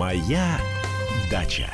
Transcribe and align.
Моя 0.00 0.58
дача. 1.30 1.68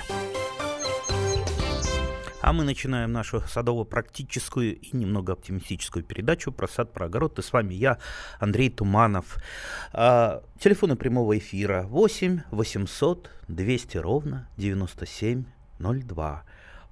А 2.41 2.53
мы 2.53 2.65
начинаем 2.65 3.13
нашу 3.13 3.41
садово-практическую 3.47 4.81
и 4.81 4.97
немного 4.97 5.35
оптимистическую 5.35 6.05
передачу 6.05 6.51
про 6.51 6.67
сад, 6.67 6.93
про 6.93 7.07
огород. 7.07 7.39
И 7.39 7.43
с 7.43 7.53
вами 7.53 7.75
я, 7.75 7.99
Андрей 8.41 8.69
Туманов. 8.69 9.37
А, 9.93 10.43
телефоны 10.59 10.97
прямого 10.97 11.39
эфира 11.39 11.85
8 11.85 12.41
800 12.51 13.31
200 13.47 13.99
ровно 13.99 14.49
9702. 14.57 16.45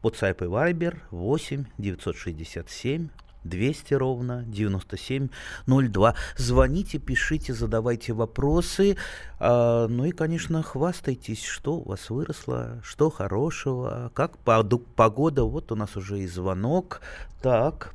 WhatsApp 0.05 0.45
и 0.45 0.48
Viber 0.48 0.98
8 1.10 1.64
967 1.78 3.09
200 3.45 3.95
ровно 3.95 4.42
9702. 4.46 6.14
Звоните, 6.36 6.98
пишите, 6.98 7.52
задавайте 7.52 8.12
вопросы. 8.12 8.96
А, 9.38 9.86
ну 9.88 10.05
и, 10.05 10.10
конечно, 10.10 10.62
хвастайтесь, 10.62 11.45
что 11.45 11.74
у 11.74 11.88
вас 11.88 12.10
выросло, 12.10 12.80
что 12.83 13.10
хорошего, 13.10 14.10
как 14.14 14.38
погода. 14.38 15.45
Вот 15.45 15.72
у 15.72 15.77
нас 15.77 15.96
уже 15.96 16.20
и 16.20 16.27
звонок. 16.27 17.00
Так, 17.42 17.92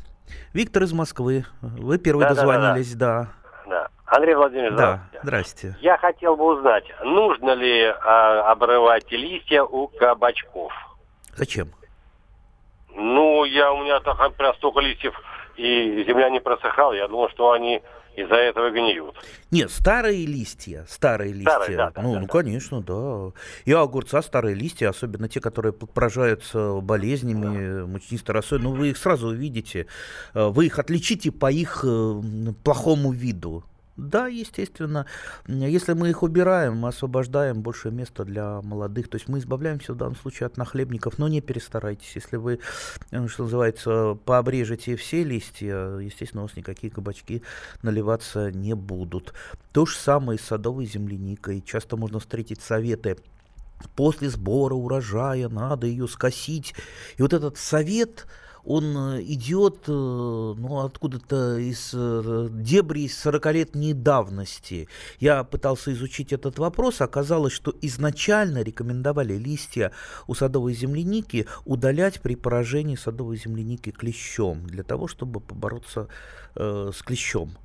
Виктор 0.54 0.84
из 0.84 0.94
Москвы. 0.94 1.46
Вы 1.62 1.98
первый 1.98 2.22
да, 2.22 2.30
дозвонились, 2.30 2.94
да. 2.96 3.30
да. 3.66 3.70
да. 3.70 3.88
Андрей 4.06 4.36
Владимирович, 4.36 4.78
да, 4.78 5.04
здрасте. 5.22 5.76
Я 5.82 5.98
хотел 5.98 6.36
бы 6.36 6.56
узнать, 6.56 6.86
нужно 7.04 7.52
ли 7.52 7.84
а, 7.86 8.52
обрывать 8.52 9.12
листья 9.12 9.62
у 9.64 9.88
кабачков? 9.88 10.72
Зачем? 11.36 11.70
Ну, 12.96 13.46
я 13.46 13.72
у 13.72 13.84
меня 13.84 14.00
так 14.00 14.34
прям 14.34 14.56
столько 14.56 14.80
листьев 14.80 15.14
и 15.60 16.06
земля 16.06 16.30
не 16.30 16.40
просыхала, 16.40 16.94
я 16.94 17.08
думал, 17.08 17.30
что 17.30 17.52
они 17.52 17.82
из-за 18.16 18.36
этого 18.36 18.72
гниют. 18.72 19.16
Нет, 19.52 19.72
старые 19.72 20.26
листья, 20.26 20.86
старые 20.90 21.34
листья. 21.34 21.52
Старые, 21.52 21.78
да, 21.78 21.92
ну, 21.98 22.14
да, 22.14 22.20
ну, 22.20 22.26
да. 22.26 22.28
конечно, 22.28 22.82
да. 22.82 23.32
И 23.66 23.72
огурца 23.72 24.22
старые 24.22 24.56
листья, 24.56 24.90
особенно 24.90 25.30
те, 25.30 25.40
которые 25.40 25.74
поражаются 25.74 26.80
болезнями, 26.82 27.82
да. 27.82 27.86
мучнистой 27.88 28.36
росой, 28.36 28.60
ну, 28.60 28.72
вы 28.74 28.90
их 28.90 28.98
сразу 28.98 29.30
увидите. 29.30 29.88
Э, 30.34 30.48
вы 30.48 30.68
их 30.68 30.80
отличите 30.80 31.32
по 31.32 31.52
их 31.52 31.84
э, 31.84 32.22
плохому 32.64 33.12
виду. 33.12 33.64
Да, 34.00 34.28
естественно. 34.28 35.06
Если 35.48 35.94
мы 35.94 36.10
их 36.10 36.24
убираем, 36.24 36.78
мы 36.78 36.90
освобождаем 36.90 37.62
больше 37.62 37.92
места 37.92 38.24
для 38.24 38.62
молодых. 38.62 39.10
То 39.10 39.16
есть 39.16 39.28
мы 39.28 39.40
избавляемся 39.40 39.94
в 39.94 39.98
данном 39.98 40.16
случае 40.16 40.48
от 40.48 40.58
нахлебников, 40.58 41.18
но 41.18 41.28
не 41.28 41.42
перестарайтесь. 41.42 42.16
Если 42.16 42.38
вы, 42.38 42.60
э, 43.12 43.28
что 43.28 43.44
называется, 43.44 44.18
пообрежете 44.26 44.96
все 44.96 45.24
листья, 45.24 45.98
естественно, 45.98 46.44
у 46.44 46.46
вас 46.48 46.56
никакие 46.56 46.92
кабачки 46.92 47.44
наливаться 47.82 48.52
не 48.52 48.74
будут. 48.74 49.34
То 49.74 49.86
же 49.86 49.96
самое 49.96 50.40
с 50.40 50.44
садовой 50.44 50.86
земляникой. 50.86 51.62
Часто 51.62 51.98
можно 51.98 52.20
встретить 52.20 52.62
советы 52.62 53.18
после 53.96 54.30
сбора 54.30 54.74
урожая 54.74 55.48
надо 55.50 55.88
ее 55.88 56.08
скосить. 56.08 56.76
И 57.18 57.22
вот 57.22 57.34
этот 57.34 57.58
совет, 57.58 58.28
он 58.70 58.96
э, 58.96 59.24
идет 59.24 59.86
э, 59.88 59.92
ну, 59.92 60.86
откуда-то 60.86 61.58
из 61.58 61.90
э, 61.92 62.50
дебри 62.52 63.02
из 63.02 63.26
40-летней 63.26 63.94
давности. 63.94 64.88
Я 65.20 65.44
пытался 65.44 65.92
изучить 65.92 66.32
этот 66.32 66.60
вопрос, 66.60 67.02
оказалось, 67.02 67.52
что 67.52 67.74
изначально 67.82 68.62
рекомендовали 68.62 69.34
листья 69.34 69.92
у 70.28 70.36
садовой 70.36 70.76
земляники 70.76 71.48
удалять 71.66 72.22
при 72.22 72.36
поражении 72.36 72.96
садовой 72.96 73.38
земляники 73.38 73.90
клещом, 73.90 74.68
для 74.68 74.84
того, 74.84 75.08
чтобы 75.08 75.40
побороться 75.40 76.08
э, 76.54 76.92
с 76.94 77.02
клещом. 77.02 77.58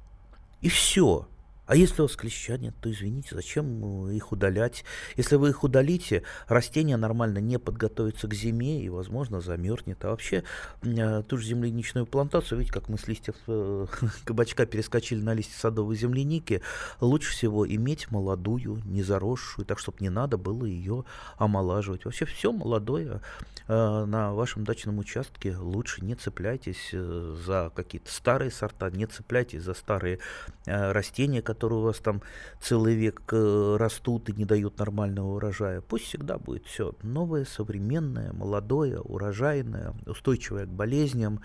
И 0.63 0.71
все. 0.71 1.29
А 1.67 1.77
если 1.77 2.03
у 2.03 2.05
вас 2.05 2.17
клеща 2.17 2.59
нет, 2.59 2.75
то 2.81 2.91
извините, 2.91 3.34
зачем 3.34 4.11
их 4.11 4.33
удалять? 4.33 4.84
Если 5.17 5.37
вы 5.37 5.51
их 5.51 5.65
удалите, 5.65 6.23
растение 6.47 6.98
нормально 6.98 7.39
не 7.39 7.59
подготовится 7.59 8.29
к 8.29 8.34
зиме 8.34 8.83
и, 8.83 8.91
возможно, 8.91 9.41
замерзнет. 9.41 10.05
А 10.05 10.11
вообще, 10.11 10.45
э, 10.83 11.23
ту 11.27 11.39
же 11.39 11.47
земляничную 11.47 12.05
плантацию, 12.07 12.58
видите, 12.58 12.75
как 12.75 12.91
мы 12.91 12.98
с 12.98 13.08
листьев 13.08 13.36
э, 13.47 13.86
кабачка 14.25 14.67
перескочили 14.67 15.23
на 15.23 15.33
листья 15.33 15.58
садовой 15.58 15.97
земляники, 15.97 16.61
лучше 17.01 17.33
всего 17.33 17.67
иметь 17.67 18.11
молодую, 18.11 18.83
не 18.85 19.02
заросшую, 19.02 19.64
так, 19.64 19.79
чтобы 19.79 19.98
не 20.01 20.11
надо 20.11 20.36
было 20.36 20.67
ее 20.67 21.05
омолаживать. 21.39 22.05
Вообще, 22.05 22.27
все 22.27 22.52
молодое 22.52 23.23
э, 23.69 24.05
на 24.05 24.35
вашем 24.35 24.64
дачном 24.64 24.98
участке 24.98 25.57
лучше 25.57 26.05
не 26.05 26.14
цепляйтесь 26.14 26.91
за 26.92 27.73
какие-то 27.75 28.13
старые 28.13 28.51
сорта, 28.51 28.91
не 28.91 29.07
цепляйтесь 29.07 29.63
за 29.63 29.73
старые 29.73 30.19
растения, 30.67 31.41
которые 31.41 31.54
у 31.63 31.81
вас 31.81 31.98
там 31.98 32.23
целый 32.61 32.95
век 32.95 33.23
э, 33.33 33.77
растут 33.79 34.29
и 34.29 34.33
не 34.33 34.45
дают 34.45 34.79
нормального 34.79 35.35
урожая. 35.35 35.81
Пусть 35.81 36.07
всегда 36.07 36.39
будет 36.39 36.67
все 36.67 36.95
новое, 37.03 37.45
современное, 37.45 38.33
молодое, 38.33 39.01
урожайное, 39.01 39.95
устойчивое 40.07 40.67
к 40.67 40.70
болезням 40.70 41.41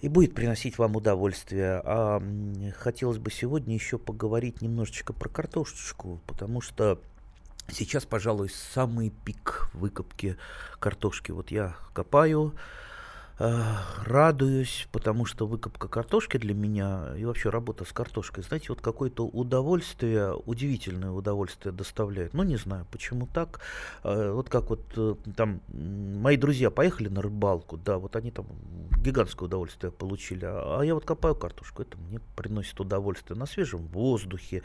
и 0.00 0.08
будет 0.08 0.34
приносить 0.34 0.78
вам 0.78 0.96
удовольствие. 0.96 1.80
А 1.84 2.22
хотелось 2.78 3.18
бы 3.18 3.30
сегодня 3.30 3.74
еще 3.74 3.98
поговорить 3.98 4.62
немножечко 4.62 5.12
про 5.12 5.28
картошечку, 5.28 6.20
потому 6.26 6.60
что 6.60 7.00
сейчас, 7.70 8.04
пожалуй, 8.04 8.50
самый 8.50 9.10
пик 9.10 9.70
выкопки 9.72 10.36
картошки. 10.78 11.32
Вот 11.32 11.50
я 11.50 11.76
копаю, 11.94 12.54
радуюсь, 13.38 14.88
потому 14.92 15.26
что 15.26 15.46
выкопка 15.46 15.88
картошки 15.88 16.38
для 16.38 16.54
меня 16.54 17.14
и 17.18 17.24
вообще 17.26 17.50
работа 17.50 17.84
с 17.84 17.92
картошкой, 17.92 18.44
знаете, 18.44 18.66
вот 18.70 18.80
какое-то 18.80 19.26
удовольствие, 19.26 20.34
удивительное 20.46 21.10
удовольствие 21.10 21.72
доставляет. 21.72 22.32
Ну, 22.32 22.44
не 22.44 22.56
знаю, 22.56 22.86
почему 22.90 23.26
так. 23.26 23.60
А, 24.02 24.32
вот 24.32 24.48
как 24.48 24.70
вот 24.70 24.80
э, 24.96 25.16
там 25.36 25.60
мои 25.68 26.38
друзья 26.38 26.70
поехали 26.70 27.08
на 27.08 27.20
рыбалку, 27.20 27.76
да, 27.76 27.98
вот 27.98 28.16
они 28.16 28.30
там 28.30 28.46
гигантское 29.04 29.46
удовольствие 29.46 29.92
получили, 29.92 30.46
а 30.46 30.80
я 30.80 30.94
вот 30.94 31.04
копаю 31.04 31.34
картошку, 31.34 31.82
это 31.82 31.98
мне 31.98 32.20
приносит 32.36 32.80
удовольствие 32.80 33.38
на 33.38 33.44
свежем 33.44 33.86
воздухе. 33.88 34.62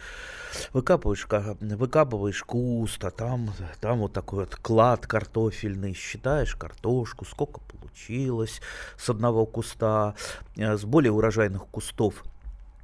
Выкапываешь, 0.71 1.27
выкапываешь 1.59 2.41
куст, 2.43 3.03
а 3.03 3.11
там, 3.11 3.51
там 3.81 3.99
вот 3.99 4.13
такой 4.13 4.45
вот 4.45 4.55
клад 4.55 5.07
картофельный, 5.07 5.93
считаешь 5.93 6.55
картошку, 6.55 7.25
сколько 7.25 7.59
получилось 7.59 8.60
с 8.97 9.09
одного 9.09 9.45
куста, 9.45 10.15
э, 10.55 10.77
с 10.77 10.83
более 10.83 11.11
урожайных 11.11 11.67
кустов 11.67 12.23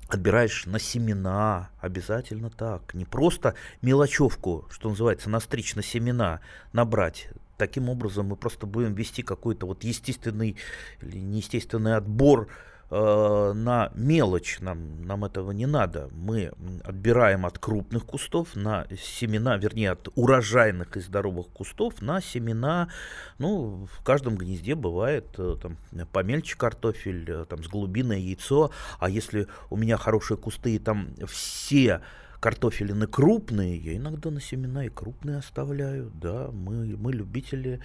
отбираешь 0.07 0.65
на 0.65 0.79
семена, 0.79 1.69
обязательно 1.79 2.49
так. 2.49 2.93
Не 2.93 3.05
просто 3.05 3.55
мелочевку, 3.81 4.65
что 4.69 4.89
называется, 4.89 5.29
настричь 5.29 5.75
на 5.75 5.83
семена, 5.83 6.39
набрать. 6.73 7.29
Таким 7.57 7.89
образом 7.89 8.27
мы 8.27 8.35
просто 8.35 8.67
будем 8.67 8.93
вести 8.93 9.23
какой-то 9.23 9.65
вот 9.65 9.83
естественный 9.83 10.57
или 11.01 11.17
неестественный 11.17 11.95
отбор 11.95 12.47
э, 12.89 13.53
на 13.53 13.91
мелочь, 13.95 14.59
нам, 14.59 15.03
нам 15.03 15.25
этого 15.25 15.51
не 15.51 15.65
надо. 15.65 16.09
Мы 16.11 16.51
отбираем 16.83 17.45
от 17.45 17.59
крупных 17.59 18.05
кустов 18.05 18.55
на 18.55 18.85
семена, 18.97 19.57
вернее, 19.57 19.91
от 19.91 20.09
урожайных 20.15 20.97
и 20.97 21.01
здоровых 21.01 21.47
кустов 21.47 22.01
на 22.01 22.21
семена, 22.21 22.89
ну, 23.37 23.87
в 23.91 24.03
каждом 24.03 24.35
гнезде 24.35 24.75
бывает 24.75 25.27
э, 25.37 25.55
там 25.61 25.77
помельче 26.11 26.57
картофель, 26.57 27.29
э, 27.29 27.45
там 27.45 27.63
с 27.63 27.67
глубиное 27.67 28.17
яйцо, 28.17 28.71
а 28.99 29.09
если 29.09 29.47
у 29.69 29.77
меня 29.77 29.97
хорошие 29.97 30.37
кусты, 30.37 30.75
и 30.75 30.79
там 30.79 31.09
все 31.27 32.01
картофелины 32.39 33.07
крупные, 33.07 33.77
я 33.77 33.95
иногда 33.95 34.29
на 34.29 34.41
семена 34.41 34.85
и 34.85 34.89
крупные 34.89 35.37
оставляю, 35.37 36.11
да, 36.13 36.49
мы, 36.51 36.95
мы 36.97 37.11
любители, 37.11 37.79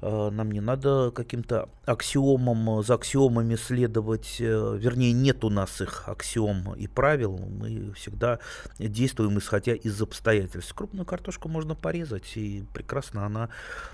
э, 0.00 0.30
нам 0.30 0.50
не 0.50 0.60
надо 0.60 1.10
каким-то 1.10 1.68
аксиомам, 1.84 2.82
за 2.82 2.94
аксиомами 2.94 3.56
следовать, 3.56 4.36
э, 4.40 4.78
вернее, 4.78 5.12
нет 5.12 5.44
у 5.44 5.50
нас 5.50 5.80
их 5.80 6.08
аксиом 6.08 6.74
и 6.74 6.86
правил, 6.86 7.38
мы 7.38 7.92
всегда 7.92 8.38
действуем 8.78 9.38
исходя 9.38 9.74
из 9.74 10.00
обстоятельств. 10.00 10.74
Крупную 10.74 11.06
картошку 11.06 11.48
можно 11.48 11.74
порезать, 11.74 12.36
и 12.36 12.64
прекрасно 12.72 13.26
она 13.26 13.48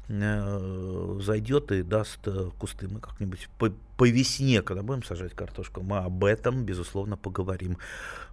э, 0.09 1.19
зайдет 1.21 1.73
и 1.73 1.83
даст 1.83 2.21
э, 2.27 2.51
кусты. 2.59 2.89
Мы 2.89 3.01
как-нибудь 3.01 3.49
по, 3.59 3.73
по 3.97 4.09
весне, 4.09 4.63
когда 4.63 4.83
будем 4.83 5.03
сажать 5.03 5.35
картошку, 5.35 5.83
мы 5.83 5.99
об 5.99 6.25
этом, 6.25 6.65
безусловно, 6.65 7.17
поговорим. 7.17 7.79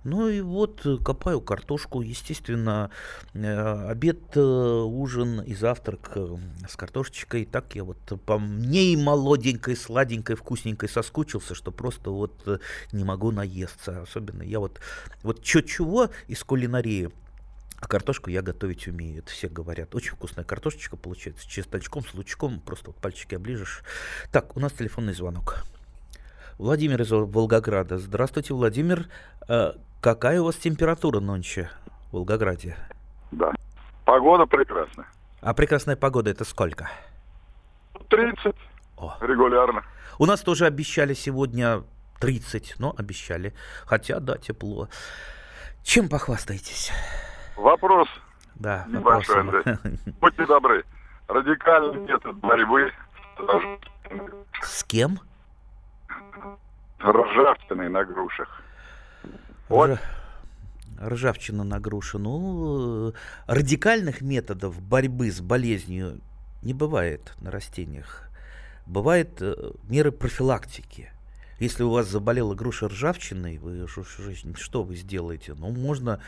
Ну 0.04 0.28
и 0.28 0.42
вот 0.42 0.86
э, 0.86 0.98
копаю 0.98 1.42
картошку, 1.42 1.71
естественно, 2.02 2.90
э, 3.34 3.90
обед, 3.90 4.36
э, 4.36 4.40
ужин 4.42 5.42
и 5.42 5.54
завтрак 5.54 6.18
с 6.68 6.76
картошечкой. 6.76 7.46
Так 7.46 7.76
я 7.76 7.84
вот 7.84 7.98
по 8.26 8.38
мне 8.40 8.94
и 8.94 8.98
молоденькой, 8.98 9.76
сладенькой, 9.76 10.36
вкусненькой 10.36 10.90
соскучился, 10.90 11.56
что 11.56 11.72
просто 11.72 12.12
вот 12.12 12.62
не 12.92 13.04
могу 13.04 13.32
наесться. 13.32 14.02
Особенно 14.02 14.44
я 14.44 14.60
вот, 14.60 14.80
вот 15.24 15.44
чего 15.44 16.10
из 16.28 16.44
кулинарии 16.44 17.12
а 17.82 17.88
картошку 17.88 18.30
я 18.30 18.44
готовить 18.44 18.88
умею, 18.88 19.20
это 19.20 19.32
все 19.32 19.50
говорят. 19.50 19.96
Очень 19.96 20.12
вкусная 20.12 20.46
картошечка 20.46 20.98
получается, 20.98 21.44
с 21.44 21.48
чесночком, 21.48 22.06
с 22.06 22.14
лучком, 22.14 22.60
просто 22.60 22.92
вот 22.92 22.98
пальчики 22.98 23.34
оближешь. 23.34 23.84
Так, 24.32 24.56
у 24.56 24.60
нас 24.60 24.72
телефонный 24.72 25.14
звонок. 25.14 25.66
Владимир 26.62 27.02
из 27.02 27.10
Волгограда. 27.10 27.98
Здравствуйте, 27.98 28.54
Владимир. 28.54 29.08
Какая 30.00 30.42
у 30.42 30.46
вас 30.46 30.58
температура 30.58 31.20
ночи 31.20 31.68
в 32.12 32.18
Волгограде? 32.18 32.78
Да. 33.32 33.52
Погода 34.06 34.46
прекрасная. 34.46 35.08
А 35.42 35.56
прекрасная 35.56 35.96
погода 35.96 36.30
это 36.30 36.46
сколько? 36.46 36.88
30 38.10 38.56
О. 38.98 39.18
регулярно. 39.22 39.84
У 40.20 40.28
нас 40.28 40.42
тоже 40.42 40.68
обещали 40.68 41.16
сегодня 41.16 41.82
30, 42.20 42.76
но 42.78 42.94
обещали. 42.96 43.56
Хотя, 43.88 44.20
да, 44.20 44.38
тепло. 44.38 44.88
Чем 45.82 46.10
похвастаетесь? 46.10 46.92
Вопрос. 47.58 48.08
Да, 48.54 48.86
небольшой, 48.88 49.40
Андрей. 49.40 49.64
Будьте 50.22 50.46
добры. 50.46 50.86
Радикальный 51.28 52.02
метод 52.02 52.36
борьбы 52.36 52.92
с 54.62 54.84
кем? 54.84 55.18
Ржавчиной 57.04 57.90
на 57.90 58.04
грушах. 58.04 58.62
Вот. 59.70 60.00
Ржавчина 61.02 61.64
на 61.64 61.80
груши. 61.80 62.20
Ну, 62.20 63.10
э, 63.10 63.12
радикальных 63.48 64.22
методов 64.22 64.80
борьбы 64.82 65.32
с 65.32 65.42
болезнью 65.42 66.20
не 66.62 66.74
бывает 66.74 67.34
на 67.42 67.50
растениях. 67.50 68.30
Бывают 68.86 69.42
э, 69.42 69.72
меры 69.90 70.12
профилактики. 70.12 71.12
Если 71.62 71.84
у 71.84 71.92
вас 71.92 72.08
заболела 72.08 72.56
груша 72.56 72.88
ржавчиной, 72.88 73.60
вы, 73.60 73.88
что 73.88 74.82
вы 74.82 74.96
сделаете? 74.96 75.54
Ну, 75.54 75.70
можно 75.70 76.20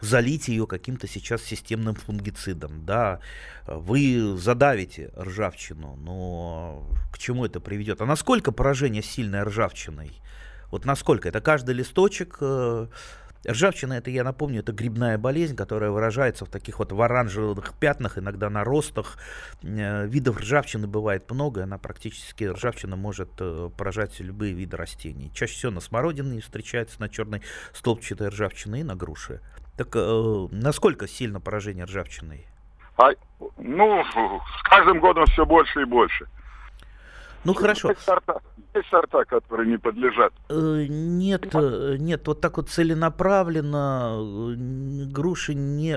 залить 0.00 0.48
ее 0.48 0.66
каким-то 0.66 1.06
сейчас 1.06 1.42
системным 1.42 1.94
фунгицидом. 1.94 2.86
Да, 2.86 3.20
вы 3.66 4.38
задавите 4.38 5.12
ржавчину, 5.14 5.96
но 5.96 6.90
к 7.12 7.18
чему 7.18 7.44
это 7.44 7.60
приведет? 7.60 8.00
А 8.00 8.06
насколько 8.06 8.50
поражение 8.50 9.02
сильное 9.02 9.44
ржавчиной? 9.44 10.10
Вот 10.70 10.86
насколько? 10.86 11.28
Это 11.28 11.42
каждый 11.42 11.74
листочек 11.74 12.38
э, 12.40 12.86
Ржавчина, 13.46 13.94
это, 13.94 14.10
я 14.10 14.24
напомню, 14.24 14.60
это 14.60 14.72
грибная 14.72 15.16
болезнь, 15.16 15.54
которая 15.54 15.90
выражается 15.90 16.44
в 16.44 16.48
таких 16.48 16.78
вот 16.80 16.92
в 16.92 17.00
оранжевых 17.00 17.74
пятнах, 17.78 18.18
иногда 18.18 18.50
на 18.50 18.64
ростах. 18.64 19.16
Э, 19.62 20.06
видов 20.06 20.38
ржавчины 20.38 20.86
бывает 20.86 21.30
много, 21.30 21.62
она 21.62 21.78
практически, 21.78 22.44
ржавчина 22.44 22.96
может 22.96 23.30
э, 23.40 23.70
поражать 23.76 24.18
любые 24.20 24.54
виды 24.54 24.76
растений. 24.76 25.30
Чаще 25.34 25.54
всего 25.54 25.72
на 25.72 25.80
смородине 25.80 26.40
встречается, 26.40 27.00
на 27.00 27.08
черной 27.08 27.42
столбчатой 27.72 28.28
ржавчине 28.28 28.80
и 28.80 28.84
на 28.84 28.96
груши. 28.96 29.40
Так 29.76 29.94
э, 29.94 30.48
насколько 30.50 31.06
сильно 31.06 31.40
поражение 31.40 31.84
ржавчиной? 31.84 32.46
А, 32.96 33.10
ну, 33.58 34.04
с 34.04 34.62
каждым 34.64 34.98
годом 34.98 35.24
все 35.26 35.46
больше 35.46 35.82
и 35.82 35.84
больше. 35.84 36.26
Ну 37.44 37.54
хорошо. 37.54 37.90
Есть 37.90 38.02
сорта, 38.02 38.40
есть 38.74 38.88
сорта, 38.88 39.24
которые 39.24 39.70
не 39.70 39.78
подлежат. 39.78 40.32
Э, 40.48 40.86
нет, 40.88 41.54
э, 41.54 41.96
нет, 41.98 42.26
вот 42.26 42.40
так 42.40 42.56
вот 42.56 42.68
целенаправленно 42.68 44.16
э, 44.18 44.54
груши 45.10 45.54
не... 45.54 45.90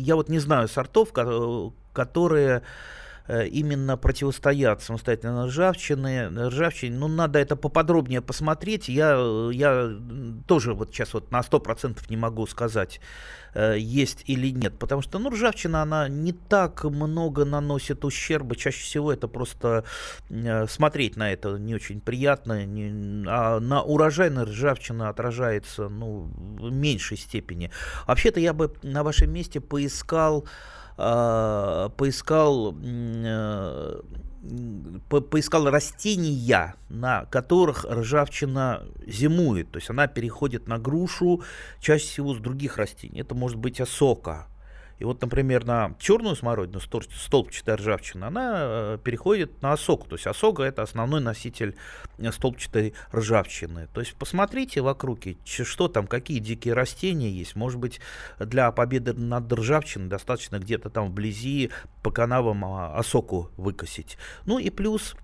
Я 0.00 0.16
вот 0.16 0.28
не 0.28 0.38
знаю 0.38 0.68
сортов, 0.68 1.12
которые 1.92 2.62
именно 3.28 3.96
противостоят 3.96 4.82
самостоятельно 4.82 5.46
ржавчины, 5.46 6.28
ржавчине. 6.48 6.96
Ну, 6.96 7.08
надо 7.08 7.38
это 7.38 7.56
поподробнее 7.56 8.20
посмотреть. 8.20 8.88
Я, 8.88 9.16
я 9.52 9.90
тоже 10.46 10.74
вот 10.74 10.90
сейчас 10.90 11.14
вот 11.14 11.30
на 11.30 11.40
100% 11.40 11.98
не 12.08 12.16
могу 12.16 12.46
сказать, 12.46 13.00
Э, 13.54 13.76
есть 13.78 14.24
или 14.26 14.50
нет. 14.50 14.78
Потому 14.78 15.02
что, 15.02 15.18
ну, 15.18 15.30
ржавчина, 15.30 15.82
она 15.82 16.08
не 16.08 16.32
так 16.32 16.84
много 16.84 17.44
наносит 17.44 18.04
ущерба. 18.04 18.56
Чаще 18.56 18.82
всего 18.82 19.12
это 19.12 19.28
просто 19.28 19.84
э, 20.28 20.66
смотреть 20.66 21.16
на 21.16 21.32
это 21.32 21.56
не 21.56 21.74
очень 21.74 22.00
приятно. 22.00 22.66
Не, 22.66 23.24
а 23.28 23.60
на 23.60 23.82
урожайной 23.82 24.44
ржавчина 24.44 25.08
отражается, 25.08 25.88
ну, 25.88 26.30
в 26.36 26.70
меньшей 26.72 27.16
степени. 27.16 27.70
Вообще-то 28.06 28.40
я 28.40 28.52
бы 28.52 28.74
на 28.82 29.02
вашем 29.04 29.32
месте 29.32 29.60
поискал 29.60 30.46
э, 30.96 31.88
поискал 31.96 32.74
э, 32.82 34.00
по 35.08 35.20
поискал 35.20 35.70
растения, 35.70 36.74
на 36.88 37.24
которых 37.26 37.84
ржавчина 37.88 38.82
зимует. 39.06 39.70
То 39.70 39.78
есть 39.78 39.90
она 39.90 40.06
переходит 40.06 40.68
на 40.68 40.78
грушу 40.78 41.42
чаще 41.80 42.06
всего 42.06 42.34
с 42.34 42.38
других 42.38 42.76
растений. 42.76 43.20
Это 43.20 43.34
может 43.34 43.56
быть 43.56 43.80
осока, 43.80 44.46
и 44.98 45.04
вот, 45.04 45.20
например, 45.20 45.64
на 45.64 45.94
черную 45.98 46.36
смородину, 46.36 46.80
столбчатая 46.80 47.76
ржавчина, 47.76 48.28
она 48.28 48.52
э, 48.56 48.98
переходит 49.02 49.60
на 49.62 49.72
осоку. 49.72 50.08
То 50.08 50.14
есть 50.14 50.26
осока 50.26 50.62
это 50.62 50.82
основной 50.82 51.20
носитель 51.20 51.76
э, 52.18 52.30
столбчатой 52.30 52.94
ржавчины. 53.12 53.88
То 53.92 54.00
есть 54.00 54.14
посмотрите 54.14 54.80
вокруг, 54.80 55.20
что 55.44 55.88
там, 55.88 56.06
какие 56.06 56.38
дикие 56.38 56.74
растения 56.74 57.30
есть. 57.30 57.56
Может 57.56 57.80
быть, 57.80 58.00
для 58.38 58.70
победы 58.70 59.12
над 59.14 59.52
ржавчиной 59.52 60.08
достаточно 60.08 60.58
где-то 60.58 60.90
там 60.90 61.08
вблизи 61.08 61.70
по 62.02 62.10
канавам 62.10 62.64
а, 62.64 62.96
осоку 62.96 63.50
выкосить. 63.56 64.16
Ну 64.46 64.58
и 64.58 64.70
плюс, 64.70 65.16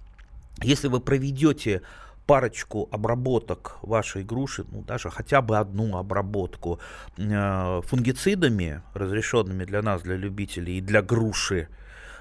если 0.63 0.89
вы 0.89 1.01
проведете 1.01 1.83
парочку 2.31 2.89
обработок 2.93 3.79
вашей 3.83 4.23
груши, 4.23 4.65
ну 4.71 4.83
даже 4.83 5.11
хотя 5.11 5.43
бы 5.43 5.59
одну 5.59 5.97
обработку 5.97 6.79
э, 7.19 7.81
фунгицидами, 7.85 8.83
разрешенными 8.95 9.65
для 9.65 9.83
нас, 9.83 10.03
для 10.03 10.15
любителей 10.15 10.79
и 10.79 10.81
для 10.81 11.03
груши, 11.03 11.67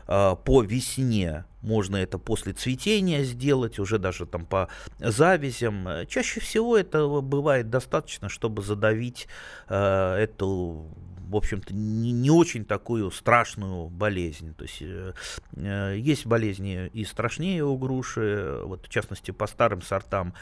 э, 0.07 0.35
по 0.43 0.63
весне, 0.63 1.45
можно 1.61 1.97
это 1.97 2.17
после 2.17 2.53
цветения 2.53 3.23
сделать, 3.23 3.77
уже 3.77 3.99
даже 3.99 4.25
там 4.25 4.47
по 4.47 4.67
завязям. 4.97 5.87
Чаще 6.07 6.39
всего 6.39 6.75
этого 6.75 7.21
бывает 7.21 7.69
достаточно, 7.69 8.29
чтобы 8.29 8.63
задавить 8.63 9.27
э, 9.67 10.15
эту 10.15 10.87
в 11.29 11.35
общем-то, 11.35 11.73
не, 11.73 12.11
не 12.11 12.31
очень 12.31 12.65
такую 12.65 13.11
страшную 13.11 13.87
болезнь. 13.87 14.55
То 14.55 14.63
есть 14.63 14.81
э, 14.81 15.13
э, 15.55 15.95
есть 15.97 16.25
болезни 16.25 16.87
и 16.87 17.05
страшнее 17.05 17.63
у 17.63 17.77
груши, 17.77 18.59
вот 18.63 18.87
в 18.87 18.89
частности 18.89 19.31
по 19.31 19.45
старым 19.45 19.81
сортам 19.81 20.33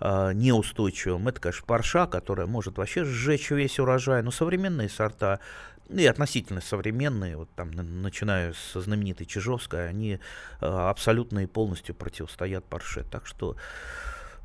э, 0.00 0.32
неустойчивым. 0.34 1.26
Это, 1.28 1.40
конечно, 1.40 1.66
парша, 1.66 2.06
которая 2.06 2.46
может 2.46 2.78
вообще 2.78 3.04
сжечь 3.04 3.50
весь 3.50 3.78
урожай. 3.80 4.22
Но 4.22 4.30
современные 4.30 4.88
сорта 4.88 5.40
и 5.88 6.06
относительно 6.06 6.60
современные, 6.60 7.36
вот 7.36 7.48
там, 7.54 7.70
начиная 7.70 8.54
со 8.72 8.80
знаменитой 8.80 9.26
Чижовской, 9.26 9.88
они 9.88 10.14
э, 10.14 10.18
абсолютно 10.60 11.40
и 11.40 11.46
полностью 11.46 11.94
противостоят 11.94 12.64
парше. 12.64 13.04
Так 13.10 13.26
что 13.26 13.56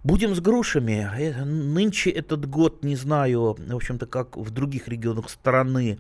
Будем 0.03 0.33
с 0.35 0.39
грушами. 0.39 1.07
Э, 1.15 1.43
нынче 1.43 2.09
этот 2.09 2.49
год, 2.49 2.83
не 2.83 2.95
знаю, 2.95 3.55
в 3.57 3.75
общем-то, 3.75 4.07
как 4.07 4.35
в 4.35 4.49
других 4.49 4.87
регионах 4.87 5.29
страны, 5.29 5.99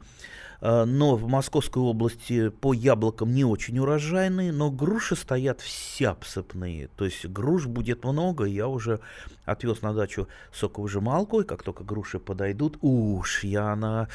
но 0.61 1.15
в 1.15 1.27
Московской 1.27 1.81
области 1.81 2.49
по 2.49 2.73
яблокам 2.73 3.33
не 3.33 3.43
очень 3.43 3.79
урожайные, 3.79 4.51
но 4.51 4.69
груши 4.69 5.15
стоят 5.15 5.59
все 5.59 6.09
обсыпные. 6.09 6.87
То 6.95 7.05
есть 7.05 7.25
груш 7.25 7.65
будет 7.65 8.03
много, 8.03 8.45
я 8.45 8.67
уже 8.67 8.99
отвез 9.45 9.81
на 9.81 9.93
дачу 9.93 10.27
соковыжималку, 10.53 11.41
и 11.41 11.45
как 11.45 11.63
только 11.63 11.83
груши 11.83 12.19
подойдут, 12.19 12.77
уж 12.81 13.43
я 13.43 13.75
на, 13.75 14.07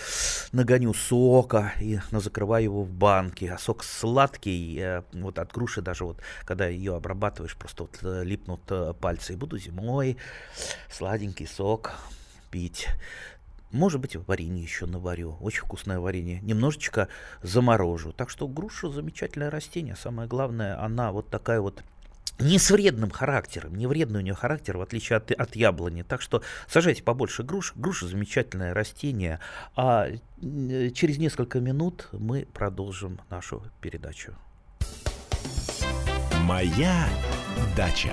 нагоню 0.53 0.95
сока 0.95 1.73
и 1.81 1.99
на, 2.11 2.21
закрываю 2.21 2.65
его 2.65 2.83
в 2.85 2.93
банке. 2.93 3.53
А 3.53 3.59
сок 3.59 3.83
сладкий, 3.83 4.79
э, 4.79 5.03
вот 5.13 5.39
от 5.39 5.53
груши 5.53 5.83
даже 5.83 6.05
вот, 6.05 6.19
когда 6.45 6.67
ее 6.69 6.95
обрабатываешь, 6.95 7.57
просто 7.57 7.85
вот 7.85 7.99
э, 8.03 8.25
липнут 8.25 8.61
пальцы. 9.01 9.33
И 9.33 9.37
буду 9.37 9.59
зимой 9.59 10.17
сладенький 10.91 11.47
сок 11.47 11.93
пить. 12.51 12.89
Может 13.73 14.01
быть, 14.01 14.17
варенье 14.17 14.63
еще 14.63 14.87
наварю. 14.87 15.37
Очень 15.41 15.63
вкусное 15.63 15.99
варенье. 15.99 16.41
Немножечко 16.41 17.09
заморожу. 17.43 18.13
Так 18.13 18.31
что 18.31 18.47
груша 18.49 18.89
замечательное 18.89 19.51
растение. 19.51 19.97
Самое 19.97 20.29
главное, 20.29 20.81
она 20.83 21.13
вот 21.13 21.29
такая 21.31 21.61
вот 21.61 21.83
не 22.39 22.59
с 22.59 22.71
вредным 22.71 23.11
характером, 23.11 23.77
не 23.77 23.87
вредный 23.87 24.21
у 24.21 24.23
нее 24.23 24.35
характер, 24.35 24.77
в 24.77 24.83
отличие 24.83 25.17
от, 25.17 25.31
от 25.31 25.57
яблони. 25.57 26.03
Так 26.03 26.21
что 26.21 26.43
сажайте 26.69 27.03
побольше 27.03 27.43
груш. 27.43 27.73
Груша 27.77 28.07
замечательное 28.07 28.75
растение. 28.75 29.41
А 29.75 30.09
через 30.41 31.19
несколько 31.19 31.61
минут 31.61 32.09
мы 32.13 32.47
продолжим 32.53 33.21
нашу 33.31 33.63
передачу. 33.81 34.35
Моя 36.43 37.09
дача. 37.77 38.13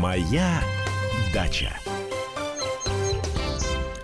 Моя 0.00 0.60
дача. 1.34 1.70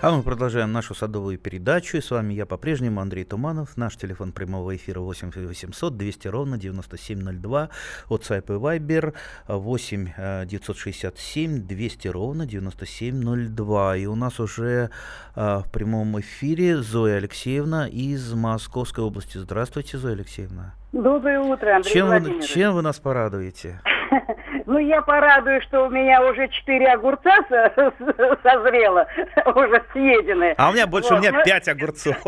А 0.01 0.11
мы 0.11 0.23
продолжаем 0.23 0.73
нашу 0.73 0.93
садовую 0.93 1.37
передачу. 1.37 1.95
И 1.95 2.01
с 2.01 2.11
вами 2.11 2.33
я 2.33 2.45
по-прежнему, 2.45 2.99
Андрей 2.99 3.23
Туманов. 3.23 3.77
Наш 3.77 3.95
телефон 3.95 4.33
прямого 4.33 4.75
эфира 4.75 4.99
8 4.99 5.31
800 5.33 5.95
200 5.95 6.27
ровно 6.27 6.57
9702. 6.57 7.69
WhatsApp 8.09 8.43
и 8.45 8.59
Viber 8.59 9.13
8 9.47 10.45
967 10.45 11.65
200 11.65 12.07
ровно 12.09 12.45
9702. 12.45 13.97
И 13.97 14.05
у 14.05 14.15
нас 14.15 14.41
уже 14.41 14.89
а, 15.33 15.61
в 15.61 15.71
прямом 15.71 16.19
эфире 16.19 16.77
Зоя 16.77 17.17
Алексеевна 17.17 17.87
из 17.87 18.33
Московской 18.33 19.05
области. 19.05 19.37
Здравствуйте, 19.37 19.97
Зоя 19.97 20.13
Алексеевна. 20.13 20.75
Доброе 20.91 21.39
утро, 21.39 21.73
Андрей 21.73 21.93
чем 21.93 22.07
Владимирович. 22.07 22.49
Вы, 22.49 22.53
чем 22.53 22.73
вы 22.73 22.81
нас 22.81 22.99
порадуете? 22.99 23.81
Ну, 24.65 24.77
я 24.77 25.01
порадую, 25.01 25.61
что 25.61 25.85
у 25.85 25.89
меня 25.89 26.21
уже 26.21 26.47
четыре 26.49 26.87
огурца 26.87 27.37
созрело, 28.43 29.07
уже 29.55 29.83
съедены. 29.91 30.55
А 30.57 30.69
у 30.69 30.73
меня 30.73 30.87
больше, 30.87 31.13
у 31.13 31.17
меня 31.17 31.43
пять 31.43 31.67
огурцов. 31.67 32.17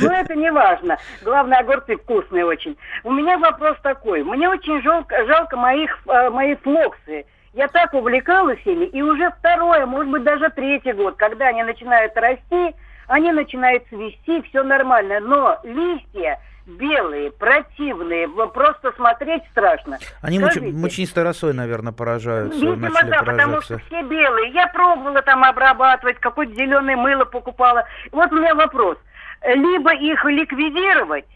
Ну, 0.00 0.10
это 0.10 0.34
не 0.34 0.50
важно. 0.50 0.98
Главное, 1.22 1.60
огурцы 1.60 1.96
вкусные 1.96 2.44
очень. 2.44 2.76
У 3.04 3.12
меня 3.12 3.38
вопрос 3.38 3.76
такой. 3.82 4.24
Мне 4.24 4.48
очень 4.48 4.82
жалко, 4.82 5.24
жалко 5.26 5.56
моих, 5.56 5.98
э, 6.08 6.30
мои 6.30 6.56
флоксы. 6.56 7.24
Я 7.54 7.68
так 7.68 7.94
увлекалась 7.94 8.58
ими, 8.64 8.86
и 8.86 9.00
уже 9.00 9.30
второе, 9.38 9.86
может 9.86 10.10
быть, 10.10 10.24
даже 10.24 10.50
третий 10.50 10.92
год, 10.92 11.16
когда 11.16 11.46
они 11.46 11.62
начинают 11.62 12.16
расти, 12.16 12.74
они 13.06 13.32
начинают 13.32 13.84
цвести, 13.88 14.42
все 14.42 14.62
нормально. 14.62 15.20
Но 15.20 15.58
листья 15.62 16.40
белые, 16.68 17.30
противные, 17.30 18.28
просто 18.28 18.92
смотреть 18.92 19.42
страшно. 19.50 19.98
Они 20.20 20.38
муч... 20.38 20.56
мучнистой 20.56 21.24
росой, 21.24 21.54
наверное, 21.54 21.92
поражаются. 21.92 22.58
Видимо, 22.58 22.90
да, 22.90 23.22
потому 23.22 23.60
что 23.62 23.78
все 23.78 24.02
белые. 24.02 24.52
Я 24.52 24.66
пробовала 24.68 25.22
там 25.22 25.42
обрабатывать, 25.44 26.18
какое-то 26.20 26.54
зеленое 26.54 26.96
мыло 26.96 27.24
покупала. 27.24 27.84
Вот 28.12 28.30
у 28.32 28.36
меня 28.36 28.54
вопрос. 28.54 28.98
Либо 29.44 29.94
их 29.94 30.24
ликвидировать, 30.24 31.26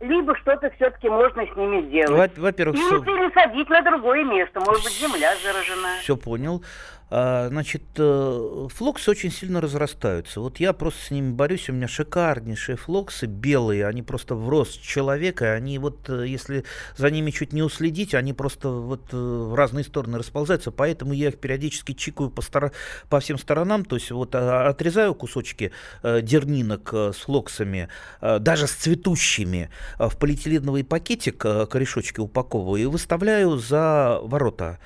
либо 0.00 0.34
что-то 0.36 0.70
все-таки 0.76 1.08
можно 1.08 1.46
с 1.46 1.56
ними 1.56 1.82
сделать. 1.82 2.36
Во-первых, 2.36 2.76
Или 2.76 2.86
все... 2.86 3.00
пересадить 3.02 3.68
на 3.68 3.82
другое 3.82 4.24
место. 4.24 4.60
Может 4.60 4.84
быть, 4.84 4.98
земля 4.98 5.32
заражена. 5.42 5.98
Все 6.00 6.16
понял. 6.16 6.64
А, 7.10 7.48
значит, 7.48 7.82
э, 7.96 8.68
флоксы 8.72 9.10
очень 9.10 9.32
сильно 9.32 9.60
разрастаются. 9.60 10.40
Вот 10.40 10.60
я 10.60 10.72
просто 10.72 11.06
с 11.06 11.10
ними 11.10 11.32
борюсь, 11.32 11.68
у 11.68 11.72
меня 11.72 11.88
шикарнейшие 11.88 12.76
флоксы, 12.76 13.26
белые, 13.26 13.86
они 13.86 14.02
просто 14.02 14.36
в 14.36 14.48
рост 14.48 14.80
человека, 14.80 15.52
они 15.52 15.80
вот, 15.80 16.08
э, 16.08 16.28
если 16.28 16.64
за 16.96 17.10
ними 17.10 17.32
чуть 17.32 17.52
не 17.52 17.62
уследить, 17.62 18.14
они 18.14 18.32
просто 18.32 18.68
вот 18.68 19.12
э, 19.12 19.16
в 19.16 19.54
разные 19.56 19.84
стороны 19.84 20.18
расползаются, 20.18 20.70
поэтому 20.70 21.12
я 21.12 21.28
их 21.28 21.38
периодически 21.38 21.94
чикаю 21.94 22.30
по, 22.30 22.42
стор... 22.42 22.70
по 23.08 23.18
всем 23.18 23.38
сторонам, 23.38 23.84
то 23.84 23.96
есть 23.96 24.12
вот 24.12 24.36
а, 24.36 24.68
отрезаю 24.68 25.14
кусочки 25.14 25.72
дернинок 26.02 26.94
с 26.94 27.16
флоксами, 27.16 27.88
даже 28.20 28.68
с 28.68 28.72
цветущими, 28.72 29.70
в 29.98 30.16
полиэтиленовый 30.16 30.84
пакетик 30.84 31.38
корешочки 31.38 32.20
упаковываю 32.20 32.82
и 32.82 32.86
выставляю 32.86 33.56
за 33.56 34.20
ворота. 34.22 34.78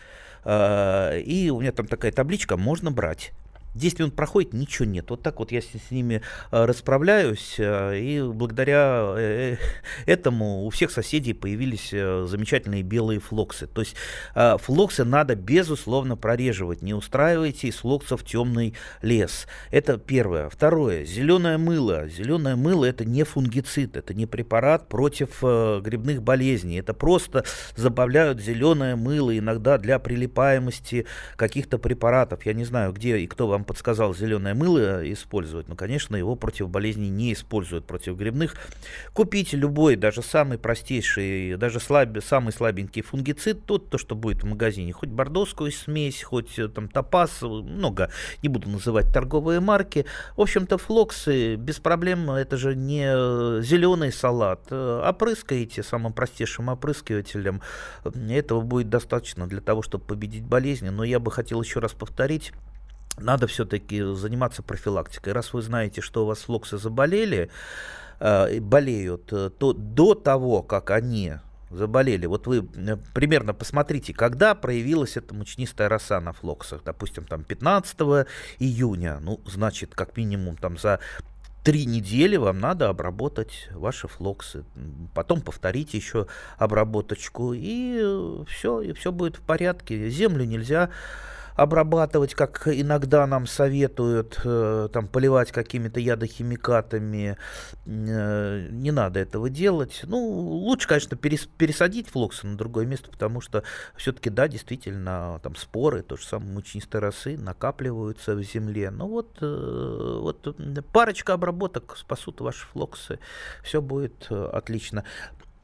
Э, 0.44 1.18
и 1.20 1.50
у 1.50 1.60
меня 1.60 1.72
там 1.72 1.86
такая 1.86 2.12
табличка 2.12 2.56
«Можно 2.56 2.90
брать». 2.90 3.32
10 3.74 3.98
минут 3.98 4.16
проходит, 4.16 4.52
ничего 4.52 4.86
нет. 4.86 5.10
Вот 5.10 5.22
так 5.22 5.38
вот 5.38 5.52
я 5.52 5.60
с, 5.60 5.66
с 5.66 5.90
ними 5.90 6.22
э, 6.50 6.64
расправляюсь, 6.64 7.56
э, 7.58 7.98
и 7.98 8.22
благодаря 8.22 9.14
э, 9.16 9.56
этому 10.06 10.64
у 10.64 10.70
всех 10.70 10.90
соседей 10.90 11.32
появились 11.32 11.90
э, 11.92 12.26
замечательные 12.28 12.82
белые 12.82 13.20
флоксы. 13.20 13.66
То 13.66 13.80
есть 13.80 13.96
э, 14.34 14.56
флоксы 14.58 15.04
надо 15.04 15.34
безусловно 15.34 16.16
прореживать. 16.16 16.82
Не 16.82 16.94
устраивайте 16.94 17.68
из 17.68 17.76
флоксов 17.76 18.24
темный 18.24 18.74
лес. 19.02 19.46
Это 19.70 19.98
первое. 19.98 20.48
Второе. 20.48 21.04
Зеленое 21.04 21.58
мыло. 21.58 22.08
Зеленое 22.08 22.56
мыло 22.56 22.84
это 22.84 23.04
не 23.04 23.24
фунгицид, 23.24 23.96
это 23.96 24.14
не 24.14 24.26
препарат 24.26 24.88
против 24.88 25.38
э, 25.42 25.80
грибных 25.82 26.22
болезней. 26.22 26.78
Это 26.78 26.94
просто 26.94 27.44
забавляют 27.76 28.40
зеленое 28.40 28.94
мыло 28.96 29.36
иногда 29.36 29.78
для 29.78 29.98
прилипаемости 29.98 31.06
каких-то 31.36 31.78
препаратов. 31.78 32.46
Я 32.46 32.52
не 32.52 32.64
знаю, 32.64 32.92
где 32.92 33.18
и 33.18 33.26
кто 33.26 33.48
вам 33.48 33.63
подсказал 33.64 34.14
зеленое 34.14 34.54
мыло 34.54 35.10
использовать, 35.12 35.68
но, 35.68 35.74
конечно, 35.74 36.16
его 36.16 36.36
против 36.36 36.68
болезней 36.68 37.08
не 37.08 37.32
используют, 37.32 37.86
против 37.86 38.16
грибных. 38.16 38.54
Купите 39.12 39.56
любой, 39.56 39.96
даже 39.96 40.22
самый 40.22 40.58
простейший, 40.58 41.56
даже 41.56 41.80
слаб, 41.80 42.10
самый 42.24 42.52
слабенький 42.52 43.02
фунгицид, 43.02 43.64
тот, 43.66 43.90
то, 43.90 43.98
что 43.98 44.14
будет 44.14 44.42
в 44.42 44.46
магазине, 44.46 44.92
хоть 44.92 45.08
бордовскую 45.08 45.72
смесь, 45.72 46.22
хоть 46.22 46.58
э, 46.58 46.68
там 46.68 46.88
топаз, 46.88 47.42
много, 47.42 48.10
не 48.42 48.48
буду 48.48 48.68
называть 48.68 49.12
торговые 49.12 49.60
марки. 49.60 50.06
В 50.36 50.40
общем-то, 50.40 50.78
флоксы 50.78 51.56
без 51.56 51.78
проблем, 51.78 52.30
это 52.30 52.56
же 52.56 52.74
не 52.74 53.06
э, 53.06 53.62
зеленый 53.62 54.12
салат. 54.12 54.60
Э, 54.70 55.02
опрыскаете 55.08 55.82
самым 55.82 56.12
простейшим 56.12 56.68
опрыскивателем, 56.68 57.62
этого 58.04 58.60
будет 58.60 58.88
достаточно 58.88 59.46
для 59.46 59.60
того, 59.60 59.82
чтобы 59.82 60.04
победить 60.04 60.44
болезни. 60.44 60.88
Но 60.88 61.04
я 61.04 61.18
бы 61.18 61.30
хотел 61.30 61.62
еще 61.62 61.80
раз 61.80 61.92
повторить, 61.92 62.52
надо 63.18 63.46
все-таки 63.46 64.02
заниматься 64.14 64.62
профилактикой. 64.62 65.32
Раз 65.32 65.52
вы 65.52 65.62
знаете, 65.62 66.00
что 66.00 66.24
у 66.24 66.26
вас 66.26 66.40
флоксы 66.40 66.78
заболели, 66.78 67.50
э, 68.20 68.60
болеют, 68.60 69.32
э, 69.32 69.50
то 69.50 69.72
до 69.72 70.14
того, 70.14 70.62
как 70.62 70.90
они 70.90 71.34
заболели. 71.70 72.26
Вот 72.26 72.46
вы 72.46 72.68
э, 72.74 72.96
примерно 73.12 73.54
посмотрите, 73.54 74.12
когда 74.12 74.54
проявилась 74.54 75.16
эта 75.16 75.34
мучнистая 75.34 75.88
роса 75.88 76.20
на 76.20 76.32
флоксах, 76.32 76.82
допустим, 76.84 77.24
там 77.24 77.44
15 77.44 78.26
июня, 78.58 79.18
ну, 79.20 79.40
значит, 79.46 79.94
как 79.94 80.16
минимум 80.16 80.56
там 80.56 80.78
за 80.78 81.00
три 81.64 81.86
недели 81.86 82.36
вам 82.36 82.60
надо 82.60 82.90
обработать 82.90 83.68
ваши 83.72 84.06
флоксы. 84.06 84.64
Потом 85.14 85.40
повторите 85.40 85.96
еще 85.96 86.26
обработочку, 86.58 87.54
и 87.54 88.44
все, 88.46 88.82
и 88.82 88.92
все 88.92 89.10
будет 89.10 89.36
в 89.36 89.40
порядке. 89.40 90.10
Землю 90.10 90.44
нельзя 90.44 90.90
обрабатывать, 91.56 92.34
как 92.34 92.66
иногда 92.66 93.26
нам 93.26 93.46
советуют, 93.46 94.40
э, 94.44 94.88
там, 94.92 95.06
поливать 95.06 95.52
какими-то 95.52 96.00
ядохимикатами. 96.00 97.36
Э, 97.86 98.68
не 98.70 98.90
надо 98.90 99.20
этого 99.20 99.48
делать. 99.48 100.00
Ну, 100.04 100.18
лучше, 100.18 100.88
конечно, 100.88 101.16
перес, 101.16 101.46
пересадить 101.46 102.08
флоксы 102.08 102.46
на 102.46 102.56
другое 102.56 102.86
место, 102.86 103.10
потому 103.10 103.40
что 103.40 103.62
все-таки, 103.96 104.30
да, 104.30 104.48
действительно, 104.48 105.40
там 105.42 105.54
споры, 105.54 106.02
то 106.02 106.16
же 106.16 106.24
самое 106.24 106.52
мучнистой 106.52 107.00
росы 107.00 107.38
накапливаются 107.38 108.34
в 108.34 108.42
земле. 108.42 108.90
Ну 108.90 109.06
вот, 109.06 109.38
э, 109.40 110.18
вот 110.20 110.56
парочка 110.92 111.34
обработок 111.34 111.96
спасут 111.96 112.40
ваши 112.40 112.66
флоксы. 112.66 113.20
Все 113.62 113.80
будет 113.80 114.30
отлично. 114.30 115.04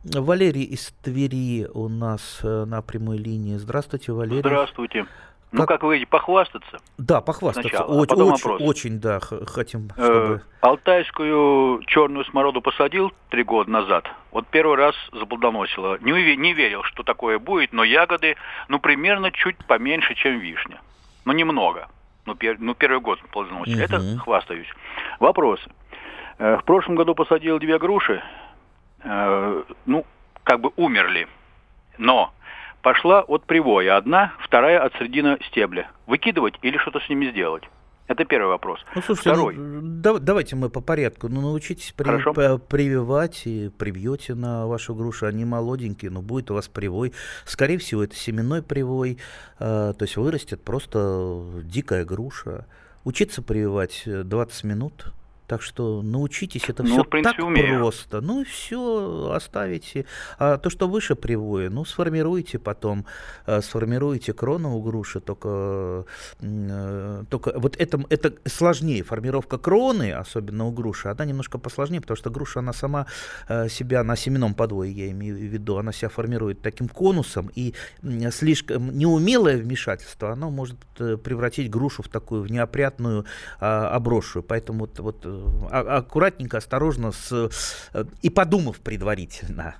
Валерий 0.02 0.62
из 0.62 0.94
Твери 1.02 1.66
у 1.74 1.88
нас 1.88 2.38
на 2.42 2.80
прямой 2.80 3.18
линии. 3.18 3.56
Здравствуйте, 3.58 4.12
Валерий. 4.12 4.40
Здравствуйте. 4.40 5.06
Ну, 5.52 5.66
как, 5.66 5.82
вы 5.82 5.88
говорите, 5.88 6.06
похвастаться? 6.06 6.78
Да, 6.96 7.20
похвастаться. 7.20 7.68
Сначала, 7.68 7.90
очень, 7.90 8.04
а 8.04 8.06
потом 8.06 8.32
очень, 8.32 8.42
вопрос. 8.42 8.60
очень, 8.62 9.00
да, 9.00 9.20
хотим, 9.20 9.88
э, 9.96 10.04
чтобы... 10.04 10.42
Э, 10.42 10.66
алтайскую 10.66 11.82
черную 11.86 12.24
смороду 12.26 12.62
посадил 12.62 13.12
три 13.30 13.42
года 13.42 13.68
назад. 13.68 14.04
Вот 14.30 14.46
первый 14.46 14.76
раз 14.76 14.94
заплодоносило. 15.12 15.98
Не, 16.00 16.36
не 16.36 16.52
верил, 16.52 16.84
что 16.84 17.02
такое 17.02 17.40
будет, 17.40 17.72
но 17.72 17.82
ягоды, 17.82 18.36
ну, 18.68 18.78
примерно 18.78 19.32
чуть 19.32 19.56
поменьше, 19.66 20.14
чем 20.14 20.38
вишня. 20.38 20.80
Ну, 21.24 21.32
немного. 21.32 21.88
Ну, 22.26 22.36
пер, 22.36 22.56
ну 22.60 22.74
первый 22.74 23.00
год 23.00 23.18
плодоносили. 23.32 23.84
Угу. 23.84 23.94
Это 23.94 24.18
хвастаюсь. 24.18 24.68
Вопросы. 25.18 25.68
Э, 26.38 26.58
в 26.58 26.64
прошлом 26.64 26.94
году 26.94 27.16
посадил 27.16 27.58
две 27.58 27.76
груши. 27.78 28.22
Э, 29.02 29.62
ну, 29.86 30.06
как 30.44 30.60
бы 30.60 30.70
умерли. 30.76 31.26
Но 31.98 32.32
пошла 32.82 33.22
от 33.22 33.44
привоя 33.44 33.96
одна, 33.96 34.32
вторая 34.40 34.82
от 34.82 34.94
середины 34.94 35.38
стебля. 35.48 35.90
Выкидывать 36.06 36.54
или 36.62 36.78
что-то 36.78 37.00
с 37.00 37.08
ними 37.08 37.30
сделать? 37.30 37.64
Это 38.10 38.24
первый 38.24 38.48
вопрос. 38.48 38.80
Ну, 38.96 39.02
слушайте, 39.02 39.30
Второй. 39.30 39.54
Ну, 39.54 39.80
да, 39.82 40.18
давайте 40.18 40.56
мы 40.56 40.68
по 40.68 40.80
порядку. 40.80 41.28
Ну, 41.28 41.40
научитесь 41.42 41.92
при, 41.92 42.58
прививать 42.58 43.46
и 43.46 43.68
привьете 43.68 44.34
на 44.34 44.66
вашу 44.66 44.96
грушу. 44.96 45.26
Они 45.26 45.44
молоденькие, 45.44 46.10
но 46.10 46.20
будет 46.20 46.50
у 46.50 46.54
вас 46.54 46.66
привой. 46.66 47.12
Скорее 47.44 47.78
всего, 47.78 48.02
это 48.02 48.16
семенной 48.16 48.64
привой. 48.64 49.18
Э, 49.60 49.94
то 49.96 50.02
есть 50.02 50.16
вырастет 50.16 50.64
просто 50.64 51.40
дикая 51.62 52.04
груша. 52.04 52.66
Учиться 53.04 53.42
прививать 53.42 54.02
20 54.04 54.64
минут 54.64 55.12
Так 55.50 55.62
что 55.62 56.00
научитесь, 56.02 56.62
это 56.68 56.84
ну, 56.84 56.90
все 56.90 57.04
принципе, 57.04 57.38
так 57.38 57.44
умею. 57.44 57.80
просто. 57.80 58.20
Ну 58.20 58.42
и 58.42 58.44
все, 58.44 59.32
оставите. 59.34 60.06
А 60.38 60.58
то, 60.58 60.70
что 60.70 60.86
выше 60.86 61.16
привое, 61.16 61.70
ну 61.70 61.84
сформируйте 61.84 62.60
потом, 62.60 63.04
э, 63.46 63.60
сформируйте 63.60 64.32
крону 64.32 64.76
у 64.76 64.80
груши, 64.80 65.18
только, 65.18 66.06
э, 66.40 67.24
только 67.28 67.52
вот 67.56 67.76
это, 67.80 68.00
это 68.10 68.32
сложнее, 68.48 69.02
формировка 69.02 69.58
кроны, 69.58 70.12
особенно 70.12 70.66
у 70.66 70.70
груши, 70.70 71.08
она 71.08 71.24
немножко 71.24 71.58
посложнее, 71.58 72.00
потому 72.00 72.16
что 72.16 72.30
груша, 72.30 72.60
она 72.60 72.72
сама 72.72 73.06
э, 73.48 73.68
себя 73.68 74.04
на 74.04 74.14
семенном 74.14 74.54
подвое, 74.54 74.86
я 74.86 75.10
имею 75.10 75.34
в 75.34 75.40
виду, 75.40 75.78
она 75.78 75.92
себя 75.92 76.10
формирует 76.10 76.62
таким 76.62 76.86
конусом, 76.86 77.50
и 77.56 77.74
слишком 78.30 78.96
неумелое 78.96 79.56
вмешательство, 79.56 80.30
оно 80.30 80.48
может 80.50 80.76
превратить 81.24 81.70
грушу 81.70 82.04
в 82.04 82.08
такую 82.08 82.42
в 82.42 82.52
неопрятную, 82.52 83.24
а, 83.58 83.88
обросшую. 83.88 84.42
Поэтому 84.42 84.80
вот, 84.80 84.98
вот 85.00 85.22
а, 85.24 85.39
аккуратненько, 85.70 86.58
осторожно, 86.58 87.12
с, 87.12 87.50
и 88.22 88.30
подумав 88.30 88.80
предварительно, 88.80 89.76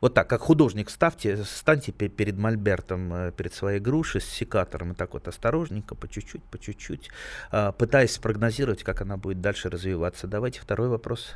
вот 0.00 0.14
так, 0.14 0.28
как 0.28 0.42
художник, 0.42 0.90
ставьте, 0.90 1.38
станьте 1.38 1.90
перед 1.90 2.36
мольбертом, 2.36 3.12
э, 3.12 3.32
перед 3.32 3.54
своей 3.54 3.80
грушей 3.80 4.20
с 4.20 4.26
секатором, 4.26 4.92
и 4.92 4.94
так 4.94 5.14
вот 5.14 5.26
осторожненько, 5.26 5.94
по 5.94 6.06
чуть-чуть, 6.06 6.44
по 6.44 6.58
чуть-чуть, 6.58 7.10
а, 7.50 7.72
пытаясь 7.72 8.12
спрогнозировать, 8.12 8.84
как 8.84 9.00
она 9.00 9.16
будет 9.16 9.40
дальше 9.40 9.70
развиваться. 9.70 10.26
Давайте 10.26 10.60
второй 10.60 10.88
вопрос. 10.88 11.34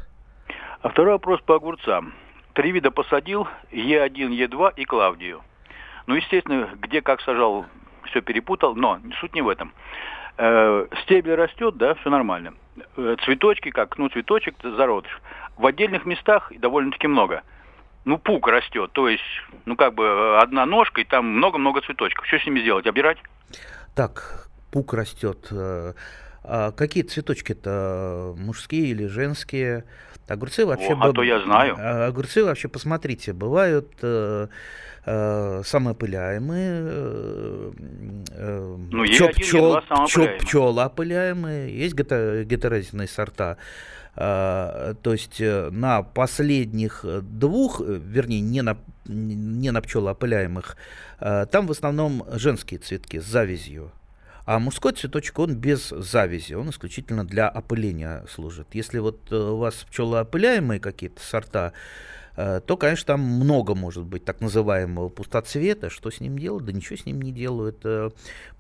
А 0.83 0.89
второй 0.91 1.15
вопрос 1.15 1.41
по 1.41 1.57
огурцам. 1.57 2.15
Три 2.53 2.73
вида 2.73 2.91
посадил, 2.91 3.49
Е1, 3.73 4.29
Е2 4.29 4.75
и 4.77 4.85
Клавдию. 4.85 5.43
Ну, 6.07 6.15
естественно, 6.15 6.69
где 6.81 7.01
как 7.01 7.23
сажал, 7.23 7.65
все 8.11 8.21
перепутал, 8.21 8.75
но 8.75 9.01
суть 9.21 9.35
не 9.35 9.43
в 9.43 9.49
этом. 9.49 9.73
Э, 10.43 10.87
стебель 11.03 11.35
растет, 11.35 11.77
да, 11.77 11.95
все 11.95 12.09
нормально. 12.09 12.55
Э, 12.97 13.17
цветочки, 13.25 13.71
как, 13.71 13.99
ну, 13.99 14.09
цветочек, 14.09 14.55
зародыш. 14.63 15.21
В 15.59 15.67
отдельных 15.67 16.07
местах 16.07 16.51
довольно-таки 16.59 17.07
много– 17.07 17.43
ну, 18.05 18.19
пук 18.19 18.49
растет, 18.49 18.91
то 18.93 19.09
есть, 19.09 19.23
ну, 19.67 19.77
как 19.77 19.95
бы 19.95 20.05
э, 20.05 20.39
одна 20.39 20.65
ножка, 20.65 21.03
и 21.03 21.05
там 21.05 21.27
много-много 21.27 21.83
цветочков. 21.83 22.27
Что 22.27 22.39
с 22.39 22.47
ними 22.47 22.61
сделать? 22.61 22.87
Обирать? 22.87 23.19
Так, 23.95 24.49
пук 24.73 24.95
растет. 24.95 25.53
А 26.43 26.73
какие 26.73 27.03
цветочки-то 27.03 28.35
мужские 28.39 28.87
или 28.87 29.07
женские? 29.07 29.85
Огурцы 30.27 30.65
вообще... 30.65 30.95
О, 30.95 30.99
а 31.01 31.13
то 31.13 31.23
я 31.23 31.41
знаю. 31.41 31.77
А, 31.79 32.07
огурцы 32.07 32.45
вообще, 32.45 32.69
посмотрите, 32.69 33.33
бывают 33.33 33.91
э, 34.01 34.47
э, 35.07 35.63
самоопыляемые, 35.65 36.83
э, 38.31 38.77
ну, 38.91 39.05
пчел, 39.05 39.29
пчел, 39.29 39.83
пчел, 40.07 40.29
пчелоопыляемые, 40.41 41.77
есть 41.77 41.95
гетерозисные 41.95 43.09
сорта. 43.09 43.57
А, 44.17 44.95
то 45.03 45.13
есть 45.13 45.41
э, 45.41 45.71
на 45.71 46.03
последних 46.03 47.05
двух, 47.23 47.81
э, 47.81 48.01
вернее, 48.05 48.41
не 48.41 48.61
на, 48.61 48.77
не 49.07 49.71
на 49.71 49.81
пчелоопыляемых, 49.81 50.77
а, 51.21 51.47
там 51.47 51.67
в 51.67 51.71
основном 51.71 52.25
женские 52.33 52.81
цветки 52.81 53.21
с 53.21 53.25
завязью. 53.25 53.93
А 54.47 54.59
мужской 54.59 54.93
цветочек, 54.93 55.39
он 55.39 55.55
без 55.55 55.91
завязи, 55.91 56.55
он 56.55 56.71
исключительно 56.71 57.25
для 57.25 57.49
опыления 57.49 58.25
служит. 58.29 58.67
Если 58.73 58.99
вот 58.99 59.21
э, 59.31 59.37
у 59.37 59.59
вас 59.59 59.75
пчелоопыляемые 59.89 60.81
какие-то 60.81 61.23
сорта, 61.23 61.73
Э, 61.73 61.75
то, 62.37 62.77
конечно, 62.79 63.07
там 63.07 63.21
много 63.21 63.75
может 63.75 64.05
быть 64.05 64.25
так 64.25 64.41
называемого 64.41 65.09
пустоцвета. 65.09 65.91
Что 65.91 66.11
с 66.11 66.21
ним 66.21 66.39
делают? 66.39 66.65
Да 66.65 66.73
ничего 66.73 66.97
с 66.97 67.05
ним 67.07 67.21
не 67.21 67.33
делают. 67.33 67.81
Э, 67.85 68.11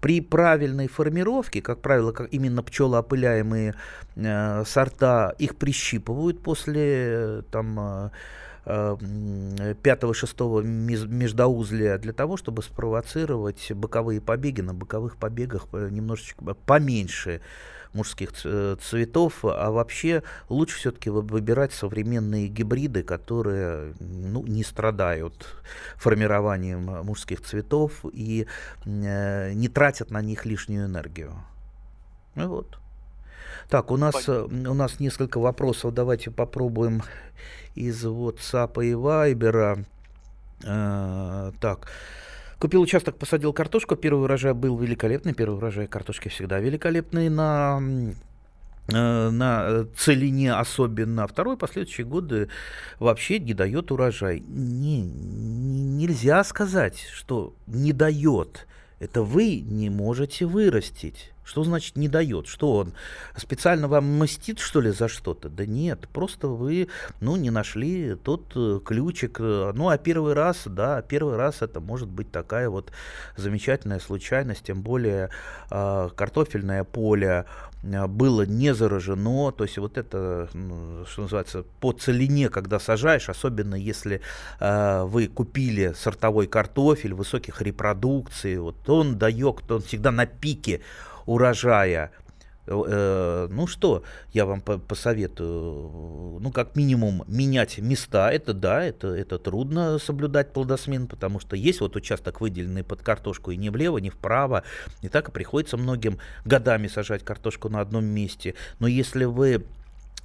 при 0.00 0.20
правильной 0.20 0.88
формировке, 0.88 1.62
как 1.62 1.80
правило, 1.80 2.12
как 2.12 2.32
именно 2.32 2.62
пчелоопыляемые 2.62 3.74
э, 4.16 4.64
сорта, 4.66 5.34
их 5.38 5.56
прищипывают 5.56 6.42
после 6.42 7.42
там, 7.50 8.10
пятого-шестого 9.82 10.60
междоузлия 10.60 11.96
для 11.98 12.12
того, 12.12 12.36
чтобы 12.36 12.62
спровоцировать 12.62 13.72
боковые 13.72 14.20
побеги. 14.20 14.60
На 14.60 14.74
боковых 14.74 15.16
побегах 15.16 15.66
немножечко 15.72 16.54
поменьше 16.66 17.40
мужских 17.92 18.32
цветов, 18.32 19.44
а 19.44 19.70
вообще 19.70 20.22
лучше 20.48 20.78
все-таки 20.78 21.10
выбирать 21.10 21.72
современные 21.72 22.48
гибриды, 22.48 23.02
которые 23.02 23.94
ну, 23.98 24.46
не 24.46 24.62
страдают 24.64 25.48
формированием 25.96 27.04
мужских 27.04 27.40
цветов 27.40 28.04
и 28.12 28.46
э, 28.84 29.52
не 29.52 29.68
тратят 29.68 30.10
на 30.10 30.22
них 30.22 30.46
лишнюю 30.46 30.86
энергию. 30.86 31.32
Ну 32.34 32.48
вот. 32.48 32.78
Так, 33.68 33.90
у 33.90 33.96
нас, 33.96 34.28
у 34.28 34.48
нас 34.48 35.00
несколько 35.00 35.38
вопросов. 35.38 35.94
Давайте 35.94 36.30
попробуем 36.30 37.02
из 37.74 38.04
WhatsApp 38.04 38.84
и 38.84 38.92
Viber. 38.92 39.84
Э, 40.64 41.52
так. 41.60 41.88
Купил 42.60 42.82
участок, 42.82 43.16
посадил 43.16 43.54
картошку. 43.54 43.96
Первый 43.96 44.24
урожай 44.24 44.52
был 44.52 44.76
великолепный. 44.76 45.32
Первый 45.32 45.56
урожай 45.56 45.86
картошки 45.86 46.28
всегда 46.28 46.58
великолепный 46.58 47.30
на 47.30 47.80
э, 48.88 49.30
на 49.30 49.86
целине 49.96 50.52
особенно, 50.52 51.24
а 51.24 51.26
второй 51.26 51.56
последующие 51.56 52.06
годы 52.06 52.50
вообще 52.98 53.38
не 53.38 53.54
дает 53.54 53.90
урожай. 53.90 54.40
Не, 54.40 55.00
не, 55.00 55.84
нельзя 56.04 56.44
сказать, 56.44 57.06
что 57.14 57.54
не 57.66 57.94
дает. 57.94 58.66
Это 58.98 59.22
вы 59.22 59.60
не 59.60 59.88
можете 59.88 60.44
вырастить. 60.44 61.32
Что 61.50 61.64
значит 61.64 61.96
не 61.96 62.06
дает? 62.06 62.46
Что 62.46 62.76
он 62.76 62.92
специально 63.36 63.88
вам 63.88 64.04
мстит, 64.20 64.60
что 64.60 64.80
ли, 64.80 64.92
за 64.92 65.08
что-то? 65.08 65.48
Да 65.48 65.66
нет, 65.66 66.06
просто 66.12 66.46
вы, 66.46 66.86
ну, 67.20 67.34
не 67.34 67.50
нашли 67.50 68.14
тот 68.14 68.52
э, 68.54 68.78
ключик. 68.84 69.40
Ну, 69.40 69.88
а 69.88 69.98
первый 69.98 70.34
раз, 70.34 70.62
да, 70.66 71.02
первый 71.02 71.34
раз 71.34 71.60
это 71.62 71.80
может 71.80 72.08
быть 72.08 72.30
такая 72.30 72.70
вот 72.70 72.92
замечательная 73.36 73.98
случайность, 73.98 74.62
тем 74.62 74.82
более 74.82 75.30
э, 75.72 76.10
картофельное 76.14 76.84
поле 76.84 77.46
э, 77.82 78.06
было 78.06 78.42
не 78.42 78.72
заражено, 78.72 79.50
то 79.50 79.64
есть 79.64 79.76
вот 79.78 79.98
это, 79.98 80.48
что 80.52 81.22
называется, 81.22 81.64
по 81.80 81.92
целине, 81.92 82.48
когда 82.48 82.78
сажаешь, 82.78 83.28
особенно 83.28 83.74
если 83.74 84.20
э, 84.60 85.02
вы 85.02 85.26
купили 85.26 85.94
сортовой 85.96 86.46
картофель 86.46 87.14
высоких 87.14 87.60
репродукций, 87.60 88.56
вот 88.58 88.88
он 88.88 89.18
дает, 89.18 89.68
он 89.68 89.82
всегда 89.82 90.12
на 90.12 90.26
пике 90.26 90.80
урожая. 91.26 92.10
Э, 92.66 93.48
ну 93.50 93.66
что, 93.66 94.04
я 94.32 94.46
вам 94.46 94.60
посоветую, 94.60 96.38
ну 96.40 96.52
как 96.52 96.76
минимум 96.76 97.24
менять 97.26 97.78
места, 97.78 98.30
это 98.30 98.52
да, 98.54 98.84
это, 98.84 99.08
это 99.08 99.38
трудно 99.38 99.98
соблюдать 99.98 100.52
плодосмен, 100.52 101.08
потому 101.08 101.40
что 101.40 101.56
есть 101.56 101.80
вот 101.80 101.96
участок 101.96 102.40
выделенный 102.40 102.84
под 102.84 103.02
картошку 103.02 103.50
и 103.50 103.56
не 103.56 103.70
влево, 103.70 103.98
не 103.98 104.10
вправо, 104.10 104.62
и 105.02 105.08
так 105.08 105.28
и 105.28 105.32
приходится 105.32 105.76
многим 105.76 106.18
годами 106.44 106.86
сажать 106.86 107.24
картошку 107.24 107.68
на 107.68 107.80
одном 107.80 108.04
месте. 108.04 108.54
Но 108.78 108.86
если 108.86 109.24
вы 109.24 109.64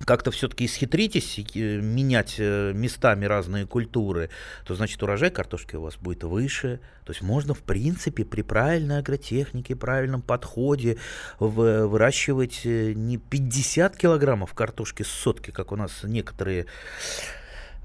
как-то 0.03 0.31
все-таки 0.31 0.65
исхитритесь 0.65 1.39
э, 1.55 1.79
менять 1.79 2.35
э, 2.37 2.73
местами 2.73 3.25
разные 3.25 3.65
культуры, 3.65 4.29
то 4.65 4.75
значит 4.75 5.01
урожай 5.01 5.29
картошки 5.29 5.75
у 5.75 5.81
вас 5.81 5.95
будет 5.95 6.23
выше. 6.23 6.79
То 7.05 7.11
есть 7.11 7.21
можно, 7.21 7.53
в 7.53 7.61
принципе, 7.61 8.25
при 8.25 8.41
правильной 8.41 8.99
агротехнике, 8.99 9.75
правильном 9.75 10.21
подходе 10.21 10.97
выращивать 11.39 12.61
э, 12.65 12.93
не 12.93 13.17
50 13.17 13.95
килограммов 13.95 14.53
картошки 14.53 15.03
с 15.03 15.07
сотки, 15.07 15.51
как 15.51 15.71
у 15.71 15.75
нас 15.75 16.03
некоторые 16.03 16.65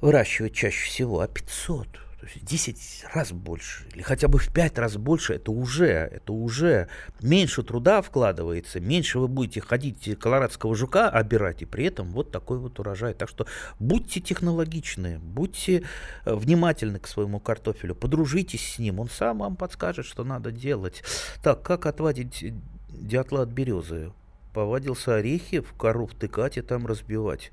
выращивают 0.00 0.54
чаще 0.54 0.86
всего, 0.86 1.20
а 1.20 1.28
500. 1.28 2.09
То 2.20 2.26
есть 2.26 2.44
10 2.44 3.06
раз 3.14 3.32
больше, 3.32 3.86
или 3.94 4.02
хотя 4.02 4.28
бы 4.28 4.38
в 4.38 4.52
5 4.52 4.78
раз 4.78 4.98
больше, 4.98 5.32
это 5.32 5.52
уже, 5.52 5.86
это 5.86 6.34
уже 6.34 6.88
меньше 7.22 7.62
труда 7.62 8.02
вкладывается, 8.02 8.78
меньше 8.78 9.18
вы 9.18 9.26
будете 9.26 9.62
ходить 9.62 10.18
колорадского 10.18 10.74
жука 10.74 11.08
обирать, 11.08 11.62
и 11.62 11.64
при 11.64 11.86
этом 11.86 12.12
вот 12.12 12.30
такой 12.30 12.58
вот 12.58 12.78
урожай. 12.78 13.14
Так 13.14 13.30
что 13.30 13.46
будьте 13.78 14.20
технологичны, 14.20 15.18
будьте 15.18 15.84
э, 16.26 16.34
внимательны 16.34 16.98
к 16.98 17.06
своему 17.06 17.40
картофелю, 17.40 17.94
подружитесь 17.94 18.74
с 18.74 18.78
ним, 18.78 19.00
он 19.00 19.08
сам 19.08 19.38
вам 19.38 19.56
подскажет, 19.56 20.04
что 20.04 20.22
надо 20.22 20.52
делать. 20.52 21.02
Так, 21.42 21.62
как 21.62 21.86
отводить 21.86 22.52
дятла 22.90 23.42
от 23.42 23.48
березы? 23.48 24.12
Повадился 24.52 25.14
орехи 25.14 25.60
в 25.60 25.72
кору 25.72 26.06
втыкать 26.06 26.58
и 26.58 26.60
там 26.60 26.86
разбивать. 26.86 27.50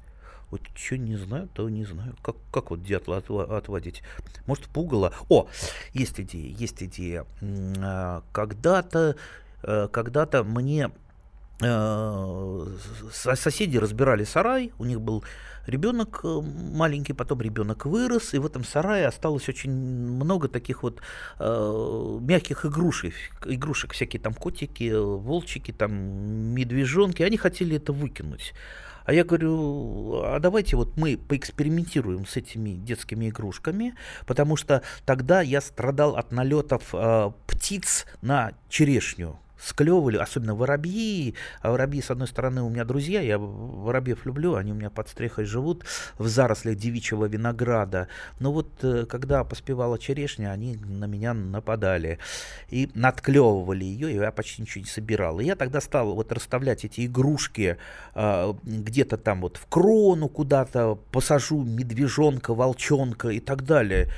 Вот 0.49 0.61
что 0.75 0.97
не 0.97 1.17
знаю, 1.17 1.49
то 1.53 1.69
не 1.69 1.83
знаю. 1.83 2.15
Как, 2.21 2.35
как 2.53 2.71
вот 2.71 2.83
дятла 2.83 3.17
отводить? 3.17 4.01
Может, 4.45 4.65
пугало? 4.67 5.13
О, 5.29 5.47
есть 5.93 6.19
идея, 6.19 6.55
есть 6.55 6.81
идея. 6.83 7.25
А, 7.41 8.23
когда-то, 8.31 9.17
э, 9.63 9.87
когда-то 9.91 10.43
мне 10.45 10.91
э, 11.61 12.67
соседи 13.11 13.77
разбирали 13.77 14.23
сарай, 14.23 14.71
у 14.79 14.85
них 14.85 15.01
был 15.01 15.25
ребенок 15.65 16.21
э, 16.23 16.41
маленький, 16.41 17.13
потом 17.13 17.41
ребенок 17.41 17.85
вырос, 17.85 18.33
и 18.33 18.39
в 18.39 18.45
этом 18.45 18.63
сарае 18.63 19.07
осталось 19.07 19.49
очень 19.49 19.71
много 19.71 20.47
таких 20.47 20.83
вот 20.83 21.01
э, 21.39 22.19
мягких 22.21 22.65
игрушек, 22.65 23.13
игрушек 23.45 23.93
всякие 23.93 24.21
там 24.21 24.33
котики, 24.33 24.93
волчики, 24.93 25.71
там 25.73 25.93
медвежонки, 26.53 27.21
они 27.21 27.37
хотели 27.37 27.75
это 27.75 27.91
выкинуть. 27.91 28.53
А 29.07 29.13
я 29.13 29.23
говорю, 29.23 30.21
а 30.21 30.37
давайте 30.39 30.75
вот 30.75 30.97
мы 30.97 31.17
поэкспериментируем 31.17 32.25
с 32.25 32.35
этими 32.35 32.71
детскими 32.71 33.29
игрушками, 33.29 33.95
потому 34.25 34.57
что 34.57 34.81
тогда 35.05 35.39
я 35.39 35.61
страдал 35.61 36.17
от 36.17 36.33
налетов 36.33 36.89
э, 36.91 37.31
птиц 37.47 38.05
на 38.21 38.51
черешню 38.67 39.39
склевывали, 39.59 40.17
особенно 40.17 40.55
воробьи. 40.55 41.35
А 41.61 41.71
воробьи, 41.71 42.01
с 42.01 42.11
одной 42.11 42.27
стороны, 42.27 42.61
у 42.61 42.69
меня 42.69 42.85
друзья, 42.85 43.21
я 43.21 43.37
воробьев 43.37 44.25
люблю, 44.25 44.55
они 44.55 44.71
у 44.71 44.75
меня 44.75 44.89
под 44.89 45.09
стрехой 45.09 45.45
живут 45.45 45.85
в 46.17 46.27
зарослях 46.27 46.75
девичьего 46.75 47.25
винограда. 47.25 48.07
Но 48.39 48.51
вот 48.51 48.69
э, 48.83 49.05
когда 49.05 49.43
поспевала 49.43 49.99
черешня, 49.99 50.51
они 50.51 50.75
на 50.75 51.05
меня 51.05 51.33
нападали 51.33 52.19
и 52.69 52.89
надклевывали 52.93 53.85
ее, 53.85 54.11
и 54.11 54.15
я 54.15 54.31
почти 54.31 54.61
ничего 54.61 54.83
не 54.83 54.89
собирал. 54.89 55.39
И 55.39 55.45
я 55.45 55.55
тогда 55.55 55.81
стал 55.81 56.13
вот 56.13 56.31
расставлять 56.31 56.85
эти 56.85 57.05
игрушки 57.05 57.77
э, 58.15 58.53
где-то 58.63 59.17
там 59.17 59.41
вот 59.41 59.57
в 59.57 59.65
крону 59.67 60.29
куда-то, 60.29 60.95
посажу 61.11 61.63
медвежонка, 61.63 62.53
волчонка 62.53 63.29
и 63.29 63.39
так 63.39 63.63
далее. 63.63 64.09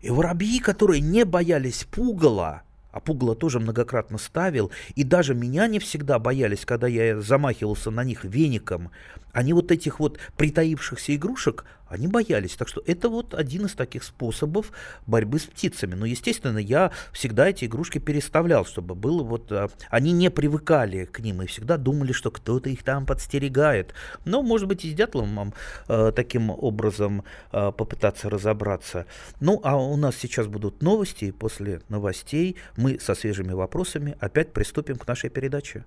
И 0.00 0.10
воробьи, 0.10 0.60
которые 0.60 1.00
не 1.00 1.24
боялись 1.24 1.84
пугала, 1.84 2.62
а 2.96 3.00
пугало 3.00 3.36
тоже 3.36 3.60
многократно 3.60 4.16
ставил, 4.16 4.70
и 4.94 5.04
даже 5.04 5.34
меня 5.34 5.66
не 5.66 5.78
всегда 5.80 6.18
боялись, 6.18 6.64
когда 6.64 6.86
я 6.86 7.20
замахивался 7.20 7.90
на 7.90 8.02
них 8.04 8.24
веником. 8.24 8.90
Они 9.32 9.52
вот 9.52 9.70
этих 9.70 10.00
вот 10.00 10.18
притаившихся 10.38 11.14
игрушек, 11.14 11.66
они 11.88 12.08
боялись. 12.08 12.54
Так 12.56 12.68
что 12.68 12.82
это 12.86 13.08
вот 13.08 13.34
один 13.34 13.66
из 13.66 13.72
таких 13.72 14.04
способов 14.04 14.72
борьбы 15.06 15.38
с 15.38 15.44
птицами. 15.44 15.94
Но, 15.94 16.06
естественно, 16.06 16.58
я 16.58 16.92
всегда 17.12 17.48
эти 17.48 17.64
игрушки 17.64 17.98
переставлял, 17.98 18.64
чтобы 18.64 18.94
было 18.94 19.22
вот... 19.22 19.50
А, 19.52 19.68
они 19.90 20.12
не 20.12 20.30
привыкали 20.30 21.04
к 21.04 21.20
ним 21.20 21.42
и 21.42 21.46
всегда 21.46 21.76
думали, 21.76 22.12
что 22.12 22.30
кто-то 22.30 22.70
их 22.70 22.82
там 22.82 23.06
подстерегает. 23.06 23.94
Но, 24.24 24.42
может 24.42 24.68
быть, 24.68 24.84
и 24.84 24.90
с 24.90 24.94
дятлом 24.94 25.54
э, 25.88 26.12
таким 26.14 26.50
образом 26.50 27.24
э, 27.52 27.72
попытаться 27.72 28.30
разобраться. 28.30 29.06
Ну, 29.40 29.60
а 29.62 29.76
у 29.76 29.96
нас 29.96 30.16
сейчас 30.16 30.46
будут 30.46 30.82
новости, 30.82 31.26
и 31.26 31.32
после 31.32 31.82
новостей 31.88 32.56
мы 32.76 32.98
со 33.00 33.14
свежими 33.14 33.52
вопросами 33.52 34.16
опять 34.20 34.52
приступим 34.52 34.96
к 34.96 35.06
нашей 35.06 35.30
передаче. 35.30 35.84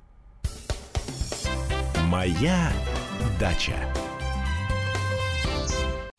Моя 2.06 2.72
дача. 3.40 3.76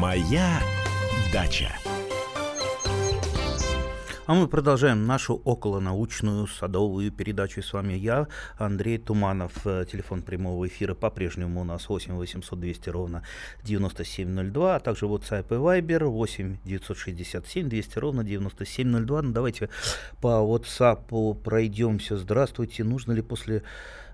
Моя 0.00 0.60
дача. 1.32 1.72
А 4.26 4.34
мы 4.34 4.46
продолжаем 4.46 5.06
нашу 5.06 5.34
околонаучную 5.34 6.46
садовую 6.46 7.10
передачу. 7.10 7.62
С 7.62 7.72
вами 7.72 7.94
я, 7.94 8.28
Андрей 8.58 8.98
Туманов. 8.98 9.54
Телефон 9.64 10.22
прямого 10.22 10.68
эфира 10.68 10.94
по-прежнему 10.94 11.62
у 11.62 11.64
нас 11.64 11.88
8 11.88 12.14
800 12.14 12.60
200 12.60 12.90
ровно 12.90 13.24
9702, 13.64 14.76
а 14.76 14.78
также 14.78 15.06
WhatsApp 15.06 15.46
и 15.50 15.54
Viber 15.54 16.04
8 16.04 16.58
967 16.64 17.68
200 17.68 17.98
ровно 17.98 18.22
9702. 18.22 19.22
Ну, 19.22 19.32
давайте 19.32 19.68
по 20.20 20.28
WhatsApp 20.28 21.34
пройдемся. 21.42 22.18
Здравствуйте. 22.18 22.84
Нужно 22.84 23.12
ли 23.12 23.22
после 23.22 23.64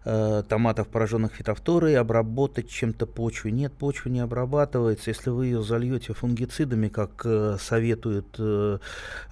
э, 0.04 0.42
томатов, 0.48 0.88
пораженных 0.88 1.32
фитофторой, 1.32 1.96
обработать 1.96 2.68
чем-то 2.68 3.06
почву. 3.06 3.50
Нет, 3.50 3.72
почва 3.72 4.08
не 4.08 4.20
обрабатывается. 4.20 5.10
Если 5.10 5.30
вы 5.30 5.46
ее 5.46 5.62
зальете 5.62 6.12
фунгицидами, 6.12 6.88
как 6.88 7.22
э, 7.24 7.56
советуют 7.60 8.36
э, 8.38 8.78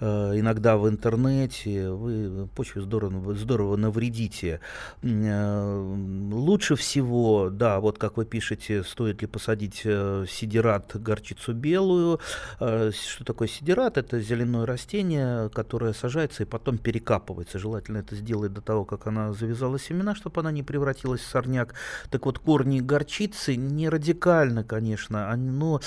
э, 0.01 0.07
иногда 0.39 0.77
в 0.77 0.89
интернете, 0.89 1.91
вы 1.91 2.49
почве 2.55 2.83
здорово, 2.83 3.35
здорово 3.35 3.77
навредите. 3.77 4.61
Э, 5.03 5.95
лучше 6.33 6.77
всего, 6.77 7.51
да, 7.51 7.81
вот 7.81 7.99
как 7.99 8.17
вы 8.17 8.25
пишете, 8.25 8.83
стоит 8.83 9.23
ли 9.23 9.29
посадить 9.29 9.83
э, 9.85 10.25
сидират, 10.29 10.93
горчицу 10.95 11.53
белую. 11.55 12.21
Э, 12.61 12.91
что 12.93 13.25
такое 13.25 13.49
сидират? 13.49 13.99
Это 13.99 14.21
зеленое 14.21 14.65
растение, 14.65 15.51
которое 15.51 15.93
сажается 15.93 16.43
и 16.43 16.47
потом 16.47 16.79
перекапывается. 16.79 17.59
Желательно 17.59 17.99
это 17.99 18.17
сделать 18.17 18.53
до 18.53 18.61
того, 18.61 18.85
как 18.85 19.07
она 19.07 19.33
завязала 19.33 19.79
семена, 19.79 20.15
чтобы 20.15 20.41
она 20.41 20.53
не 20.53 20.62
не 20.63 20.65
превратилась 20.65 21.21
в 21.21 21.27
сорняк. 21.27 21.75
Так 22.11 22.25
вот, 22.27 22.39
корни 22.39 22.81
горчицы 22.81 23.57
не 23.57 23.89
радикально, 23.89 24.65
конечно, 24.65 25.31
они, 25.31 25.51
но 25.51 25.81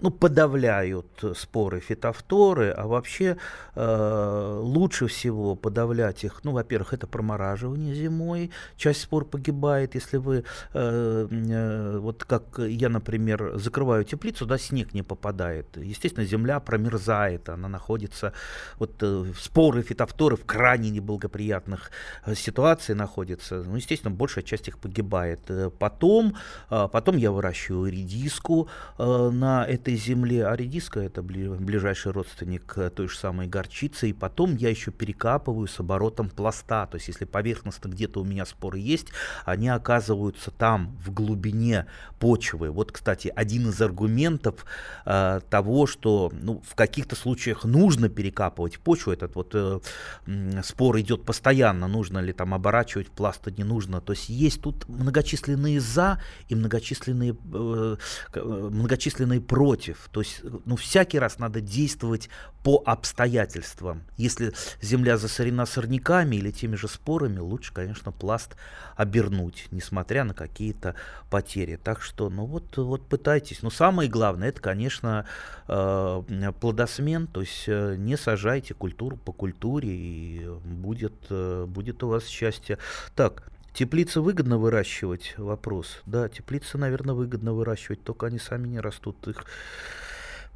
ну, 0.00 0.10
подавляют 0.10 1.06
споры 1.34 1.80
фитофторы, 1.80 2.70
а 2.70 2.86
вообще 2.86 3.36
э, 3.74 4.60
лучше 4.62 5.06
всего 5.06 5.54
подавлять 5.54 6.24
их, 6.24 6.40
ну, 6.44 6.52
во-первых, 6.52 6.92
это 6.92 7.06
промораживание 7.06 7.94
зимой, 7.94 8.50
часть 8.76 9.00
спор 9.00 9.24
погибает, 9.24 9.94
если 9.94 10.18
вы, 10.18 10.44
э, 10.74 11.28
э, 11.30 11.98
вот 11.98 12.24
как 12.24 12.58
я, 12.58 12.88
например, 12.88 13.52
закрываю 13.56 14.04
теплицу, 14.04 14.46
да, 14.46 14.58
снег 14.58 14.94
не 14.94 15.02
попадает, 15.02 15.76
естественно, 15.76 16.26
земля 16.26 16.60
промерзает, 16.60 17.48
она 17.48 17.68
находится, 17.68 18.32
вот 18.78 18.92
э, 19.02 19.24
споры 19.40 19.82
фитофторы 19.82 20.36
в 20.36 20.44
крайне 20.44 20.90
неблагоприятных 20.90 21.90
э, 22.24 22.34
ситуациях 22.34 22.98
находятся, 22.98 23.62
ну, 23.62 23.76
естественно, 23.76 24.14
большая 24.14 24.44
часть 24.44 24.68
их 24.68 24.78
погибает. 24.78 25.40
Э, 25.48 25.70
потом, 25.78 26.36
э, 26.70 26.88
потом 26.90 27.16
я 27.16 27.30
выращиваю 27.30 27.90
редиску 27.90 28.68
э, 28.98 29.30
на 29.32 29.64
этой 29.64 29.85
этой 29.86 29.96
земле, 29.96 30.46
а 30.46 30.56
редиска 30.56 30.98
это 30.98 31.22
ближайший 31.22 32.10
родственник 32.10 32.72
э, 32.76 32.90
той 32.90 33.08
же 33.08 33.16
самой 33.16 33.46
горчицы, 33.46 34.10
и 34.10 34.12
потом 34.12 34.56
я 34.56 34.68
еще 34.68 34.90
перекапываю 34.90 35.68
с 35.68 35.78
оборотом 35.78 36.28
пласта, 36.28 36.86
то 36.86 36.96
есть 36.96 37.06
если 37.06 37.24
поверхностно 37.24 37.88
где-то 37.88 38.20
у 38.20 38.24
меня 38.24 38.44
споры 38.46 38.80
есть, 38.80 39.08
они 39.44 39.68
оказываются 39.68 40.50
там, 40.50 40.96
в 41.04 41.12
глубине 41.12 41.86
почвы. 42.18 42.70
Вот, 42.70 42.90
кстати, 42.90 43.32
один 43.34 43.68
из 43.68 43.80
аргументов 43.80 44.66
э, 45.04 45.40
того, 45.48 45.86
что 45.86 46.32
ну, 46.32 46.60
в 46.68 46.74
каких-то 46.74 47.14
случаях 47.14 47.64
нужно 47.64 48.08
перекапывать 48.08 48.80
почву, 48.80 49.12
этот 49.12 49.36
вот 49.36 49.52
э, 49.54 49.78
спор 50.64 50.98
идет 50.98 51.24
постоянно, 51.24 51.86
нужно 51.86 52.18
ли 52.18 52.32
там 52.32 52.54
оборачивать 52.54 53.08
пласт, 53.08 53.46
не 53.56 53.64
нужно, 53.64 54.00
то 54.00 54.12
есть 54.12 54.28
есть 54.28 54.62
тут 54.62 54.88
многочисленные 54.88 55.80
за 55.80 56.20
и 56.48 56.56
многочисленные, 56.56 57.36
э, 57.54 57.96
э 58.34 58.68
многочисленные 58.72 59.40
против 59.40 59.75
против. 59.76 60.08
То 60.12 60.20
есть, 60.20 60.42
ну, 60.64 60.76
всякий 60.76 61.18
раз 61.18 61.38
надо 61.38 61.60
действовать 61.60 62.28
по 62.62 62.82
обстоятельствам. 62.84 64.02
Если 64.16 64.52
земля 64.80 65.16
засорена 65.18 65.66
сорняками 65.66 66.36
или 66.36 66.50
теми 66.50 66.76
же 66.76 66.88
спорами, 66.88 67.38
лучше, 67.38 67.72
конечно, 67.72 68.12
пласт 68.12 68.56
обернуть, 68.96 69.68
несмотря 69.70 70.24
на 70.24 70.34
какие-то 70.34 70.94
потери. 71.30 71.78
Так 71.82 72.02
что, 72.02 72.30
ну 72.30 72.46
вот, 72.46 72.76
вот 72.76 73.06
пытайтесь. 73.06 73.62
Но 73.62 73.70
самое 73.70 74.08
главное, 74.08 74.48
это, 74.48 74.60
конечно, 74.60 75.26
э, 75.68 76.52
плодосмен, 76.60 77.26
то 77.26 77.42
есть 77.42 77.64
э, 77.66 77.96
не 77.98 78.16
сажайте 78.16 78.74
культуру 78.74 79.16
по 79.16 79.32
культуре, 79.32 79.90
и 79.90 80.48
будет, 80.64 81.14
э, 81.30 81.66
будет 81.68 82.02
у 82.02 82.08
вас 82.08 82.26
счастье. 82.26 82.78
Так, 83.14 83.52
Теплицы 83.76 84.22
выгодно 84.22 84.56
выращивать? 84.56 85.34
Вопрос. 85.36 86.00
Да, 86.06 86.30
теплицы, 86.30 86.78
наверное, 86.78 87.14
выгодно 87.14 87.52
выращивать, 87.52 88.02
только 88.02 88.24
они 88.24 88.38
сами 88.38 88.68
не 88.68 88.80
растут. 88.80 89.28
Их 89.28 89.44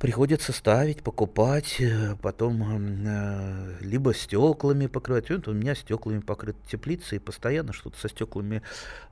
приходится 0.00 0.52
ставить, 0.52 1.02
покупать, 1.02 1.76
э, 1.78 2.16
потом 2.22 3.06
э, 3.06 3.76
либо 3.80 4.14
стеклами 4.14 4.86
покрывать. 4.86 5.28
Вот 5.28 5.46
у 5.46 5.52
меня 5.52 5.74
стеклами 5.74 6.20
покрыта 6.20 6.58
теплица, 6.66 7.16
и 7.16 7.18
постоянно 7.18 7.74
что-то 7.74 7.98
со 7.98 8.08
стеклами 8.08 8.62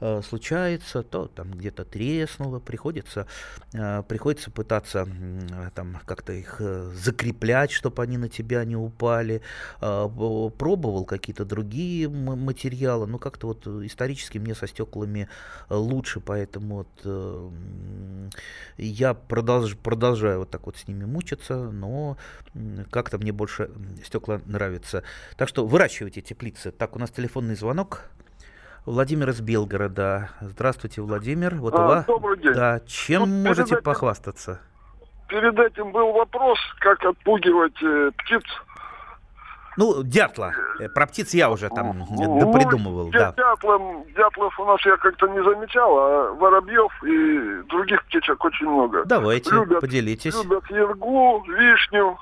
э, 0.01 0.23
случается, 0.27 1.03
то 1.03 1.27
там 1.27 1.51
где-то 1.53 1.85
треснуло, 1.85 2.59
приходится, 2.59 3.27
э, 3.75 4.03
приходится 4.09 4.51
пытаться 4.51 5.07
э, 5.07 5.71
там 5.75 5.99
как-то 6.07 6.33
их 6.33 6.57
э, 6.61 6.91
закреплять, 6.95 7.71
чтобы 7.71 8.03
они 8.03 8.17
на 8.17 8.31
тебя 8.31 8.65
не 8.65 8.77
упали. 8.77 9.43
Э, 9.83 10.09
пробовал 10.57 11.05
какие-то 11.05 11.45
другие 11.45 12.09
материалы, 12.09 13.07
но 13.07 13.19
как-то 13.19 13.49
вот 13.49 13.67
исторически 13.67 14.39
мне 14.39 14.55
со 14.55 14.67
стеклами 14.67 15.29
лучше, 15.69 16.21
поэтому 16.21 16.77
вот 16.77 17.01
э, 17.05 17.51
я 18.79 19.13
продолж, 19.13 19.77
продолжаю 19.77 20.39
вот 20.41 20.51
так 20.51 20.65
вот 20.65 20.78
с 20.79 20.89
ними 20.89 21.05
мучиться, 21.05 21.57
но 21.57 22.17
как-то 22.91 23.19
мне 23.19 23.33
больше 23.33 23.71
стекла 24.05 24.41
нравятся. 24.47 25.03
Так 25.37 25.49
что 25.49 25.67
выращивайте 25.67 26.21
теплицы. 26.21 26.71
Так, 26.71 26.97
у 26.97 26.99
нас 26.99 27.11
телефонный 27.11 27.55
звонок. 27.55 28.03
Владимир 28.87 29.29
из 29.29 29.41
Белгорода. 29.41 30.31
Здравствуйте, 30.41 31.03
Владимир. 31.03 31.57
Вот 31.57 31.75
а, 31.75 31.85
у 31.85 31.87
вас... 31.89 32.05
Добрый 32.07 32.41
день. 32.41 32.55
Да, 32.55 32.81
чем 32.87 33.21
Вот 33.21 33.29
можете 33.29 33.65
перед 33.65 33.73
этим- 33.73 33.85
похвастаться? 33.85 34.61
Перед 35.29 35.59
этим 35.59 35.93
был 35.93 36.13
вопрос, 36.13 36.59
как 36.81 37.05
отпугивать 37.05 37.83
э, 37.83 38.11
птиц. 38.17 38.43
Ну, 39.79 40.03
дятла. 40.03 40.53
Э, 40.81 40.89
Про 40.89 41.07
птиц 41.07 41.33
я 41.35 41.51
уже 41.51 41.69
там 41.69 42.05
Ну, 42.11 42.53
придумывал, 42.53 43.11
дя- 43.11 43.33
да. 43.33 43.35
Дятлом, 43.37 44.05
дятлов 44.17 44.59
у 44.59 44.65
нас 44.65 44.85
я 44.85 44.97
как-то 44.97 45.29
не 45.29 45.41
замечал, 45.43 45.97
а 45.97 46.33
воробьев 46.33 46.93
и 47.05 47.63
других 47.69 48.05
птичек 48.07 48.45
очень 48.45 48.67
много. 48.69 49.05
Давайте, 49.05 49.51
любят- 49.55 49.81
поделитесь. 49.81 50.35
Любят 50.35 50.65
ергу, 50.69 51.45
вишню. 51.47 52.19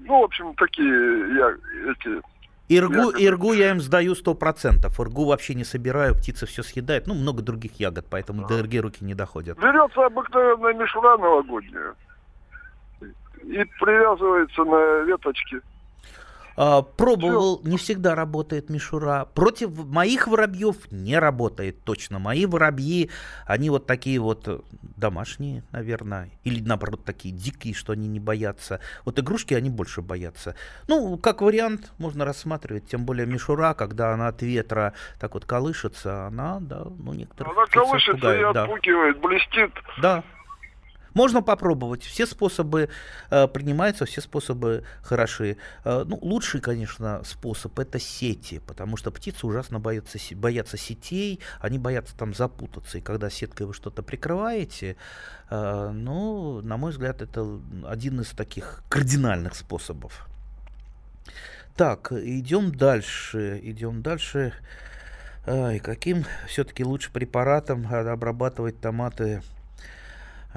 Ну, 0.00 0.20
в 0.20 0.24
общем, 0.24 0.54
такие 0.56 1.36
я, 1.36 1.50
эти... 1.92 2.20
Иргу, 2.68 2.92
ягоды. 2.94 3.22
иргу 3.22 3.52
я 3.52 3.70
им 3.70 3.80
сдаю 3.80 4.16
сто 4.16 4.34
процентов. 4.34 4.98
Иргу 4.98 5.24
вообще 5.26 5.54
не 5.54 5.64
собираю, 5.64 6.14
птица 6.16 6.46
все 6.46 6.64
съедает. 6.64 7.06
Ну, 7.06 7.14
много 7.14 7.42
других 7.42 7.78
ягод, 7.78 8.06
поэтому 8.10 8.44
до 8.46 8.58
ирги 8.58 8.78
руки 8.78 9.04
не 9.04 9.14
доходят. 9.14 9.56
Берется 9.58 10.04
обыкновенная 10.04 10.74
мишура 10.74 11.16
новогодняя 11.16 11.94
и 13.44 13.64
привязывается 13.80 14.64
на 14.64 15.04
веточки. 15.04 15.60
А, 16.60 16.82
пробовал, 16.82 17.60
не 17.62 17.76
всегда 17.76 18.16
работает 18.16 18.68
мишура. 18.68 19.28
Против 19.32 19.70
моих 19.86 20.26
воробьев 20.26 20.90
не 20.90 21.16
работает 21.16 21.84
точно. 21.84 22.18
Мои 22.18 22.46
воробьи, 22.46 23.10
они 23.46 23.70
вот 23.70 23.86
такие 23.86 24.18
вот 24.18 24.48
э, 24.48 24.58
домашние, 24.96 25.62
наверное, 25.70 26.30
или 26.42 26.60
наоборот 26.60 27.04
такие 27.04 27.32
дикие, 27.32 27.74
что 27.74 27.92
они 27.92 28.08
не 28.08 28.18
боятся. 28.18 28.80
Вот 29.04 29.20
игрушки 29.20 29.54
они 29.54 29.70
больше 29.70 30.02
боятся. 30.02 30.56
Ну, 30.88 31.16
как 31.16 31.42
вариант, 31.42 31.92
можно 31.96 32.24
рассматривать, 32.24 32.88
тем 32.88 33.04
более 33.04 33.28
мишура, 33.28 33.72
когда 33.74 34.12
она 34.12 34.26
от 34.26 34.42
ветра 34.42 34.94
так 35.20 35.34
вот 35.34 35.44
колышется, 35.44 36.26
она, 36.26 36.58
да, 36.58 36.82
ну, 36.98 37.12
некоторых 37.12 37.56
Она 37.56 37.66
колышется 37.66 38.10
и 38.10 38.20
пугает, 38.20 38.54
да. 38.54 38.64
отпугивает, 38.64 39.20
блестит. 39.20 39.70
Да. 40.02 40.24
Можно 41.14 41.42
попробовать. 41.42 42.02
Все 42.02 42.26
способы 42.26 42.88
э, 43.30 43.48
принимаются, 43.48 44.04
все 44.04 44.20
способы 44.20 44.84
хороши. 45.02 45.56
Э, 45.84 46.04
ну, 46.06 46.18
лучший, 46.20 46.60
конечно, 46.60 47.22
способ 47.24 47.78
это 47.78 47.98
сети, 47.98 48.60
потому 48.66 48.96
что 48.96 49.10
птицы 49.10 49.46
ужасно 49.46 49.80
боятся, 49.80 50.18
боятся 50.34 50.76
сетей, 50.76 51.40
они 51.60 51.78
боятся 51.78 52.16
там 52.16 52.34
запутаться. 52.34 52.98
И 52.98 53.00
когда 53.00 53.30
сеткой 53.30 53.66
вы 53.66 53.74
что-то 53.74 54.02
прикрываете, 54.02 54.96
э, 55.50 55.90
ну, 55.92 56.60
на 56.62 56.76
мой 56.76 56.92
взгляд, 56.92 57.22
это 57.22 57.60
один 57.86 58.20
из 58.20 58.28
таких 58.30 58.82
кардинальных 58.88 59.54
способов. 59.54 60.28
Так, 61.76 62.10
идем 62.12 62.74
дальше. 62.74 63.60
Идем 63.62 64.02
дальше. 64.02 64.52
Ай, 65.46 65.78
каким 65.78 66.24
все-таки 66.46 66.84
лучше 66.84 67.12
препаратом 67.12 67.86
а, 67.90 68.00
обрабатывать 68.12 68.80
томаты 68.80 69.42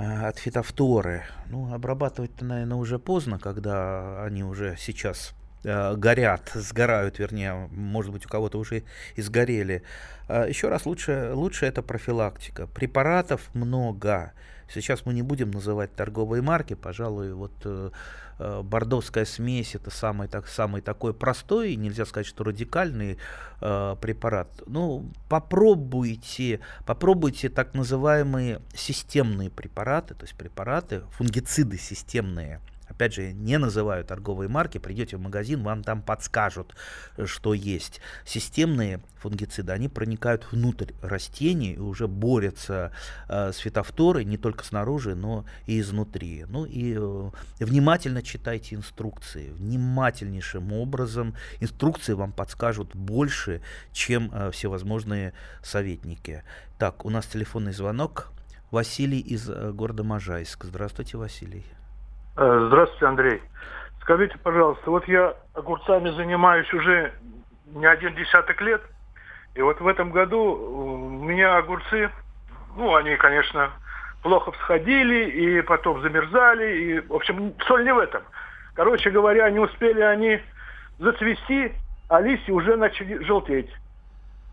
от 0.02 0.40
фитофторы? 0.40 1.24
Ну, 1.48 1.74
обрабатывать-то, 1.74 2.46
наверное, 2.46 2.78
уже 2.78 3.00
поздно, 3.00 3.40
когда 3.40 4.24
они 4.24 4.44
уже 4.44 4.76
сейчас 4.78 5.34
э, 5.64 5.96
горят, 5.96 6.52
сгорают, 6.54 7.20
вернее, 7.20 7.70
может 7.72 8.12
быть, 8.12 8.26
у 8.26 8.30
кого-то 8.30 8.58
уже 8.58 8.84
и 9.16 9.22
сгорели. 9.22 9.84
А, 10.28 10.48
Еще 10.48 10.70
раз, 10.70 10.86
лучше, 10.86 11.32
лучше 11.34 11.66
это 11.66 11.82
профилактика. 11.82 12.68
Препаратов 12.68 13.54
много. 13.54 14.34
Сейчас 14.74 15.06
мы 15.06 15.14
не 15.14 15.22
будем 15.22 15.52
называть 15.52 15.94
торговые 15.96 16.42
марки, 16.42 16.76
пожалуй, 16.76 17.34
вот 17.34 17.52
э, 17.66 17.90
э, 17.90 18.31
бордовская 18.39 19.26
смесь 19.26 19.76
это 19.76 19.89
самый, 19.89 20.28
так, 20.28 20.48
самый 20.48 20.82
такой 20.82 21.13
простой, 21.13 21.76
нельзя 21.76 22.06
сказать, 22.06 22.28
что 22.28 22.44
радикальный 22.44 23.17
э, 23.62 23.96
препарат. 24.02 24.50
Ну, 24.65 25.12
попробуйте, 25.30 26.60
попробуйте 26.86 27.50
так 27.50 27.74
называемые 27.74 28.62
системные 28.74 29.50
препараты, 29.50 30.15
то 30.15 30.24
есть 30.24 30.36
препараты, 30.36 31.02
фунгициды 31.12 31.78
системные. 31.78 32.62
Опять 32.92 33.14
же, 33.14 33.32
не 33.32 33.58
называю 33.58 34.04
торговые 34.04 34.50
марки, 34.50 34.78
придете 34.78 35.16
в 35.16 35.22
магазин, 35.22 35.64
вам 35.64 35.82
там 35.82 36.02
подскажут, 36.02 36.76
э, 37.16 37.26
что 37.26 37.54
есть. 37.54 38.02
Системные 38.26 39.02
фунгициды, 39.16 39.72
они 39.72 39.88
проникают 39.88 40.52
внутрь 40.52 40.92
растений 41.02 41.74
и 41.74 41.80
уже 41.80 42.10
борются 42.10 42.92
э, 43.30 43.54
с 43.54 43.58
фитофторой 43.58 44.26
не 44.26 44.38
только 44.38 44.66
снаружи, 44.66 45.16
но 45.16 45.46
и 45.68 45.80
изнутри. 45.80 46.46
Ну 46.50 46.66
и 46.66 46.98
э, 46.98 47.30
внимательно 47.60 48.22
читайте 48.22 48.76
инструкции. 48.76 49.52
Внимательнейшим 49.52 50.74
образом 50.74 51.36
инструкции 51.62 52.14
вам 52.14 52.34
подскажут 52.34 52.94
больше, 52.94 53.62
чем 53.94 54.30
э, 54.34 54.52
всевозможные 54.52 55.34
советники. 55.64 56.44
Так, 56.78 57.06
у 57.06 57.10
нас 57.10 57.26
телефонный 57.26 57.74
звонок. 57.74 58.34
Василий 58.70 59.20
из 59.20 59.50
э, 59.50 59.72
города 59.72 60.04
Можайск. 60.04 60.66
Здравствуйте, 60.66 61.18
Василий. 61.18 61.64
Э, 62.38 62.65
Здравствуйте, 62.67 63.06
Андрей. 63.06 63.41
Скажите, 64.02 64.38
пожалуйста, 64.38 64.89
вот 64.89 65.08
я 65.08 65.36
огурцами 65.54 66.10
занимаюсь 66.12 66.72
уже 66.74 67.13
не 67.67 67.86
один 67.86 68.15
десяток 68.15 68.62
лет, 68.62 68.82
и 69.54 69.62
вот 69.62 69.80
в 69.82 69.88
этом 69.88 70.12
году 70.12 70.39
у 70.41 71.24
меня 71.26 71.58
огурцы, 71.58 72.10
ну, 72.76 72.96
они, 72.96 73.15
конечно, 73.17 73.72
плохо 74.24 74.52
всходили, 74.54 75.30
и 75.30 75.62
потом 75.62 76.02
замерзали, 76.02 76.78
и, 76.78 77.00
в 77.02 77.13
общем, 77.13 77.54
соль 77.67 77.84
не 77.84 77.94
в 77.94 78.00
этом. 78.00 78.24
Короче 78.76 79.10
говоря, 79.10 79.50
не 79.50 79.60
успели 79.60 80.02
они 80.02 80.39
зацвести, 81.00 81.74
а 82.08 82.22
листья 82.22 82.54
уже 82.54 82.78
начали 82.78 83.22
желтеть. 83.24 83.70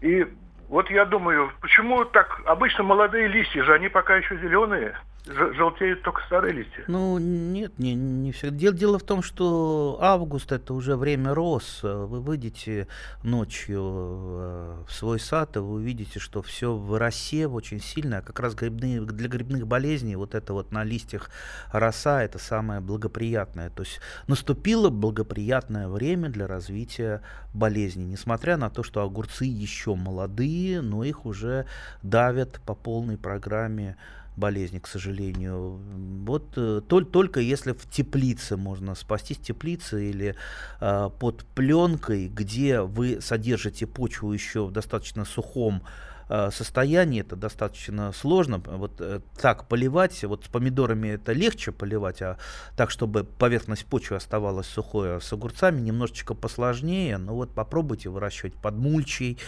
И 0.01 0.27
вот 0.69 0.91
я 0.91 1.05
думаю, 1.05 1.53
почему 1.61 2.05
так 2.05 2.41
обычно 2.45 2.83
молодые 2.83 3.29
листья 3.29 3.63
же, 3.63 3.73
они 3.73 3.89
пока 3.89 4.17
еще 4.17 4.37
зеленые, 4.37 4.97
желтеют 5.29 6.03
только 6.03 6.23
старые 6.27 6.55
листья. 6.55 6.85
Ну, 6.89 7.19
нет, 7.19 7.79
не, 7.79 7.95
не 7.95 8.33
все. 8.33 8.51
Дело, 8.51 8.75
дело 8.75 8.99
в 8.99 9.03
том, 9.03 9.23
что 9.23 9.99
август 10.01 10.53
это 10.53 10.75
уже 10.75 10.97
время 10.97 11.35
роз. 11.35 11.81
Вы 11.83 12.21
выйдете 12.21 12.89
ночью 13.23 13.81
э, 13.81 14.85
в 14.87 14.93
свой 14.93 15.21
сад, 15.21 15.57
и 15.57 15.61
вы 15.61 15.75
увидите, 15.75 16.19
что 16.19 16.43
все 16.43 16.75
в 16.75 16.99
росе 16.99 17.47
очень 17.47 17.81
сильно. 17.81 18.19
А 18.19 18.23
как 18.23 18.41
раз 18.41 18.55
грибные, 18.55 19.01
для 19.03 19.29
грибных 19.29 19.67
болезней 19.67 20.17
вот 20.17 20.35
это 20.35 20.53
вот 20.53 20.73
на 20.73 20.85
листьях 20.85 21.31
роса 21.73 22.23
это 22.23 22.39
самое 22.39 22.81
благоприятное. 22.81 23.71
То 23.71 23.83
есть 23.83 24.01
наступило 24.27 24.91
благоприятное 24.91 25.89
время 25.89 26.29
для 26.29 26.47
развития 26.47 27.23
болезней. 27.55 28.05
Несмотря 28.05 28.57
на 28.57 28.71
то, 28.71 28.83
что 28.83 29.03
огурцы 29.03 29.45
еще 29.45 29.95
молодые, 29.95 30.81
но 30.81 31.05
их 31.05 31.27
уже 31.27 31.67
давят 32.03 32.61
по 32.65 32.75
полной 32.75 33.17
программе 33.17 33.97
болезни, 34.39 34.79
к 34.79 34.87
сожалению. 34.87 35.81
Вот 36.27 36.53
э, 36.57 36.81
толь- 36.89 37.05
только 37.05 37.41
если 37.41 37.73
в 37.73 37.89
теплице 37.91 38.57
можно 38.57 38.95
спастись 38.95 39.39
теплице 39.39 40.11
или 40.11 40.35
э, 40.81 41.11
под 41.19 41.45
пленкой, 41.55 42.29
где 42.29 42.81
вы 42.81 43.21
содержите 43.21 43.87
почву 43.87 44.33
еще 44.33 44.67
в 44.67 44.71
достаточно 44.71 45.25
сухом 45.25 45.83
э, 46.29 46.51
состоянии, 46.51 47.21
это 47.21 47.37
достаточно 47.37 48.13
сложно. 48.13 48.59
Вот 48.59 49.01
э, 49.01 49.21
так 49.41 49.69
поливать, 49.69 50.25
вот 50.25 50.45
с 50.45 50.49
помидорами 50.49 51.09
это 51.09 51.33
легче 51.33 51.73
поливать, 51.73 52.23
а 52.23 52.39
так, 52.77 52.91
чтобы 52.91 53.25
поверхность 53.25 53.87
почвы 53.87 54.17
оставалась 54.17 54.67
сухой, 54.67 55.17
а 55.17 55.21
с 55.21 55.33
огурцами 55.33 55.81
немножечко 55.81 56.35
посложнее. 56.35 57.19
Но 57.19 57.35
вот 57.35 57.55
попробуйте 57.55 58.09
выращивать 58.09 58.55
под 58.55 58.75
мульчей 58.77 59.39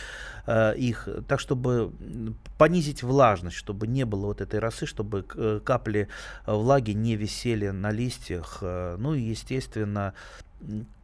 э, 0.46 0.74
их, 0.76 1.08
так, 1.28 1.40
чтобы 1.40 1.92
понизить 2.58 3.02
влажность, 3.02 3.56
чтобы 3.56 3.86
не 3.86 4.04
было 4.04 4.26
вот 4.26 4.40
этой 4.40 4.60
росы, 4.60 4.86
чтобы 4.86 5.22
капли 5.64 6.08
влаги 6.46 6.92
не 6.92 7.16
висели 7.16 7.68
на 7.68 7.90
листьях. 7.90 8.58
Ну 8.62 9.14
и, 9.14 9.20
естественно, 9.20 10.14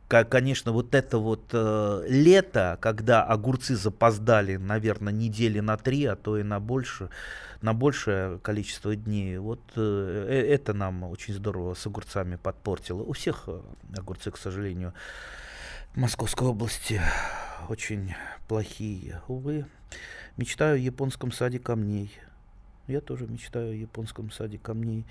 конечно, 0.09 0.73
вот 0.73 0.95
это 0.95 1.19
вот 1.19 1.51
э, 1.53 2.05
лето, 2.09 2.79
когда 2.81 3.25
огурцы 3.25 3.75
запоздали, 3.75 4.57
наверное, 4.57 5.13
недели 5.13 5.61
на 5.61 5.77
три, 5.77 6.05
а 6.05 6.17
то 6.17 6.39
и 6.39 6.43
на 6.43 6.61
больше, 6.61 7.11
на 7.61 7.75
большее 7.75 8.39
количество 8.39 8.95
дней, 8.95 9.39
вот 9.39 9.61
э, 9.75 10.27
э, 10.29 10.55
это 10.55 10.75
нам 10.75 11.03
очень 11.05 11.35
здорово 11.35 11.75
с 11.75 11.87
огурцами 11.87 12.37
подпортило. 12.37 13.03
У 13.03 13.13
всех 13.13 13.45
э, 13.49 13.61
огурцы, 13.97 14.31
к 14.31 14.39
сожалению, 14.39 14.95
в 15.95 15.99
Московской 15.99 16.49
области 16.49 17.01
очень 17.69 18.15
плохие. 18.47 19.23
Увы, 19.27 19.67
мечтаю 20.37 20.77
о 20.77 20.79
японском 20.79 21.33
саде 21.33 21.59
камней. 21.59 22.13
Я 22.89 23.01
тоже 23.01 23.27
мечтаю 23.27 23.71
о 23.71 23.75
японском 23.75 24.31
саде 24.31 24.59
камней. 24.59 25.05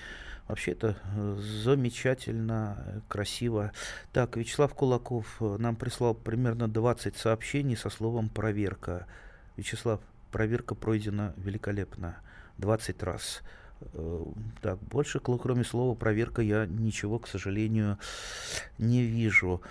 Вообще 0.48 0.72
это 0.72 0.96
э, 1.16 1.38
замечательно, 1.64 2.78
э, 2.86 3.00
красиво. 3.10 3.74
Так, 4.14 4.38
Вячеслав 4.38 4.74
Кулаков 4.74 5.38
э, 5.42 5.58
нам 5.60 5.76
прислал 5.76 6.14
примерно 6.14 6.70
20 6.70 7.18
сообщений 7.18 7.76
со 7.76 7.90
словом 7.90 8.30
«проверка». 8.30 9.08
Вячеслав, 9.58 10.00
проверка 10.32 10.74
пройдена 10.74 11.34
великолепно. 11.38 12.18
20 12.60 13.04
раз. 13.04 13.42
Так, 14.62 14.80
больше, 14.80 15.20
кроме 15.20 15.66
слова 15.66 15.96
«проверка», 15.96 16.42
я 16.42 16.66
ничего, 16.66 17.20
к 17.20 17.28
сожалению, 17.28 17.98
не 18.78 19.04
вижу. 19.04 19.62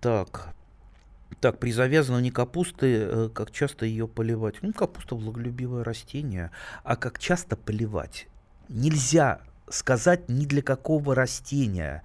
Так, 0.00 0.54
Так, 1.40 1.58
при 1.58 1.72
завязывании 1.72 2.30
капусты, 2.30 2.86
э, 2.86 3.28
как 3.34 3.50
часто 3.50 3.84
ее 3.84 4.06
поливать? 4.08 4.56
Ну, 4.62 4.72
капуста 4.72 5.16
влаголюбивое 5.16 5.84
растение, 5.84 6.50
а 6.84 6.96
как 6.96 7.18
часто 7.18 7.56
поливать? 7.56 8.28
Нельзя 8.68 9.40
сказать 9.68 10.28
ни 10.28 10.46
для 10.46 10.62
какого 10.62 11.14
растения, 11.14 12.02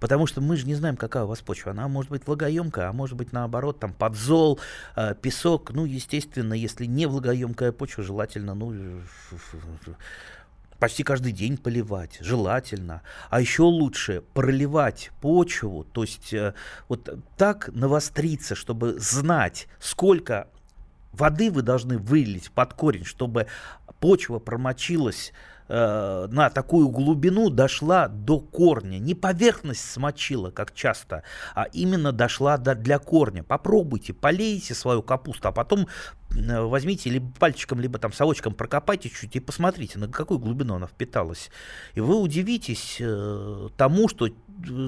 потому 0.00 0.26
что 0.26 0.40
мы 0.40 0.56
же 0.56 0.66
не 0.66 0.74
знаем, 0.74 0.96
какая 0.96 1.24
у 1.24 1.28
вас 1.28 1.40
почва. 1.40 1.70
Она 1.70 1.88
может 1.88 2.10
быть 2.10 2.26
влагоемкая, 2.26 2.88
а 2.88 2.92
может 2.92 3.16
быть 3.16 3.32
наоборот, 3.32 3.78
там 3.78 3.92
подзол, 3.92 4.58
э, 4.96 5.14
песок. 5.20 5.70
Ну, 5.70 5.84
естественно, 5.84 6.54
если 6.54 6.86
не 6.86 7.06
влагоемкая 7.06 7.72
почва, 7.72 8.02
желательно, 8.02 8.54
ну, 8.54 9.02
почти 10.84 11.02
каждый 11.02 11.32
день 11.32 11.56
поливать, 11.56 12.18
желательно. 12.20 13.00
А 13.30 13.40
еще 13.40 13.62
лучше 13.62 14.22
проливать 14.34 15.12
почву, 15.22 15.84
то 15.84 16.02
есть 16.02 16.34
э, 16.34 16.52
вот 16.90 17.08
так 17.38 17.70
навостриться, 17.72 18.54
чтобы 18.54 19.00
знать, 19.00 19.66
сколько 19.80 20.46
воды 21.12 21.50
вы 21.50 21.62
должны 21.62 21.96
вылить 21.96 22.50
под 22.50 22.74
корень, 22.74 23.06
чтобы 23.06 23.46
почва 23.98 24.40
промочилась 24.40 25.32
э, 25.68 26.26
на 26.30 26.50
такую 26.50 26.88
глубину 26.88 27.50
дошла 27.50 28.08
до 28.08 28.40
корня. 28.40 28.98
Не 28.98 29.14
поверхность 29.14 29.90
смочила, 29.90 30.50
как 30.50 30.74
часто, 30.74 31.22
а 31.54 31.64
именно 31.72 32.12
дошла 32.12 32.56
до, 32.58 32.74
для 32.74 32.98
корня. 32.98 33.42
Попробуйте, 33.42 34.12
полейте 34.12 34.74
свою 34.74 35.02
капусту, 35.02 35.48
а 35.48 35.52
потом 35.52 35.88
э, 36.34 36.60
возьмите 36.60 37.10
либо 37.10 37.30
пальчиком, 37.38 37.80
либо 37.80 37.98
там 37.98 38.12
совочком 38.12 38.54
прокопайте 38.54 39.08
чуть 39.08 39.36
и 39.36 39.40
посмотрите, 39.40 39.98
на 39.98 40.08
какую 40.08 40.38
глубину 40.38 40.74
она 40.74 40.86
впиталась. 40.86 41.50
И 41.94 42.00
вы 42.00 42.20
удивитесь 42.20 42.98
э, 43.00 43.68
тому, 43.76 44.08
что 44.08 44.28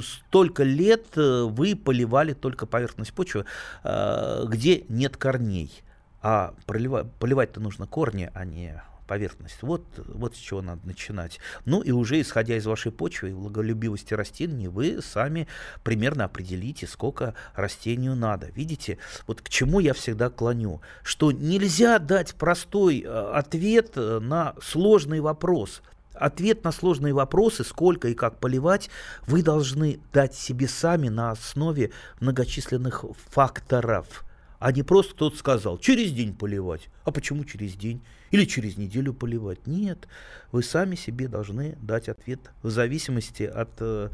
столько 0.02 0.62
лет 0.62 1.16
вы 1.16 1.74
поливали 1.74 2.34
только 2.34 2.66
поверхность 2.66 3.12
почвы, 3.12 3.44
где 3.82 4.84
нет 4.88 5.16
корней. 5.16 5.82
А 6.22 6.54
поливать-то 6.66 7.60
нужно 7.60 7.86
корни, 7.86 8.30
а 8.32 8.44
не 8.44 8.80
поверхность. 9.06 9.62
Вот, 9.62 9.84
вот 9.96 10.34
с 10.34 10.38
чего 10.38 10.62
надо 10.62 10.86
начинать. 10.86 11.38
Ну 11.64 11.80
и 11.80 11.90
уже 11.90 12.20
исходя 12.20 12.56
из 12.56 12.66
вашей 12.66 12.92
почвы 12.92 13.30
и 13.30 13.32
влаголюбивости 13.32 14.14
растений, 14.14 14.68
вы 14.68 15.00
сами 15.02 15.46
примерно 15.82 16.24
определите, 16.24 16.86
сколько 16.86 17.34
растению 17.54 18.14
надо. 18.14 18.48
Видите, 18.54 18.98
вот 19.26 19.40
к 19.40 19.48
чему 19.48 19.80
я 19.80 19.94
всегда 19.94 20.30
клоню, 20.30 20.80
что 21.02 21.32
нельзя 21.32 21.98
дать 21.98 22.34
простой 22.34 23.02
э, 23.02 23.30
ответ 23.32 23.92
э, 23.96 24.18
на 24.20 24.54
сложный 24.62 25.20
вопрос. 25.20 25.82
Ответ 26.14 26.64
на 26.64 26.72
сложные 26.72 27.12
вопросы, 27.12 27.62
сколько 27.62 28.08
и 28.08 28.14
как 28.14 28.38
поливать, 28.38 28.88
вы 29.26 29.42
должны 29.42 30.00
дать 30.12 30.34
себе 30.34 30.66
сами 30.66 31.08
на 31.08 31.30
основе 31.30 31.90
многочисленных 32.20 33.04
факторов 33.30 34.25
а 34.58 34.72
не 34.72 34.82
просто 34.82 35.14
кто-то 35.14 35.36
сказал, 35.36 35.78
через 35.78 36.12
день 36.12 36.34
поливать. 36.34 36.88
А 37.04 37.12
почему 37.12 37.44
через 37.44 37.74
день? 37.74 38.02
Или 38.30 38.44
через 38.44 38.76
неделю 38.76 39.14
поливать? 39.14 39.66
Нет, 39.66 40.08
вы 40.52 40.62
сами 40.62 40.96
себе 40.96 41.28
должны 41.28 41.76
дать 41.80 42.08
ответ 42.08 42.40
в 42.62 42.70
зависимости 42.70 43.44
от 43.44 43.70
э, 43.80 44.10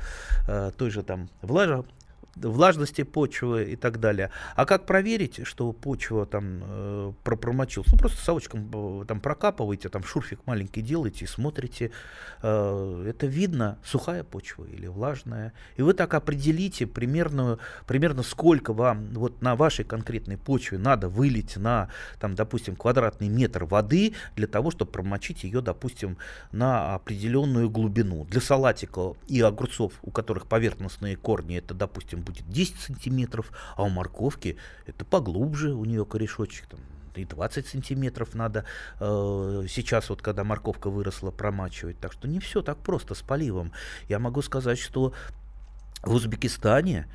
э, 0.48 0.70
той 0.76 0.90
же 0.90 1.02
там 1.02 1.28
влажа, 1.40 1.85
влажности 2.37 3.03
почвы 3.03 3.73
и 3.73 3.77
так 3.77 4.01
далее. 4.01 4.31
А 4.57 4.64
как 4.64 4.87
проверить, 4.87 5.47
что 5.47 5.73
почва 5.73 6.27
там 6.27 6.62
э, 6.62 7.12
промочилась? 7.25 7.88
Ну, 7.92 7.99
просто 7.99 8.23
совочком 8.23 9.03
э, 9.03 9.05
там 9.07 9.21
прокапываете, 9.21 9.88
там 9.88 10.03
шурфик 10.03 10.40
маленький 10.47 10.83
делаете 10.83 11.25
и 11.25 11.29
смотрите. 11.29 11.90
Э, 12.42 13.05
это 13.09 13.27
видно, 13.27 13.79
сухая 13.85 14.25
почва 14.25 14.64
или 14.64 14.87
влажная. 14.87 15.53
И 15.77 15.83
вы 15.83 15.95
так 15.95 16.14
определите 16.14 16.87
примерно, 16.87 17.59
примерно 17.87 18.23
сколько 18.23 18.73
вам 18.73 19.09
вот 19.12 19.42
на 19.42 19.57
вашей 19.57 19.85
конкретной 19.85 20.38
почве 20.38 20.79
надо 20.79 21.09
вылить 21.09 21.57
на, 21.57 21.88
там, 22.18 22.35
допустим, 22.35 22.77
квадратный 22.77 23.29
метр 23.29 23.64
воды 23.64 24.14
для 24.37 24.47
того, 24.47 24.71
чтобы 24.71 24.90
промочить 24.90 25.45
ее, 25.45 25.61
допустим, 25.61 26.16
на 26.51 26.95
определенную 26.95 27.68
глубину. 27.71 28.25
Для 28.25 28.40
салатика 28.40 29.14
и 29.29 29.40
огурцов, 29.40 29.92
у 30.03 30.11
которых 30.11 30.47
поверхностные 30.47 31.16
корни, 31.16 31.59
это, 31.59 31.75
допустим, 31.75 32.21
будет 32.22 32.48
10 32.48 32.78
сантиметров, 32.78 33.52
а 33.76 33.82
у 33.82 33.88
морковки 33.88 34.56
это 34.87 35.04
поглубже, 35.04 35.74
у 35.74 35.85
нее 35.85 36.04
корешочек 36.04 36.66
там 36.66 36.80
и 37.14 37.24
20 37.24 37.66
сантиметров 37.66 38.35
надо 38.35 38.64
э, 38.98 39.66
сейчас, 39.68 40.08
вот 40.08 40.22
когда 40.22 40.44
морковка 40.44 40.88
выросла, 40.88 41.30
промачивать. 41.30 41.98
Так 42.00 42.12
что 42.12 42.26
не 42.26 42.40
все 42.40 42.62
так 42.62 42.78
просто 42.78 43.14
с 43.14 43.20
поливом. 43.20 43.72
Я 44.08 44.18
могу 44.18 44.40
сказать, 44.40 44.78
что 44.78 45.12
в 46.02 46.14
Узбекистане 46.14 47.06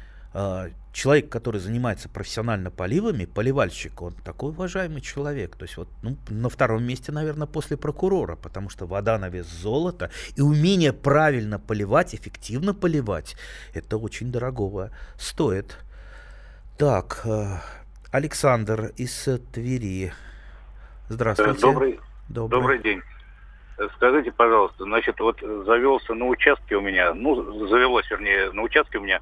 человек, 0.98 1.30
который 1.30 1.60
занимается 1.60 2.10
профессионально 2.10 2.72
поливами, 2.72 3.26
поливальщик, 3.26 4.02
он 4.02 4.14
такой 4.14 4.50
уважаемый 4.50 5.02
человек. 5.02 5.56
То 5.56 5.64
есть 5.66 5.78
вот 5.78 5.88
ну, 6.02 6.18
на 6.30 6.50
втором 6.50 6.84
месте, 6.84 7.12
наверное, 7.12 7.48
после 7.48 7.78
прокурора, 7.78 8.36
потому 8.36 8.70
что 8.70 8.88
вода 8.88 9.18
на 9.20 9.30
вес 9.30 9.48
золота 9.48 10.10
и 10.36 10.42
умение 10.42 10.94
правильно 10.94 11.60
поливать, 11.60 12.16
эффективно 12.16 12.74
поливать, 12.74 13.36
это 13.74 13.98
очень 13.98 14.32
дорогого 14.32 14.92
стоит. 15.18 15.78
Так, 16.78 17.22
э, 17.26 17.58
Александр 18.12 18.92
из 18.98 19.30
Твери. 19.54 20.14
Здравствуйте. 21.10 21.62
Добрый, 21.62 22.00
добрый. 22.28 22.60
добрый 22.60 22.80
день. 22.80 23.02
Скажите, 23.96 24.32
пожалуйста, 24.32 24.84
значит, 24.84 25.20
вот 25.20 25.40
завелся 25.40 26.16
на 26.16 26.26
участке 26.26 26.76
у 26.76 26.82
меня, 26.82 27.14
ну, 27.14 27.68
завелось, 27.68 28.10
вернее, 28.10 28.52
на 28.52 28.64
участке 28.64 28.98
у 28.98 29.04
меня 29.04 29.22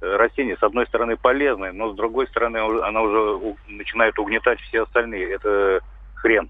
растение, 0.00 0.56
с 0.56 0.62
одной 0.62 0.86
стороны, 0.86 1.16
полезное, 1.16 1.72
но 1.72 1.92
с 1.92 1.96
другой 1.96 2.26
стороны, 2.28 2.58
она 2.58 3.02
уже 3.02 3.56
начинает 3.68 4.18
угнетать 4.18 4.60
все 4.60 4.82
остальные. 4.82 5.32
Это 5.32 5.80
хрен. 6.14 6.48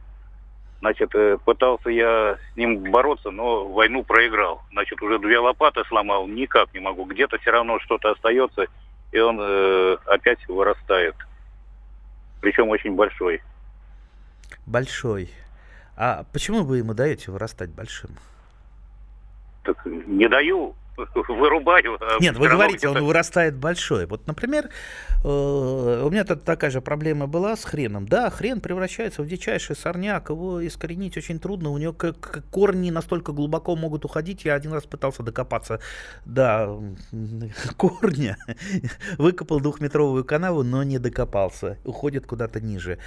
Значит, 0.80 1.14
э, 1.14 1.38
пытался 1.44 1.90
я 1.90 2.36
с 2.52 2.56
ним 2.56 2.90
бороться, 2.90 3.30
но 3.30 3.66
войну 3.66 4.04
проиграл. 4.04 4.62
Значит, 4.72 5.00
уже 5.02 5.18
две 5.18 5.38
лопаты 5.38 5.82
сломал, 5.88 6.26
никак 6.26 6.72
не 6.74 6.80
могу. 6.80 7.04
Где-то 7.04 7.38
все 7.38 7.50
равно 7.50 7.78
что-то 7.80 8.10
остается, 8.10 8.66
и 9.12 9.18
он 9.18 9.38
э, 9.40 9.96
опять 10.06 10.46
вырастает. 10.48 11.14
Причем 12.40 12.68
очень 12.68 12.94
большой. 12.94 13.42
Большой. 14.66 15.30
А 15.96 16.24
почему 16.32 16.62
вы 16.62 16.78
ему 16.78 16.92
даете 16.92 17.30
вырастать 17.30 17.70
большим? 17.70 18.10
Так 19.64 19.84
не 19.86 20.28
даю 20.28 20.74
вырубаю. 20.96 21.98
А 22.00 22.18
Нет, 22.20 22.36
вы 22.36 22.48
говорите, 22.48 22.88
он 22.88 23.04
вырастает 23.04 23.56
большой. 23.56 24.06
Вот, 24.06 24.26
например, 24.26 24.70
э, 25.24 26.02
у 26.04 26.10
меня 26.10 26.24
тут 26.24 26.44
такая 26.44 26.70
же 26.70 26.80
проблема 26.80 27.26
была 27.26 27.56
с 27.56 27.64
хреном. 27.64 28.08
Да, 28.08 28.30
хрен 28.30 28.60
превращается 28.60 29.22
в 29.22 29.26
дичайший 29.26 29.76
сорняк, 29.76 30.30
его 30.30 30.66
искоренить 30.66 31.16
очень 31.16 31.38
трудно, 31.38 31.70
у 31.70 31.78
него 31.78 31.94
корни 32.50 32.90
настолько 32.90 33.32
глубоко 33.32 33.76
могут 33.76 34.04
уходить. 34.04 34.44
Я 34.44 34.54
один 34.54 34.72
раз 34.72 34.84
пытался 34.84 35.22
докопаться 35.22 35.80
до 36.24 36.80
корня, 37.76 38.36
выкопал 39.18 39.60
двухметровую 39.60 40.24
канаву, 40.24 40.62
но 40.62 40.82
не 40.82 40.98
докопался, 40.98 41.78
уходит 41.84 42.26
куда-то 42.26 42.60
ниже. 42.60 42.98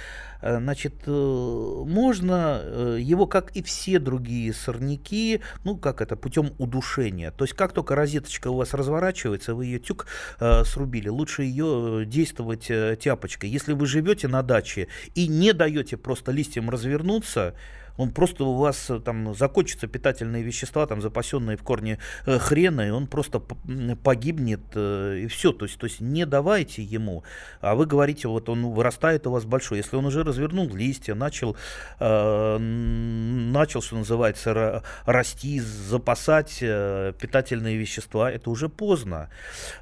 Э, 0.42 0.58
значит, 0.58 0.94
э, 1.06 1.10
можно 1.10 2.60
его, 2.98 3.26
как 3.26 3.50
и 3.52 3.62
все 3.62 3.98
другие 3.98 4.52
сорняки, 4.52 5.40
ну, 5.64 5.76
как 5.76 6.00
это, 6.00 6.16
путем 6.16 6.52
удушения. 6.58 7.30
То 7.30 7.44
есть, 7.44 7.54
как 7.54 7.72
только 7.80 7.94
розеточка 7.94 8.48
у 8.48 8.56
вас 8.56 8.74
разворачивается, 8.74 9.54
вы 9.54 9.64
ее 9.64 9.78
тюк 9.78 10.06
э, 10.38 10.64
срубили, 10.66 11.08
лучше 11.08 11.44
ее 11.44 12.02
э, 12.02 12.04
действовать 12.04 12.70
э, 12.70 12.94
тяпочкой. 13.00 13.48
Если 13.48 13.72
вы 13.72 13.86
живете 13.86 14.28
на 14.28 14.42
даче 14.42 14.88
и 15.14 15.26
не 15.26 15.54
даете 15.54 15.96
просто 15.96 16.30
листьям 16.30 16.68
развернуться, 16.68 17.54
он 17.96 18.12
просто 18.12 18.44
у 18.44 18.54
вас 18.56 18.88
э, 18.90 19.00
там 19.00 19.34
закончатся 19.34 19.86
питательные 19.86 20.42
вещества, 20.42 20.86
там 20.86 21.02
запасенные 21.02 21.56
в 21.56 21.62
корне 21.62 21.98
э, 22.26 22.38
хрена, 22.38 22.86
и 22.86 22.90
он 22.90 23.06
просто 23.06 23.40
погибнет, 23.40 24.60
э, 24.74 25.20
и 25.24 25.26
все. 25.26 25.52
То 25.52 25.66
есть, 25.66 25.78
то 25.78 25.86
есть 25.86 26.00
не 26.00 26.24
давайте 26.24 26.82
ему, 26.82 27.24
а 27.60 27.74
вы 27.74 27.86
говорите, 27.86 28.28
вот 28.28 28.48
он 28.48 28.66
вырастает 28.66 29.26
у 29.26 29.32
вас 29.32 29.44
большой. 29.44 29.78
Если 29.78 29.96
он 29.96 30.06
уже 30.06 30.22
развернул 30.22 30.74
листья, 30.74 31.14
начал, 31.14 31.56
начал, 31.98 33.82
что 33.82 33.96
называется, 33.96 34.82
расти, 35.04 35.60
запасать 35.60 36.58
питательные 36.60 37.76
вещества, 37.76 38.30
это 38.30 38.50
уже 38.50 38.68
поздно. 38.68 39.28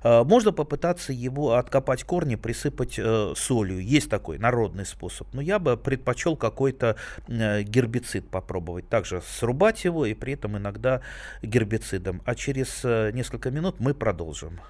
Можно 0.02 0.52
попытаться 0.52 1.12
его 1.12 1.54
откопать 1.54 2.04
корни, 2.04 2.36
присыпать 2.36 2.98
солью. 3.36 3.80
Есть 3.80 4.10
такой 4.10 4.38
народный 4.38 4.86
способ. 4.86 5.32
Но 5.32 5.40
я 5.40 5.58
бы 5.58 5.76
предпочел 5.76 6.36
какой-то 6.36 6.96
э, 7.28 7.62
гербицид 7.62 7.97
гербицид 7.98 8.30
попробовать. 8.30 8.88
Также 8.88 9.22
срубать 9.22 9.84
его 9.84 10.06
и 10.06 10.14
при 10.14 10.34
этом 10.34 10.56
иногда 10.56 11.00
гербицидом. 11.42 12.22
А 12.24 12.34
через 12.34 12.80
э, 12.84 13.10
несколько 13.12 13.50
минут 13.50 13.80
мы 13.80 13.94
продолжим. 13.94 14.60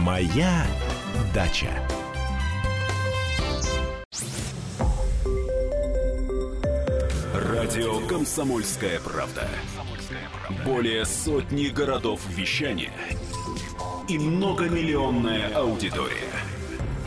Моя 0.00 0.66
дача. 1.34 1.68
Радио 7.34 8.06
Комсомольская 8.06 9.00
правда". 9.00 9.48
Более 10.64 11.04
сотни 11.04 11.68
городов 11.68 12.20
вещания– 12.30 12.92
и 14.08 14.18
многомиллионная 14.18 15.54
аудитория. 15.54 16.57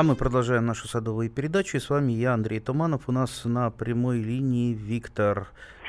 А 0.00 0.02
мы 0.02 0.16
продолжаем 0.16 0.64
нашу 0.64 0.88
садовую 0.88 1.28
передачу. 1.28 1.76
И 1.76 1.80
с 1.80 1.90
вами 1.90 2.12
я, 2.12 2.32
Андрей 2.32 2.58
Туманов. 2.58 3.02
У 3.06 3.12
нас 3.12 3.44
на 3.44 3.70
прямой 3.70 4.16
линии 4.16 4.72
Виктор. 4.72 5.48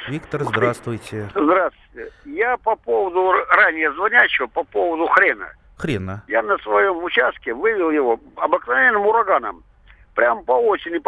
Виктор, 0.09 0.43
здравствуйте. 0.43 1.29
Здравствуйте. 1.33 2.11
Я 2.25 2.57
по 2.57 2.75
поводу 2.75 3.31
ранее 3.47 3.93
звонящего, 3.93 4.47
по 4.47 4.65
поводу 4.65 5.07
хрена. 5.07 5.53
Хрена. 5.77 6.25
Я 6.27 6.43
на 6.43 6.57
своем 6.57 7.01
участке 7.01 7.53
вывел 7.53 7.89
его 7.89 8.19
обыкновенным 8.35 9.05
ураганом. 9.05 9.63
Прям 10.21 10.43
по 10.45 10.51
осени 10.51 10.99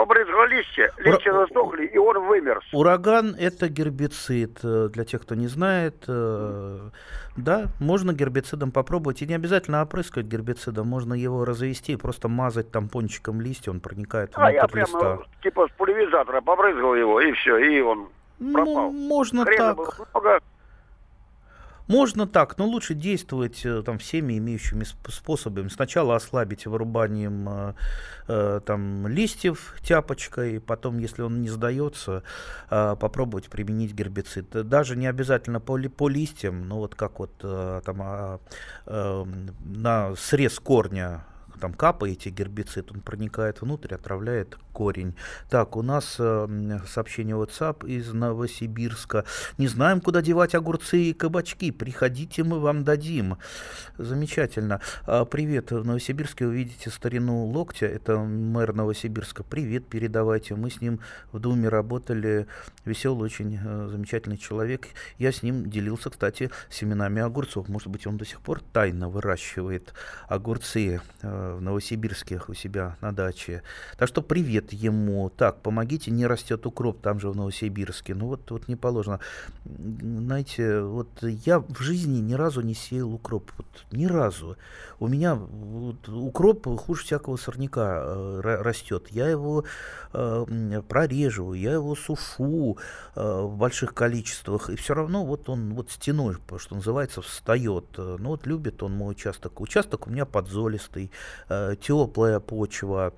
листья, 0.47 0.91
листья 0.97 1.31
Ура... 1.33 1.45
засохли, 1.45 1.85
и 1.85 1.99
он 1.99 2.25
вымерз. 2.25 2.65
Ураган– 2.73 3.35
это 3.39 3.69
гербицид. 3.69 4.57
Э, 4.63 4.89
для 4.91 5.05
тех, 5.05 5.21
кто 5.21 5.35
не 5.35 5.45
знает, 5.45 6.03
э, 6.07 6.89
да, 7.37 7.65
можно 7.79 8.11
гербицидом 8.11 8.71
попробовать. 8.71 9.21
И 9.21 9.27
не 9.27 9.35
обязательно 9.35 9.83
опрыскивать 9.83 10.25
гербицидом, 10.25 10.87
можно 10.87 11.13
его 11.13 11.45
развести 11.45 11.91
и 11.91 11.95
просто 11.95 12.27
мазать 12.27 12.71
тампончиком 12.71 13.39
листья, 13.39 13.69
он 13.69 13.81
проникает 13.81 14.31
а, 14.33 14.49
внутрь 14.49 14.55
я 14.55 14.67
прямо, 14.67 14.85
листа. 14.87 15.19
типа 15.43 15.67
с 15.67 15.71
пульверизатора 15.77 16.41
побрызгал 16.41 16.95
его, 16.95 17.21
и 17.21 17.33
все, 17.33 17.57
и 17.57 17.81
он 17.81 18.09
ну, 18.39 18.53
пропал. 18.53 18.91
Ну, 18.91 19.07
можно 19.09 19.45
Хрена 19.45 19.75
так. 19.75 20.09
много, 20.11 20.39
можно 21.87 22.27
так, 22.27 22.57
но 22.57 22.65
лучше 22.65 22.93
действовать 22.93 23.65
э, 23.65 23.83
там 23.83 23.97
всеми 23.97 24.37
имеющими 24.37 24.85
способами. 25.09 25.67
Сначала 25.67 26.15
ослабить 26.15 26.65
вырубанием 26.65 27.47
э, 27.49 27.73
э, 28.27 28.61
там 28.65 29.07
листьев 29.07 29.75
тяпочкой, 29.81 30.59
потом, 30.61 30.97
если 30.97 31.21
он 31.21 31.41
не 31.41 31.49
сдается, 31.49 32.23
попробовать 32.69 33.49
применить 33.49 33.93
гербицид. 33.93 34.49
Даже 34.67 34.95
не 34.95 35.07
обязательно 35.07 35.59
по, 35.59 35.77
по 35.89 36.07
листьям, 36.07 36.67
но 36.67 36.77
вот 36.77 36.95
как 36.95 37.19
вот 37.19 37.37
там 37.37 38.39
э, 38.85 39.25
на 39.65 40.15
срез 40.15 40.59
корня 40.59 41.25
там 41.59 41.73
капаете 41.73 42.29
гербицид, 42.29 42.91
он 42.91 43.01
проникает 43.01 43.61
внутрь, 43.61 43.95
отравляет 43.95 44.57
корень. 44.73 45.15
Так, 45.49 45.77
у 45.77 45.81
нас 45.81 46.15
э, 46.19 46.79
сообщение 46.87 47.35
WhatsApp 47.35 47.87
из 47.87 48.11
Новосибирска. 48.11 49.23
Не 49.57 49.67
знаем, 49.67 50.01
куда 50.01 50.21
девать 50.21 50.55
огурцы 50.55 50.99
и 50.99 51.13
кабачки. 51.13 51.71
Приходите, 51.71 52.43
мы 52.43 52.59
вам 52.59 52.83
дадим. 52.83 53.37
Замечательно. 53.97 54.81
А, 55.05 55.25
привет. 55.25 55.71
В 55.71 55.85
Новосибирске 55.85 56.47
увидите 56.47 56.89
старину 56.89 57.45
Локтя. 57.45 57.85
Это 57.85 58.17
мэр 58.17 58.73
Новосибирска. 58.73 59.43
Привет, 59.43 59.85
передавайте. 59.87 60.55
Мы 60.55 60.71
с 60.71 60.81
ним 60.81 60.99
в 61.31 61.39
Думе 61.39 61.69
работали. 61.69 62.47
Веселый, 62.83 63.25
очень 63.25 63.59
э, 63.63 63.87
замечательный 63.89 64.37
человек. 64.37 64.87
Я 65.19 65.31
с 65.31 65.43
ним 65.43 65.69
делился, 65.69 66.09
кстати, 66.09 66.49
семенами 66.69 67.21
огурцов. 67.21 67.69
Может 67.69 67.89
быть, 67.89 68.07
он 68.07 68.17
до 68.17 68.25
сих 68.25 68.41
пор 68.41 68.61
тайно 68.73 69.07
выращивает 69.07 69.93
огурцы 70.27 70.99
э, 71.21 71.42
в 71.55 71.61
Новосибирске 71.61 72.41
у 72.47 72.53
себя 72.53 72.97
на 73.01 73.11
даче. 73.11 73.63
Так 73.97 74.07
что 74.07 74.21
привет 74.21 74.73
ему. 74.73 75.29
Так, 75.29 75.61
помогите, 75.61 76.11
не 76.11 76.25
растет 76.25 76.65
укроп 76.65 77.01
там 77.01 77.19
же 77.19 77.29
в 77.29 77.35
Новосибирске. 77.35 78.15
Ну 78.15 78.27
вот, 78.27 78.49
вот 78.51 78.67
не 78.67 78.75
положено. 78.75 79.19
Знаете, 79.65 80.81
вот 80.81 81.09
я 81.21 81.59
в 81.59 81.81
жизни 81.81 82.19
ни 82.19 82.33
разу 82.33 82.61
не 82.61 82.73
сеял 82.73 83.13
укроп. 83.13 83.51
Вот, 83.57 83.67
ни 83.91 84.05
разу. 84.05 84.57
У 84.99 85.07
меня 85.07 85.35
вот, 85.35 86.07
укроп 86.07 86.67
хуже 86.79 87.03
всякого 87.03 87.37
сорняка 87.37 88.03
э, 88.05 88.39
растет. 88.41 89.07
Я 89.09 89.27
его 89.27 89.65
э, 90.13 90.81
прорежу, 90.87 91.53
я 91.53 91.73
его 91.73 91.95
сушу 91.95 92.77
э, 93.15 93.41
в 93.41 93.57
больших 93.57 93.93
количествах. 93.93 94.69
И 94.69 94.75
все 94.75 94.93
равно 94.93 95.25
вот 95.25 95.49
он 95.49 95.73
вот 95.73 95.91
стеной, 95.91 96.37
что 96.57 96.75
называется, 96.75 97.21
встает. 97.21 97.85
Ну 97.97 98.29
вот 98.29 98.47
любит 98.47 98.83
он 98.83 98.93
мой 98.93 99.11
участок. 99.11 99.61
Участок 99.61 100.07
у 100.07 100.09
меня 100.09 100.25
подзолистый, 100.25 101.11
теплая 101.79 102.39
почва 102.39 103.13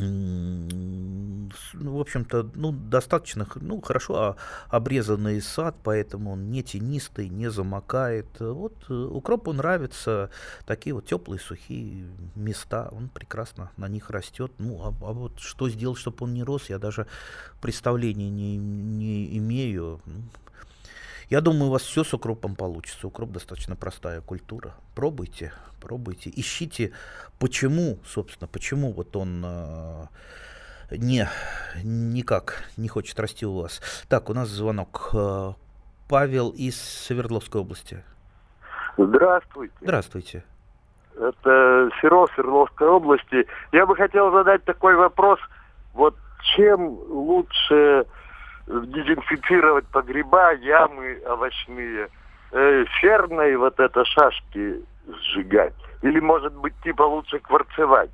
ну, 0.00 1.48
в 1.72 2.00
общем-то, 2.00 2.50
ну, 2.54 2.72
достаточно, 2.72 3.46
ну, 3.56 3.80
хорошо 3.80 4.36
обрезанный 4.68 5.40
сад, 5.42 5.76
поэтому 5.82 6.32
он 6.32 6.50
не 6.50 6.62
тенистый, 6.62 7.28
не 7.28 7.50
замокает. 7.50 8.26
Вот 8.40 8.74
э, 8.88 8.94
укропу 8.94 9.52
нравятся 9.52 10.30
такие 10.66 10.94
вот 10.94 11.06
теплые, 11.06 11.40
сухие 11.40 12.06
места, 12.34 12.88
он 12.92 13.08
прекрасно 13.08 13.70
на 13.76 13.88
них 13.88 14.10
растет. 14.10 14.52
Ну, 14.58 14.80
а, 14.82 14.88
а 14.88 15.12
вот 15.12 15.38
что 15.38 15.68
сделать, 15.68 15.98
чтобы 15.98 16.24
он 16.24 16.34
не 16.34 16.42
рос, 16.42 16.70
я 16.70 16.78
даже 16.78 17.06
представления 17.60 18.30
не, 18.30 18.56
не 18.56 19.36
имею. 19.38 20.00
Я 21.30 21.40
думаю, 21.40 21.66
у 21.66 21.70
вас 21.70 21.82
все 21.82 22.02
с 22.02 22.12
укропом 22.12 22.56
получится. 22.56 23.06
Укроп 23.06 23.30
достаточно 23.30 23.76
простая 23.76 24.20
культура. 24.20 24.74
Пробуйте, 24.96 25.52
пробуйте. 25.80 26.28
Ищите, 26.34 26.92
почему, 27.38 27.98
собственно, 28.04 28.48
почему 28.48 28.90
вот 28.90 29.14
он 29.14 29.44
э, 29.44 30.06
не, 30.90 31.28
никак 31.84 32.64
не 32.76 32.88
хочет 32.88 33.20
расти 33.20 33.46
у 33.46 33.60
вас. 33.60 33.80
Так, 34.08 34.28
у 34.28 34.34
нас 34.34 34.48
звонок. 34.48 35.10
Э, 35.12 35.52
Павел 36.08 36.50
из 36.50 36.76
Свердловской 37.06 37.60
области. 37.60 38.02
Здравствуйте. 38.96 39.74
Здравствуйте. 39.80 40.44
Это 41.14 41.90
Серов 42.00 42.28
Свердловской 42.34 42.88
области. 42.88 43.46
Я 43.70 43.86
бы 43.86 43.94
хотел 43.94 44.32
задать 44.32 44.64
такой 44.64 44.96
вопрос. 44.96 45.38
Вот 45.94 46.16
чем 46.56 46.88
лучше 47.08 48.04
дезинфицировать 48.70 49.86
погреба, 49.88 50.52
ямы 50.54 51.20
овощные, 51.26 52.08
э, 52.52 52.84
ферной 53.00 53.56
вот 53.56 53.78
это 53.80 54.04
шашки 54.04 54.84
сжигать? 55.06 55.74
Или, 56.02 56.20
может 56.20 56.54
быть, 56.54 56.74
типа 56.82 57.02
лучше 57.02 57.38
кварцевать? 57.40 58.10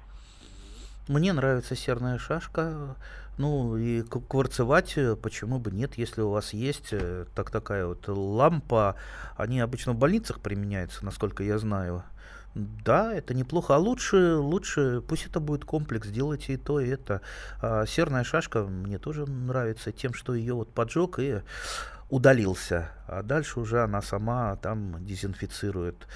Мне 1.09 1.32
нравится 1.32 1.76
серная 1.76 2.18
шашка. 2.18 2.96
Ну 3.38 3.76
и 3.76 4.02
кварцевать, 4.02 4.96
э, 4.96 5.14
почему 5.14 5.59
бы 5.59 5.70
нет, 5.70 5.98
если 5.98 6.22
у 6.22 6.30
вас 6.30 6.54
есть 6.54 6.88
э, 6.92 7.26
так 7.34 7.50
такая 7.50 7.86
вот 7.86 8.09
лампа, 8.09 8.96
они 9.36 9.61
обычно 9.61 9.92
в 9.92 9.98
больницах 9.98 10.40
применяются, 10.40 11.04
насколько 11.04 11.42
я 11.42 11.59
знаю. 11.59 12.02
Да, 12.57 13.12
это 13.12 13.34
неплохо. 13.34 13.74
А 13.74 13.78
лучше, 13.78 14.36
лучше, 14.36 15.02
пусть 15.07 15.26
это 15.26 15.40
будет 15.40 15.66
комплекс, 15.66 16.09
делайте 16.09 16.54
и 16.54 16.57
то, 16.57 16.80
и 16.80 16.88
это. 16.88 17.20
А 17.61 17.84
серная 17.84 18.24
шашка 18.24 18.62
мне 18.62 18.98
тоже 18.98 19.26
нравится 19.26 19.92
тем, 19.92 20.14
что 20.14 20.34
ее 20.34 20.54
вот 20.54 20.72
поджег 20.72 21.18
и 21.18 21.42
удалился. 22.09 22.88
А 23.09 23.22
дальше 23.22 23.61
уже 23.61 23.82
она 23.82 24.00
сама 24.00 24.57
там 24.57 25.04
дезинфицирует. 25.04 26.09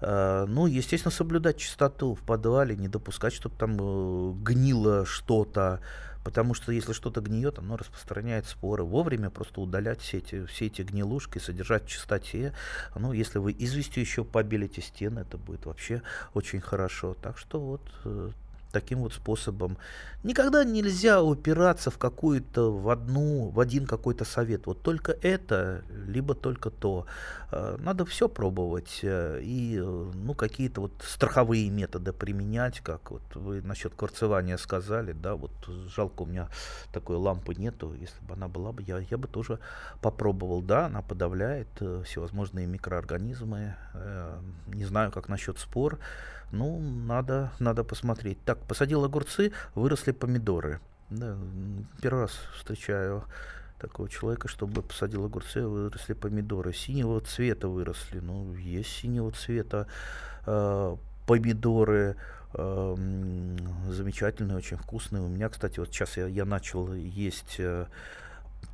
А, 0.00 0.46
ну, 0.46 0.66
естественно, 0.66 1.12
соблюдать 1.12 1.56
чистоту 1.56 2.14
в 2.14 2.20
подвале, 2.20 2.76
не 2.76 2.88
допускать, 2.88 3.32
чтобы 3.32 3.56
там 3.56 3.76
э, 3.78 4.32
гнило 4.42 5.04
что-то. 5.04 5.80
Потому 6.24 6.52
что 6.52 6.72
если 6.72 6.92
что-то 6.92 7.20
гниет, 7.20 7.58
оно 7.58 7.76
распространяет 7.76 8.46
споры. 8.46 8.84
Вовремя 8.84 9.30
просто 9.30 9.60
удалять 9.60 10.00
все 10.00 10.18
эти, 10.18 10.44
все 10.46 10.66
эти 10.66 10.82
гнилушки, 10.82 11.38
содержать 11.38 11.84
в 11.84 11.88
чистоте. 11.88 12.52
Ну, 12.94 13.12
если 13.12 13.38
вы 13.38 13.54
известью 13.58 14.02
еще 14.02 14.24
побелите 14.24 14.82
стены, 14.82 15.20
это 15.20 15.38
будет 15.38 15.64
вообще 15.64 16.02
очень 16.34 16.60
хорошо. 16.60 17.16
Так 17.22 17.38
что 17.38 17.60
вот 17.60 17.82
э, 18.04 18.30
таким 18.72 19.00
вот 19.00 19.12
способом. 19.12 19.78
Никогда 20.24 20.64
нельзя 20.64 21.22
упираться 21.22 21.90
в 21.90 21.98
какую-то, 21.98 22.72
в 22.72 22.88
одну, 22.90 23.50
в 23.50 23.60
один 23.60 23.86
какой-то 23.86 24.24
совет. 24.24 24.66
Вот 24.66 24.82
только 24.82 25.12
это, 25.12 25.84
либо 26.06 26.34
только 26.34 26.70
то. 26.70 27.06
Э, 27.50 27.76
надо 27.78 28.04
все 28.04 28.28
пробовать 28.28 29.00
э, 29.02 29.40
и, 29.42 29.78
э, 29.78 30.10
ну, 30.14 30.34
какие-то 30.34 30.82
вот 30.82 30.92
страховые 31.02 31.70
методы 31.70 32.12
применять, 32.12 32.80
как 32.80 33.10
вот 33.10 33.22
вы 33.34 33.62
насчет 33.62 33.94
кварцевания 33.94 34.56
сказали, 34.56 35.12
да, 35.12 35.34
вот 35.34 35.52
жалко 35.94 36.22
у 36.22 36.26
меня 36.26 36.48
такой 36.92 37.16
лампы 37.16 37.54
нету, 37.54 37.94
если 37.94 38.20
бы 38.24 38.34
она 38.34 38.48
была 38.48 38.72
бы, 38.72 38.82
я, 38.82 38.98
я 38.98 39.16
бы 39.16 39.28
тоже 39.28 39.60
попробовал, 40.02 40.62
да, 40.62 40.86
она 40.86 41.00
подавляет 41.00 41.68
всевозможные 42.04 42.66
микроорганизмы, 42.66 43.76
не 44.66 44.84
знаю, 44.84 45.10
как 45.10 45.28
насчет 45.28 45.58
спор, 45.58 45.98
ну, 46.52 46.78
надо, 46.80 47.52
надо 47.58 47.84
посмотреть. 47.84 48.38
Так, 48.44 48.58
посадил 48.66 49.04
огурцы, 49.04 49.52
выросли 49.74 50.12
помидоры. 50.12 50.80
Да, 51.10 51.36
первый 52.02 52.22
раз 52.22 52.32
встречаю 52.56 53.24
такого 53.78 54.08
человека, 54.08 54.48
чтобы 54.48 54.82
посадил 54.82 55.24
огурцы, 55.24 55.66
выросли 55.66 56.14
помидоры. 56.14 56.72
Синего 56.72 57.20
цвета 57.20 57.68
выросли. 57.68 58.20
Ну, 58.20 58.54
есть 58.54 58.90
синего 58.90 59.30
цвета. 59.30 59.86
Э, 60.46 60.96
помидоры 61.26 62.16
эм, 62.54 63.56
замечательные, 63.90 64.56
очень 64.56 64.76
вкусные. 64.76 65.22
У 65.22 65.28
меня, 65.28 65.48
кстати, 65.48 65.78
вот 65.78 65.88
сейчас 65.88 66.16
я, 66.16 66.26
я 66.26 66.44
начал 66.44 66.92
есть 66.94 67.56
э, 67.58 67.86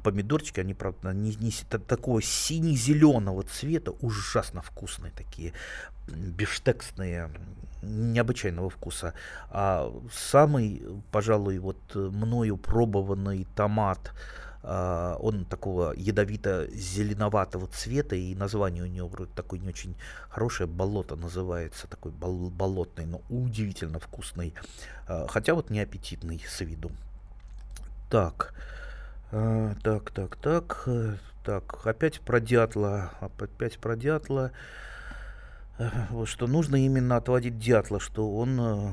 помидорчики, 0.03 0.61
они, 0.61 0.75
правда, 0.75 1.12
не, 1.12 1.35
не 1.37 1.51
такого 1.68 2.22
сине-зеленого 2.22 3.43
цвета, 3.43 3.91
ужасно 3.91 4.62
вкусные 4.62 5.12
такие, 5.12 5.53
бифштексные, 6.07 7.31
необычайного 7.85 8.70
вкуса. 8.70 9.14
А 9.51 9.93
самый, 10.12 10.82
пожалуй, 11.11 11.59
вот 11.59 11.78
мною 11.95 12.57
пробованный 12.57 13.47
томат, 13.55 14.12
а, 14.66 15.16
он 15.20 15.45
такого 15.45 15.93
ядовито-зеленоватого 15.95 17.66
цвета, 17.66 18.16
и 18.16 18.35
название 18.35 18.85
у 18.85 18.87
него 18.87 19.09
вроде 19.09 19.30
такое 19.35 19.61
не 19.61 19.68
очень 19.68 19.95
хорошее, 20.30 20.66
болото 20.66 21.16
называется, 21.16 21.87
такой 21.87 22.12
бол- 22.12 22.51
болотный, 22.51 23.05
но 23.05 23.20
удивительно 23.28 23.99
вкусный, 23.99 24.55
а, 25.07 25.26
хотя 25.28 25.55
вот 25.55 25.68
не 25.68 25.80
аппетитный 25.80 26.43
с 26.49 26.61
виду. 26.62 26.91
Так, 28.09 28.55
а, 29.32 29.74
так, 29.82 30.11
так, 30.12 30.37
так, 30.37 30.85
э, 30.87 31.16
так, 31.45 31.87
опять 31.87 32.20
про 32.20 32.41
дятла, 32.41 33.11
опять 33.20 33.78
про 33.78 33.97
дятла 33.97 34.53
что 36.27 36.47
нужно 36.47 36.77
именно 36.77 37.16
отводить 37.16 37.59
дятла, 37.59 37.99
что 37.99 38.37
он, 38.37 38.61
э, 38.61 38.93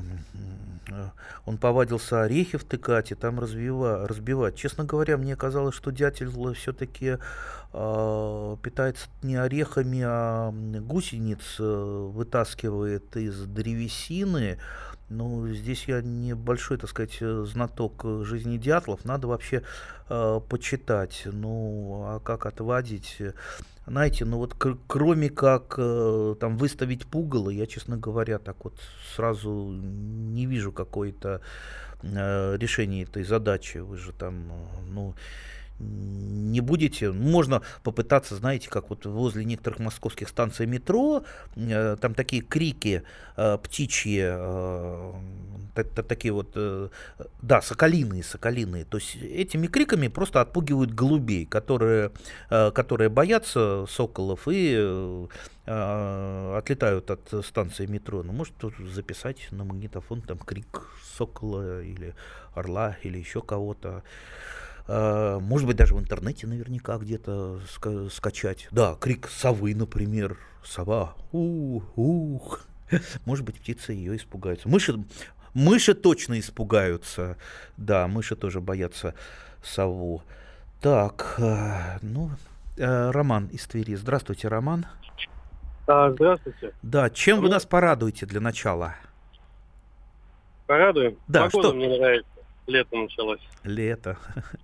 э, 0.88 1.08
он 1.46 1.58
повадился 1.58 2.22
орехи 2.22 2.58
втыкать 2.58 3.12
и 3.12 3.14
там 3.14 3.38
развива, 3.38 4.06
разбивать. 4.08 4.56
Честно 4.56 4.84
говоря, 4.84 5.16
мне 5.16 5.36
казалось, 5.36 5.74
что 5.74 5.92
дятел 5.92 6.52
все-таки 6.54 7.18
э, 7.72 8.56
питается 8.62 9.08
не 9.22 9.36
орехами, 9.36 10.02
а 10.04 10.50
гусениц 10.52 11.56
э, 11.60 12.10
вытаскивает 12.12 13.16
из 13.16 13.46
древесины, 13.46 14.58
ну, 15.08 15.46
здесь 15.48 15.84
я 15.88 16.00
небольшой, 16.00 16.78
так 16.78 16.88
сказать, 16.88 17.18
знаток 17.20 18.02
жизни 18.22 18.56
дятлов. 18.56 19.04
Надо 19.04 19.28
вообще 19.28 19.62
э, 20.08 20.40
почитать. 20.48 21.24
Ну, 21.26 22.04
а 22.06 22.20
как 22.20 22.46
отводить? 22.46 23.18
Знаете, 23.86 24.24
ну 24.24 24.38
вот 24.38 24.54
кр- 24.54 24.78
кроме 24.86 25.28
как 25.28 25.74
э, 25.76 26.36
там 26.38 26.56
выставить 26.56 27.04
пугало, 27.06 27.50
я, 27.50 27.66
честно 27.66 27.96
говоря, 27.96 28.38
так 28.38 28.56
вот 28.64 28.74
сразу 29.16 29.50
не 29.72 30.46
вижу 30.46 30.70
какое-то 30.72 31.40
э, 32.02 32.56
решение 32.58 33.02
этой 33.04 33.24
задачи. 33.24 33.78
Вы 33.78 33.96
же 33.96 34.12
там, 34.12 34.52
э, 34.52 34.82
ну, 34.88 35.14
не 35.78 36.60
будете, 36.60 37.10
можно 37.10 37.62
попытаться, 37.82 38.36
знаете, 38.36 38.68
как 38.68 38.90
вот 38.90 39.06
возле 39.06 39.44
некоторых 39.44 39.80
московских 39.80 40.28
станций 40.28 40.66
метро, 40.66 41.24
э, 41.56 41.96
там 42.00 42.14
такие 42.14 42.42
крики 42.42 43.02
э, 43.36 43.58
птичьи, 43.58 44.20
э, 44.22 45.12
такие 45.74 46.32
вот, 46.32 46.52
э, 46.54 46.88
да, 47.40 47.62
соколиные, 47.62 48.22
соколиные, 48.22 48.84
то 48.84 48.98
есть 48.98 49.16
этими 49.16 49.66
криками 49.66 50.08
просто 50.08 50.40
отпугивают 50.40 50.92
голубей, 50.92 51.46
которые, 51.46 52.12
э, 52.50 52.70
которые 52.70 53.08
боятся 53.08 53.86
соколов 53.88 54.48
и 54.48 54.74
э, 54.76 55.26
э 55.66 56.58
отлетают 56.58 57.10
от 57.10 57.44
станции 57.44 57.86
метро. 57.86 58.22
Ну, 58.22 58.32
может, 58.32 58.54
тут 58.56 58.74
записать 58.78 59.48
на 59.52 59.64
магнитофон 59.64 60.20
там 60.20 60.38
крик 60.38 60.88
сокола 61.16 61.82
или 61.82 62.14
орла 62.54 62.96
или 63.02 63.18
еще 63.18 63.40
кого-то. 63.40 64.02
А, 64.88 65.38
может 65.38 65.66
быть, 65.66 65.76
даже 65.76 65.94
в 65.94 66.00
интернете 66.00 66.46
наверняка 66.46 66.98
где-то 66.98 67.60
ска- 67.66 68.10
скачать. 68.10 68.68
Да, 68.70 68.96
крик 69.00 69.28
совы, 69.28 69.74
например. 69.74 70.38
Сова. 70.64 71.14
Ух, 71.32 71.82
ух. 71.96 72.60
Может 73.24 73.44
быть, 73.44 73.56
птицы 73.56 73.92
ее 73.92 74.16
испугаются. 74.16 74.68
Мыши, 74.68 74.94
мыши 75.54 75.94
точно 75.94 76.38
испугаются. 76.38 77.36
Да, 77.76 78.06
мыши 78.06 78.36
тоже 78.36 78.60
боятся 78.60 79.14
сову. 79.62 80.22
Так, 80.80 81.34
а, 81.40 81.98
ну, 82.02 82.30
э, 82.76 83.10
Роман 83.10 83.46
из 83.46 83.66
Твери. 83.66 83.96
Здравствуйте, 83.96 84.46
Роман. 84.48 84.86
А, 85.88 86.12
здравствуйте. 86.12 86.72
Да, 86.82 87.10
чем 87.10 87.40
вы 87.40 87.48
нас 87.48 87.66
порадуете 87.66 88.24
для 88.26 88.40
начала? 88.40 88.94
Порадуем? 90.66 91.16
Да, 91.26 91.44
Погода 91.46 91.68
что? 91.68 91.76
мне 91.76 91.88
нравится. 91.88 92.28
Лето 92.66 92.96
началось. 92.96 93.40
Лето. 93.64 94.18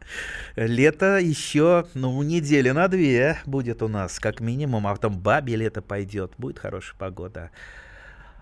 Лето 0.57 1.19
еще, 1.19 1.87
ну, 1.95 2.23
недели 2.23 2.71
на 2.71 2.89
две 2.89 3.39
будет 3.45 3.83
у 3.83 3.89
нас, 3.89 4.21
как 4.21 4.41
минимум, 4.41 4.87
а 4.87 4.95
потом 4.95 5.19
бабе 5.19 5.57
лето 5.57 5.83
пойдет, 5.83 6.33
будет 6.39 6.59
хорошая 6.59 6.97
погода. 6.97 7.51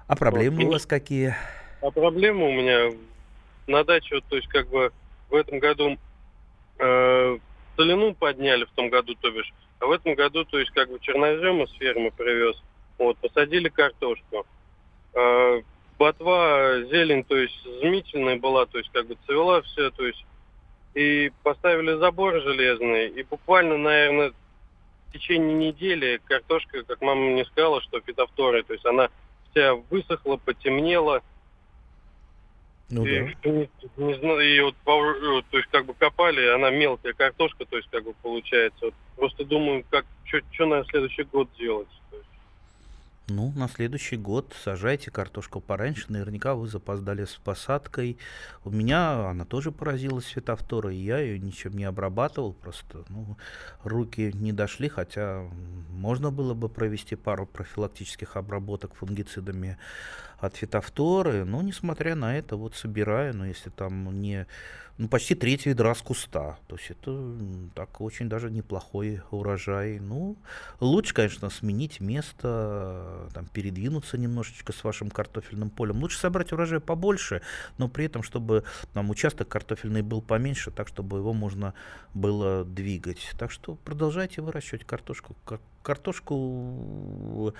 А 0.07 0.15
проблемы 0.15 0.59
Вот, 0.59 0.69
у 0.69 0.73
вас 0.73 0.87
какие? 0.87 1.35
А 1.81 1.91
проблема 1.91 2.47
у 2.47 2.53
меня 2.53 2.93
на 3.67 3.83
даче, 3.83 4.21
то 4.29 4.37
есть 4.37 4.49
как 4.49 4.69
бы 4.69 4.93
в 5.31 5.35
этом 5.35 5.59
году 5.59 5.99
э, 6.79 7.39
целину 7.77 8.15
подняли 8.15 8.65
в 8.65 8.71
том 8.71 8.91
году, 8.91 9.15
то 9.15 9.31
бишь, 9.31 9.53
а 9.81 9.87
в 9.87 9.91
этом 9.91 10.15
году, 10.15 10.45
то 10.45 10.59
есть 10.59 10.71
как 10.73 10.91
бы 10.91 10.99
чернозема 11.01 11.67
с 11.67 11.73
фермы 11.73 12.11
привез, 12.11 12.57
вот, 12.99 13.17
посадили 13.19 13.69
картошку. 13.69 14.47
Э, 15.15 15.63
ботва, 15.99 16.83
зелень, 16.85 17.25
то 17.25 17.37
есть 17.37 17.59
изумительная 17.65 18.37
была, 18.37 18.67
то 18.67 18.79
есть 18.79 18.91
как 18.93 19.07
бы 19.07 19.17
цвела 19.27 19.63
все, 19.63 19.91
то 19.91 20.07
есть 20.07 20.25
и 20.95 21.31
поставили 21.43 21.99
забор 21.99 22.41
железный, 22.41 23.09
и 23.09 23.23
буквально, 23.23 23.77
наверное, 23.77 24.33
в 25.09 25.13
течение 25.13 25.55
недели 25.55 26.21
картошка, 26.25 26.83
как 26.85 27.03
мама 27.03 27.21
мне 27.21 27.45
сказала, 27.45 27.83
что 27.83 28.01
фитофторы, 28.01 28.63
то 28.63 28.73
есть 28.73 28.87
она 28.87 29.11
вся 29.51 29.75
высохла, 29.75 30.37
потемнела. 30.37 31.23
Ну 32.89 33.05
и, 33.05 33.35
да. 33.43 33.51
не, 33.51 33.69
не 33.97 34.15
знаю, 34.15 34.41
и 34.41 34.61
вот, 34.61 34.77
то 34.85 35.59
есть 35.59 35.69
как 35.71 35.87
бы 35.87 35.95
копали, 35.95 36.47
она 36.47 36.71
мелкая 36.71 37.15
картошка, 37.15 37.65
то 37.65 37.77
есть 37.77 37.89
как 37.91 38.05
бы 38.05 38.15
получается. 38.23 38.87
Вот 38.87 38.95
просто 39.17 39.45
думаю, 39.45 39.85
как 39.91 40.07
что 40.25 40.67
на 40.67 40.85
следующий 40.85 41.25
год 41.25 41.49
делать. 41.59 41.89
То 42.11 42.17
есть, 42.17 42.26
Ну, 43.29 43.53
на 43.57 43.69
следующий 43.69 44.17
год 44.17 44.55
сажайте 44.63 45.11
картошку 45.11 45.61
пораньше. 45.61 46.05
Наверняка 46.09 46.55
вы 46.55 46.69
запоздали 46.69 47.25
с 47.25 47.35
посадкой. 47.35 48.19
У 48.65 48.71
меня 48.71 49.29
она 49.29 49.45
тоже 49.45 49.73
поразилась 49.73 50.27
фитофтора, 50.27 50.93
и 50.93 50.99
я 50.99 51.19
ее 51.19 51.41
ничем 51.41 51.77
не 51.77 51.83
обрабатывал. 51.83 52.53
Просто 52.53 53.05
ну, 53.09 53.37
руки 53.83 54.31
не 54.33 54.53
дошли, 54.53 54.89
хотя 54.89 55.43
можно 55.91 56.31
было 56.31 56.55
бы 56.55 56.69
провести 56.69 57.17
пару 57.17 57.47
профилактических 57.47 58.37
обработок 58.37 58.95
фунгицидами 58.95 59.77
от 60.39 60.57
фитофторы. 60.57 61.45
Но, 61.45 61.63
несмотря 61.63 62.15
на 62.15 62.37
это, 62.37 62.57
вот 62.57 62.75
собираю, 62.75 63.35
но 63.37 63.47
если 63.47 63.71
там 63.71 64.21
не 64.21 64.47
ну, 64.99 65.09
почти 65.09 65.35
треть 65.35 65.67
ведра 65.67 65.95
с 65.95 66.01
куста. 66.01 66.59
То 66.69 66.77
есть 66.77 66.91
это 66.91 67.37
так 67.75 68.01
очень 68.01 68.29
даже 68.29 68.51
неплохой 68.51 69.21
урожай. 69.31 69.99
Ну, 70.01 70.37
лучше, 70.81 71.13
конечно, 71.13 71.51
сменить 71.51 72.01
место, 72.01 73.29
там, 73.35 73.47
передвинуться 73.47 74.17
немножечко 74.17 74.73
с 74.73 74.83
вашим 74.85 75.11
картофельным 75.11 75.71
полем. 75.71 76.01
Лучше 76.01 76.19
собрать 76.19 76.53
урожай 76.53 76.81
побольше, 76.81 77.43
но 77.77 77.89
при 77.89 78.07
этом, 78.07 78.23
чтобы 78.23 78.65
там 78.95 79.11
участок 79.11 79.49
картофельный 79.49 80.03
был 80.03 80.23
поменьше, 80.23 80.71
так, 80.71 80.89
чтобы 80.89 81.19
его 81.19 81.35
можно 81.35 81.75
было 82.15 82.65
двигать. 82.65 83.33
Так 83.39 83.51
что 83.51 83.75
продолжайте 83.75 84.41
выращивать 84.41 84.85
картошку. 84.85 85.37
Кар- 85.45 85.61
Картошку 85.87 87.55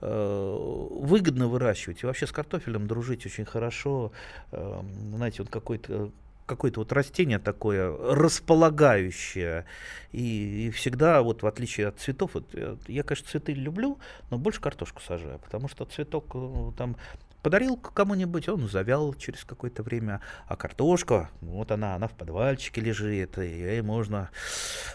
э, 0.00 0.56
выгодно 0.90 1.48
выращивать. 1.48 2.04
И 2.04 2.06
вообще 2.06 2.28
с 2.28 2.32
картофелем 2.32 2.86
дружить 2.86 3.26
очень 3.26 3.44
хорошо. 3.44 4.12
Э, 4.52 4.82
знаете, 5.16 5.42
он 5.42 5.48
какой-то 5.48 6.12
какое-то 6.46 6.80
вот 6.80 6.92
растение 6.92 7.40
такое 7.40 7.90
располагающее. 8.14 9.64
И, 10.12 10.66
и 10.66 10.70
всегда, 10.70 11.22
вот 11.22 11.42
в 11.42 11.46
отличие 11.46 11.88
от 11.88 11.98
цветов, 11.98 12.34
вот, 12.34 12.44
я, 12.86 13.02
конечно, 13.02 13.26
цветы 13.28 13.52
люблю, 13.52 13.98
но 14.30 14.38
больше 14.38 14.60
картошку 14.60 15.02
сажаю, 15.02 15.40
потому 15.40 15.68
что 15.68 15.84
цветок 15.84 16.26
э, 16.34 16.72
там 16.76 16.96
подарил 17.42 17.76
кому-нибудь, 17.76 18.48
он 18.48 18.68
завял 18.68 19.14
через 19.14 19.44
какое-то 19.44 19.82
время, 19.82 20.20
а 20.46 20.56
картошка, 20.56 21.30
вот 21.40 21.70
она, 21.70 21.94
она 21.96 22.08
в 22.08 22.12
подвальчике 22.12 22.80
лежит, 22.80 23.38
и 23.38 23.46
ей 23.46 23.82
можно 23.82 24.30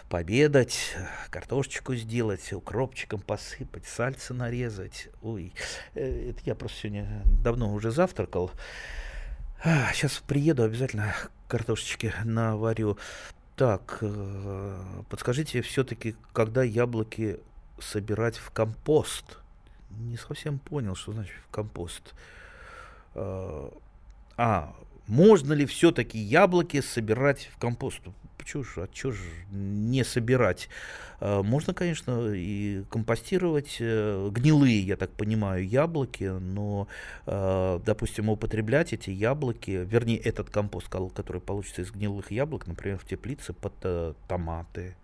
пообедать, 0.08 0.96
картошечку 1.30 1.94
сделать, 1.94 2.52
укропчиком 2.52 3.20
посыпать, 3.20 3.86
сальца 3.86 4.34
нарезать. 4.34 5.08
Ой, 5.22 5.52
э, 5.94 6.30
это 6.30 6.40
я 6.44 6.54
просто 6.54 6.78
сегодня 6.78 7.22
давно 7.42 7.72
уже 7.72 7.90
завтракал. 7.90 8.50
Сейчас 9.92 10.22
приеду, 10.26 10.62
обязательно 10.62 11.14
картошечки 11.48 12.14
наварю. 12.24 12.96
Так, 13.56 13.98
э, 14.02 15.02
подскажите 15.10 15.62
все-таки, 15.62 16.14
когда 16.32 16.62
яблоки 16.62 17.40
собирать 17.80 18.36
в 18.36 18.50
компост? 18.50 19.38
Не 19.90 20.16
совсем 20.16 20.58
понял, 20.58 20.94
что 20.94 21.12
значит 21.12 21.34
компост. 21.50 22.14
Э, 23.14 23.70
А, 24.36 24.74
можно 25.08 25.52
ли 25.52 25.66
все-таки 25.66 26.18
яблоки 26.18 26.80
собирать 26.80 27.50
в 27.54 27.58
компост? 27.58 28.00
чего 28.48 28.62
ж, 28.62 28.68
а 28.78 28.88
чё 28.88 29.12
ж 29.12 29.18
не 29.52 30.04
собирать? 30.04 30.68
Э, 31.20 31.42
можно, 31.42 31.74
конечно, 31.74 32.32
и 32.34 32.82
компостировать 32.90 33.76
э, 33.80 34.30
гнилые, 34.32 34.80
я 34.80 34.96
так 34.96 35.10
понимаю, 35.10 35.66
яблоки, 35.68 36.24
но, 36.24 36.88
э, 37.26 37.80
допустим, 37.84 38.30
употреблять 38.30 38.92
эти 38.92 39.10
яблоки, 39.10 39.70
вернее, 39.70 40.18
этот 40.18 40.50
компост, 40.50 40.88
который 40.88 41.40
получится 41.40 41.82
из 41.82 41.90
гнилых 41.90 42.30
яблок, 42.30 42.66
например, 42.66 42.98
в 42.98 43.04
теплице 43.04 43.52
под 43.52 43.74
томаты, 44.26 44.96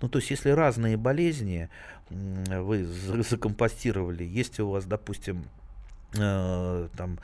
ну, 0.00 0.08
то 0.08 0.18
есть, 0.18 0.30
если 0.30 0.50
разные 0.50 0.96
болезни 0.96 1.68
вы 2.10 2.84
закомпостировали, 2.84 4.24
если 4.24 4.62
у 4.62 4.70
вас, 4.70 4.84
допустим, 4.84 5.44
там 6.12 7.18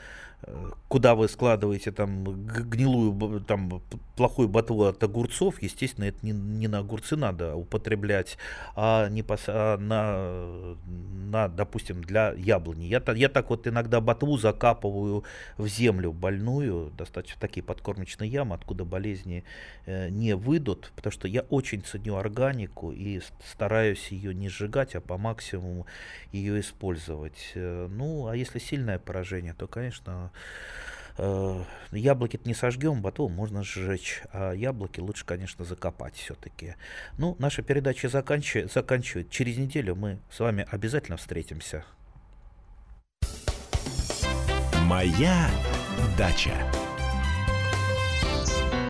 куда 0.88 1.14
вы 1.14 1.28
складываете 1.28 1.92
там 1.92 2.24
гнилую, 2.24 3.40
там 3.42 3.82
плохую 4.16 4.48
ботву 4.48 4.84
от 4.84 5.02
огурцов, 5.02 5.62
естественно, 5.62 6.06
это 6.06 6.18
не, 6.22 6.32
не 6.32 6.68
на 6.68 6.78
огурцы 6.78 7.16
надо 7.16 7.54
употреблять, 7.54 8.38
а, 8.74 9.08
не 9.08 9.22
пос, 9.22 9.44
а 9.46 9.76
на, 9.78 10.76
на, 11.30 11.48
допустим, 11.48 12.02
для 12.02 12.32
яблони. 12.32 12.84
Я, 12.84 13.02
я 13.14 13.28
так 13.28 13.50
вот 13.50 13.66
иногда 13.66 14.00
ботву 14.00 14.36
закапываю 14.36 15.24
в 15.58 15.66
землю 15.68 16.12
больную, 16.12 16.90
достаточно 16.96 17.40
такие 17.40 17.62
подкормочные 17.62 18.30
ямы, 18.30 18.54
откуда 18.54 18.84
болезни 18.84 19.44
э, 19.86 20.08
не 20.08 20.34
выйдут, 20.34 20.92
потому 20.96 21.12
что 21.12 21.28
я 21.28 21.42
очень 21.42 21.82
ценю 21.82 22.16
органику 22.16 22.92
и 22.92 23.20
стараюсь 23.46 24.08
ее 24.08 24.34
не 24.34 24.48
сжигать, 24.48 24.94
а 24.94 25.00
по 25.00 25.18
максимуму 25.18 25.86
ее 26.32 26.60
использовать. 26.60 27.52
Э, 27.54 27.88
ну, 27.88 28.26
а 28.26 28.36
если 28.36 28.58
сильное 28.58 28.98
поражение, 28.98 29.54
то, 29.54 29.66
конечно, 29.66 30.29
Э, 31.22 31.64
яблоки 31.92 32.40
не 32.44 32.54
сожгем, 32.54 33.02
батон 33.02 33.32
можно 33.32 33.62
сжечь, 33.62 34.22
а 34.32 34.52
яблоки 34.52 35.00
лучше, 35.00 35.26
конечно, 35.26 35.64
закопать 35.64 36.14
все-таки. 36.16 36.76
Ну, 37.18 37.36
наша 37.38 37.62
передача 37.62 38.08
заканчивает, 38.08 38.72
заканчивает. 38.72 39.30
Через 39.30 39.58
неделю 39.58 39.94
мы 39.94 40.18
с 40.30 40.40
вами 40.40 40.66
обязательно 40.70 41.16
встретимся. 41.16 41.84
Моя 44.86 45.50
дача. 46.16 46.54